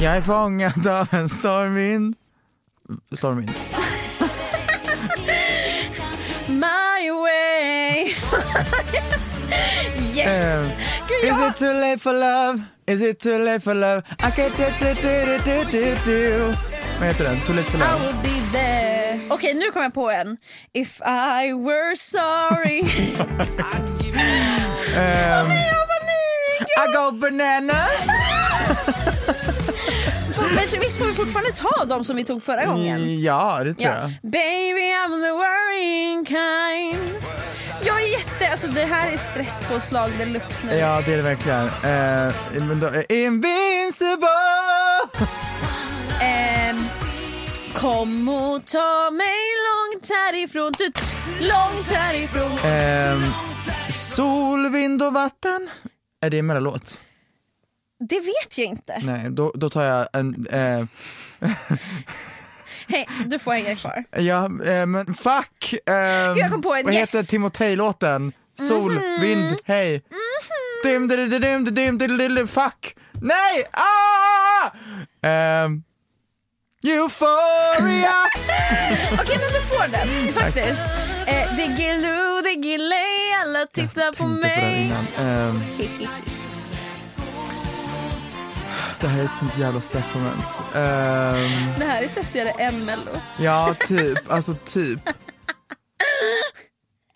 Jag 0.00 0.16
är 0.16 0.20
fångad 0.22 0.86
av 0.86 1.14
en 1.14 1.28
stormvind. 1.28 2.16
Stormvind. 3.16 3.50
My 6.48 7.10
way. 7.10 8.14
yes! 10.14 10.72
Eh, 10.72 10.76
Gud, 11.08 11.30
Is 11.32 11.40
it 11.50 11.56
too 11.56 11.72
late 11.72 11.98
for 12.00 12.12
love? 12.12 12.60
Is 12.86 13.00
it 13.00 13.18
too 13.20 13.38
late 13.38 13.60
for 13.60 13.74
love? 13.74 14.02
I 14.20 14.30
can't 14.30 14.56
do 14.56 14.64
do 14.80 14.94
do 15.02 15.38
do 15.44 15.64
do 15.72 15.96
do 16.04 16.54
Vad 16.98 17.08
heter 17.08 17.24
den? 17.24 17.40
Too 17.46 17.52
late 17.54 17.70
for 17.70 17.78
I 17.78 17.80
love? 17.80 18.00
will 18.00 18.22
be 18.22 18.40
there. 18.52 19.20
Okej, 19.30 19.54
nu 19.54 19.70
kommer 19.70 19.84
jag 19.86 19.94
på 19.94 20.10
en. 20.10 20.36
If 20.74 21.00
I 21.40 21.52
were 21.52 21.96
sorry. 21.96 22.80
Ehm, 24.96 25.48
Nej, 25.48 25.68
jag 25.68 25.74
har 25.78 25.86
panik! 25.86 26.68
I 26.88 26.92
go 26.96 27.10
bananas! 27.18 28.06
Men 30.54 30.80
visst 30.80 30.98
får 30.98 31.04
vi 31.06 31.12
fortfarande 31.12 31.52
ta 31.52 31.84
de 31.84 32.04
som 32.04 32.16
vi 32.16 32.24
tog 32.24 32.42
förra 32.42 32.64
gången? 32.64 33.22
Ja, 33.22 33.60
det 33.64 33.74
tror 33.74 33.92
Ja. 33.92 33.98
jag. 34.00 34.10
Baby 34.30 34.80
I'm 34.92 35.22
the 35.22 35.32
worrying 35.32 36.24
kind. 36.26 37.24
Jag 37.86 38.02
är 38.02 38.12
jätte, 38.12 38.48
alltså 38.50 38.68
det 38.68 38.84
här 38.84 39.12
är 39.12 39.16
stresspåslag 39.16 40.10
deluxe 40.18 40.66
nu. 40.66 40.74
Ja, 40.74 41.02
det 41.06 41.12
är 41.12 41.16
det 41.16 41.22
verkligen. 41.22 41.66
Eh, 41.66 42.64
men 42.68 42.80
då, 42.80 42.86
eh, 42.86 43.04
invincible! 43.08 44.28
Ehm, 46.22 46.76
kom 47.74 48.28
och 48.28 48.64
ta 48.66 49.10
mig 49.10 49.38
långt 49.68 50.08
härifrån, 50.10 50.72
tut, 50.72 51.00
långt 51.40 51.86
härifrån. 51.86 52.58
Ehm, 52.64 53.22
sol, 53.92 54.68
vind 54.70 55.02
och 55.02 55.12
vatten. 55.12 55.68
Är 56.20 56.30
det 56.30 56.38
en 56.38 56.46
mellolåt? 56.46 57.00
Det 58.08 58.20
vet 58.20 58.58
jag 58.58 58.66
inte. 58.66 59.00
Nej, 59.04 59.30
då, 59.30 59.52
då 59.54 59.70
tar 59.70 59.82
jag 59.84 60.08
en... 60.12 60.46
Eh, 60.46 60.84
Hej, 62.88 63.08
du 63.26 63.38
får 63.38 63.52
hänga 63.52 63.74
kvar. 63.76 64.04
ja, 64.16 64.44
eh, 64.44 64.86
men 64.86 65.14
fuck! 65.14 65.74
ehm, 65.86 66.36
jag 66.36 66.50
kom 66.50 66.62
på 66.62 66.74
en, 66.74 66.84
vad 66.84 66.94
yes. 66.94 67.14
heter 67.14 67.26
Timotej-låten? 67.26 68.32
Sol, 68.68 68.92
Mhm. 68.94 69.20
vind, 69.20 69.56
hej. 69.64 70.02
Dim, 70.84 71.08
dim, 71.08 71.98
dim, 71.98 72.48
fuck! 72.48 72.94
Nej! 73.12 73.64
Ah! 73.72 74.70
Ehm, 75.28 75.82
Euphoria! 76.86 78.14
Okej 79.20 79.38
men 79.40 79.52
du 79.52 79.60
får 79.60 79.88
den 79.92 80.32
faktiskt. 80.34 80.80
Eh, 81.26 81.56
Diggiloo, 81.56 82.42
diggiley, 82.42 83.32
alla 83.44 83.66
tittar 83.66 84.12
på 84.12 84.42
Tänkte 84.42 84.96
på 85.16 86.00
det 89.00 89.08
här 89.08 89.20
är 89.20 89.24
ett 89.24 89.34
sånt 89.34 89.58
jävla 89.58 89.80
stressmoment. 89.80 90.62
Ehm, 90.74 91.78
Det 91.78 91.84
här 91.84 92.02
är 92.02 92.08
sessigare 92.08 92.50
än 92.50 92.84
mello. 92.84 93.10
Ja, 93.38 93.74
typ. 93.88 94.18
Alltså 94.32 94.54
typ. 94.64 95.00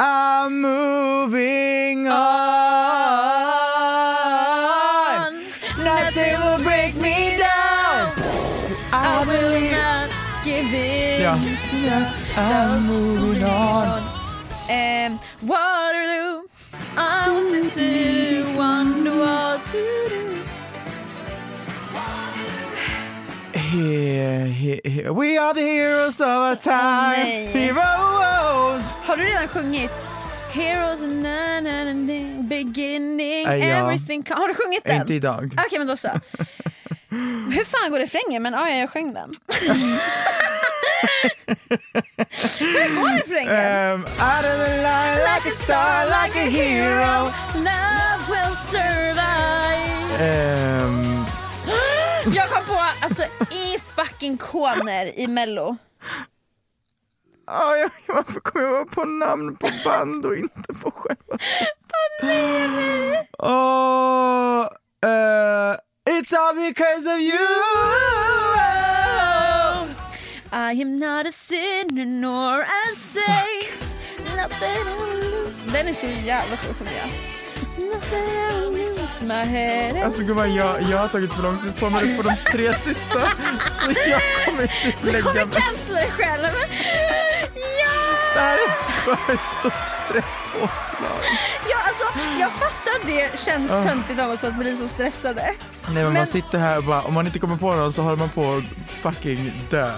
I'm 0.03 0.51
moving 0.51 2.09
on. 2.09 2.15
Nothing 5.85 6.37
will 6.45 6.65
break 6.65 6.95
me 6.95 7.37
down. 7.39 8.13
I 8.93 9.25
will 9.27 9.61
not 9.73 10.11
give 10.45 10.75
in. 10.75 11.23
Ja. 11.23 11.37
I'm 12.37 12.81
moving 12.87 13.45
on. 13.45 14.03
Um, 14.71 15.19
Waterloo, 15.43 16.47
I 16.97 17.31
was 17.35 17.47
little 17.47 18.57
wonder 18.57 19.11
what 19.19 19.67
to 19.67 20.08
Here, 23.71 24.47
here, 24.47 24.81
here. 24.85 25.13
We 25.13 25.37
are 25.37 25.53
the 25.53 25.61
heroes 25.61 26.21
of 26.21 26.29
our 26.29 26.57
time. 26.57 27.25
nej. 27.27 27.47
Heroes. 27.53 28.95
Har 29.05 29.17
du 29.17 29.23
redan 29.25 29.49
sjungit 29.49 30.11
Heroes 30.53 31.03
na, 31.03 31.61
na, 31.61 31.85
na, 31.85 31.93
na, 31.93 32.43
beginning 32.49 33.45
Ja. 33.45 33.53
everything 33.53 34.25
Har 34.31 34.49
du 34.49 34.55
sjungit 34.55 34.85
den? 34.85 35.01
Inte 35.01 35.15
idag. 35.15 35.53
Okej 35.67 35.79
men 35.79 35.89
då 35.89 35.97
så. 35.97 36.09
Hur 37.51 37.65
fan 37.65 37.91
går 37.91 37.99
refrängen? 37.99 38.43
Men 38.43 38.53
ja, 38.53 38.69
jag 38.71 38.91
sjöng 38.91 39.15
den. 39.15 39.31
Hur 42.59 43.01
går 43.01 43.19
refrängen? 43.19 43.95
Um, 43.95 44.01
out 44.05 44.45
of 44.45 44.59
the 44.67 44.77
line 44.83 45.19
like 45.35 45.47
a 45.47 45.55
star, 45.55 46.07
like 46.07 46.37
a 46.37 46.51
hero. 46.51 47.33
Love 47.55 48.29
will 48.31 48.55
survive. 48.55 50.21
Um, 50.21 51.18
Jag 52.35 52.49
kom 52.51 52.65
på, 52.65 52.81
alltså 53.03 53.23
i 53.51 53.79
fucking 53.97 54.37
koner 54.37 55.19
i 55.19 55.27
mello. 55.27 55.77
Ja, 57.47 57.77
jag, 57.77 57.91
varför 58.07 58.41
kommer 58.41 58.67
jag 58.67 58.91
på 58.91 59.05
namn 59.05 59.57
på 59.57 59.69
band 59.85 60.27
och 60.27 60.37
inte 60.37 60.75
på 60.75 60.91
själva 60.91 61.39
Åh, 63.39 64.61
eh, 65.05 65.77
It's 66.11 66.35
all 66.37 66.55
because 66.57 67.15
of 67.15 67.21
you 67.21 67.39
I 70.53 70.83
am 70.83 70.99
not 70.99 71.27
a 71.27 71.33
sinner 71.33 72.05
nor 72.05 72.63
a 72.63 72.95
saint. 72.95 73.99
Nothing. 74.37 75.73
Den 75.73 75.89
är 75.89 75.93
så 75.93 76.07
jävla 76.07 76.57
svår 76.57 76.71
att 76.71 76.77
sjunga. 76.77 77.38
Alltså 80.05 80.23
gumman, 80.23 80.55
jag, 80.55 80.83
jag 80.83 80.99
har 80.99 81.09
tagit 81.09 81.33
för 81.35 81.43
lång 81.43 81.59
tid 81.63 81.77
på 81.77 81.91
mig 81.91 82.17
på 82.17 82.23
de 82.23 82.37
tre 82.53 82.75
sista 82.79 83.19
så 83.73 83.91
jag 84.11 84.21
kommer 84.47 84.71
du 85.03 85.13
lägga 85.13 85.23
kommer 85.25 85.45
mig. 85.47 85.55
cancella 85.55 86.01
dig 86.01 86.11
själv. 86.11 86.45
Ja! 87.55 87.91
Det 88.35 88.41
här 88.41 88.55
är 88.55 88.71
för 89.17 89.37
stort 89.61 89.89
stresspåslag. 90.05 91.21
ja 91.71 91.77
alltså, 91.87 92.05
jag 92.41 92.51
fattar 92.53 92.91
att 93.01 93.07
det 93.07 93.39
känns 93.39 93.71
töntigt 93.71 94.21
av 94.21 94.31
oss 94.31 94.45
att 94.45 94.55
bli 94.59 94.77
så 94.77 94.89
stressade. 94.89 95.43
Nej 95.43 95.55
men, 95.95 96.05
Men- 96.05 96.13
man 96.13 96.27
sitter 96.27 96.59
här 96.59 96.79
och 96.79 96.85
bara, 96.85 97.03
om 97.03 97.15
man 97.15 97.27
inte 97.27 97.39
kommer 97.39 97.57
på 97.57 97.73
någon 97.75 97.93
så 97.93 98.03
håller 98.03 98.17
man 98.17 98.29
på 98.31 98.53
att 98.55 98.65
fucking 99.03 99.53
dö. 99.71 99.95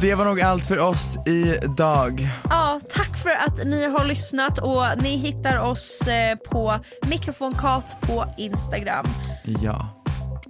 Det 0.00 0.14
var 0.14 0.24
nog 0.24 0.40
allt 0.40 0.66
för 0.66 0.78
oss 0.78 1.18
idag. 1.26 2.28
Ja, 2.50 2.80
tack 2.88 3.16
för 3.16 3.30
att 3.30 3.66
ni 3.66 3.86
har 3.86 4.04
lyssnat 4.04 4.58
och 4.58 4.84
ni 5.02 5.16
hittar 5.16 5.58
oss 5.58 6.06
eh, 6.08 6.36
på 6.50 6.78
mikrofonkat 7.06 7.96
på 8.00 8.34
Instagram. 8.38 9.06
Ja. 9.44 10.04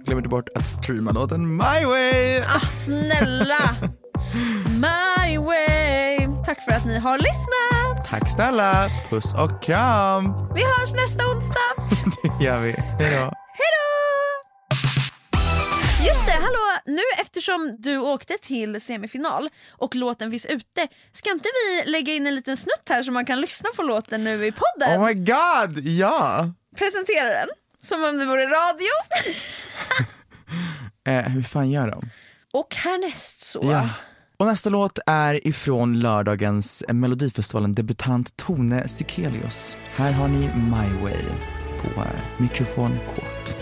Glöm 0.05 0.17
inte 0.17 0.29
bort 0.29 0.49
att 0.55 0.67
streama 0.67 1.11
låten 1.11 1.57
My 1.57 1.85
Way. 1.85 2.39
Ah, 2.39 2.59
snälla! 2.59 3.75
My 4.69 5.37
way. 5.37 6.27
Tack 6.45 6.61
för 6.65 6.71
att 6.71 6.85
ni 6.85 6.99
har 6.99 7.17
lyssnat. 7.17 8.07
Tack 8.09 8.29
snälla. 8.29 8.89
Puss 9.09 9.33
och 9.33 9.63
kram. 9.63 10.23
Vi 10.55 10.61
hörs 10.61 10.93
nästa 10.93 11.23
onsdag. 11.27 11.75
Det 12.39 12.43
gör 12.45 12.59
vi. 12.59 12.71
Hejdå. 12.71 13.03
Hejdå! 13.03 13.31
Nu 16.89 17.01
eftersom 17.21 17.75
du 17.79 17.97
åkte 17.97 18.33
till 18.41 18.81
semifinal 18.81 19.49
och 19.69 19.95
låten 19.95 20.31
finns 20.31 20.45
ute, 20.45 20.87
ska 21.11 21.31
inte 21.31 21.49
vi 21.65 21.91
lägga 21.91 22.13
in 22.13 22.27
en 22.27 22.35
liten 22.35 22.57
snutt 22.57 22.89
här 22.89 23.03
så 23.03 23.11
man 23.11 23.25
kan 23.25 23.41
lyssna 23.41 23.69
på 23.75 23.83
låten 23.83 24.23
nu 24.23 24.45
i 24.45 24.51
podden? 24.51 25.01
Oh 25.01 25.05
my 25.05 25.13
god, 25.13 25.85
ja. 25.85 26.51
Presentera 26.77 27.29
den, 27.29 27.47
som 27.81 28.03
om 28.03 28.17
det 28.17 28.25
vore 28.25 28.45
radio. 28.45 28.89
Eh, 31.07 31.21
hur 31.23 31.43
fan 31.43 31.71
gör 31.71 31.87
de? 31.87 32.09
och 32.53 32.75
härnäst 32.75 33.41
så. 33.43 33.59
Ja. 33.63 33.89
Och 34.37 34.45
nästa 34.45 34.69
låt 34.69 34.99
är 35.05 35.47
ifrån 35.47 35.99
lördagens 35.99 36.83
Melodifestivalen 36.87 37.73
debutant 37.73 38.37
Tone 38.37 38.87
Sekelius. 38.87 39.77
Här 39.95 40.11
har 40.11 40.27
ni 40.27 40.39
My 40.47 41.01
Way. 41.03 41.23
på 41.81 42.01
eh, 42.01 42.07
mikrofonkåt 42.37 43.57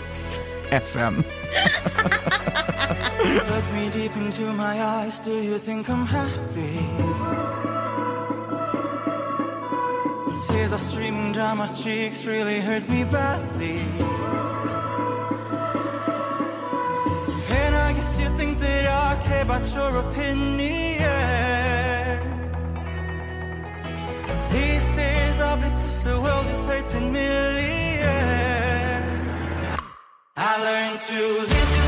FM. 0.70 1.22
Look 3.50 3.66
me 3.72 3.90
deep 3.90 4.16
into 4.16 4.52
my 4.52 4.80
eyes, 4.82 5.20
do 5.20 5.32
you 5.32 5.58
think 5.58 5.88
I'm 5.88 6.06
happy? 6.06 6.78
Tears 10.46 10.72
are 10.72 10.78
streaming 10.78 11.32
down 11.32 11.58
my 11.58 11.68
cheeks, 11.68 12.24
really 12.26 12.60
hurt 12.60 12.88
me 12.88 13.04
badly. 13.04 13.78
And 17.60 17.74
I 17.74 17.92
guess 17.92 18.18
you 18.20 18.28
think 18.38 18.58
that 18.58 18.86
I 18.86 19.16
care 19.26 19.42
about 19.42 19.74
your 19.74 19.96
opinion. 19.98 20.98
These 24.52 24.96
days 24.96 25.40
are 25.40 25.56
because 25.56 26.02
the 26.02 26.20
world 26.20 26.46
is 26.46 26.64
hurting 26.64 27.12
millions. 27.12 27.77
I 30.40 30.56
learned 30.62 31.02
to 31.02 31.18
live 31.50 31.87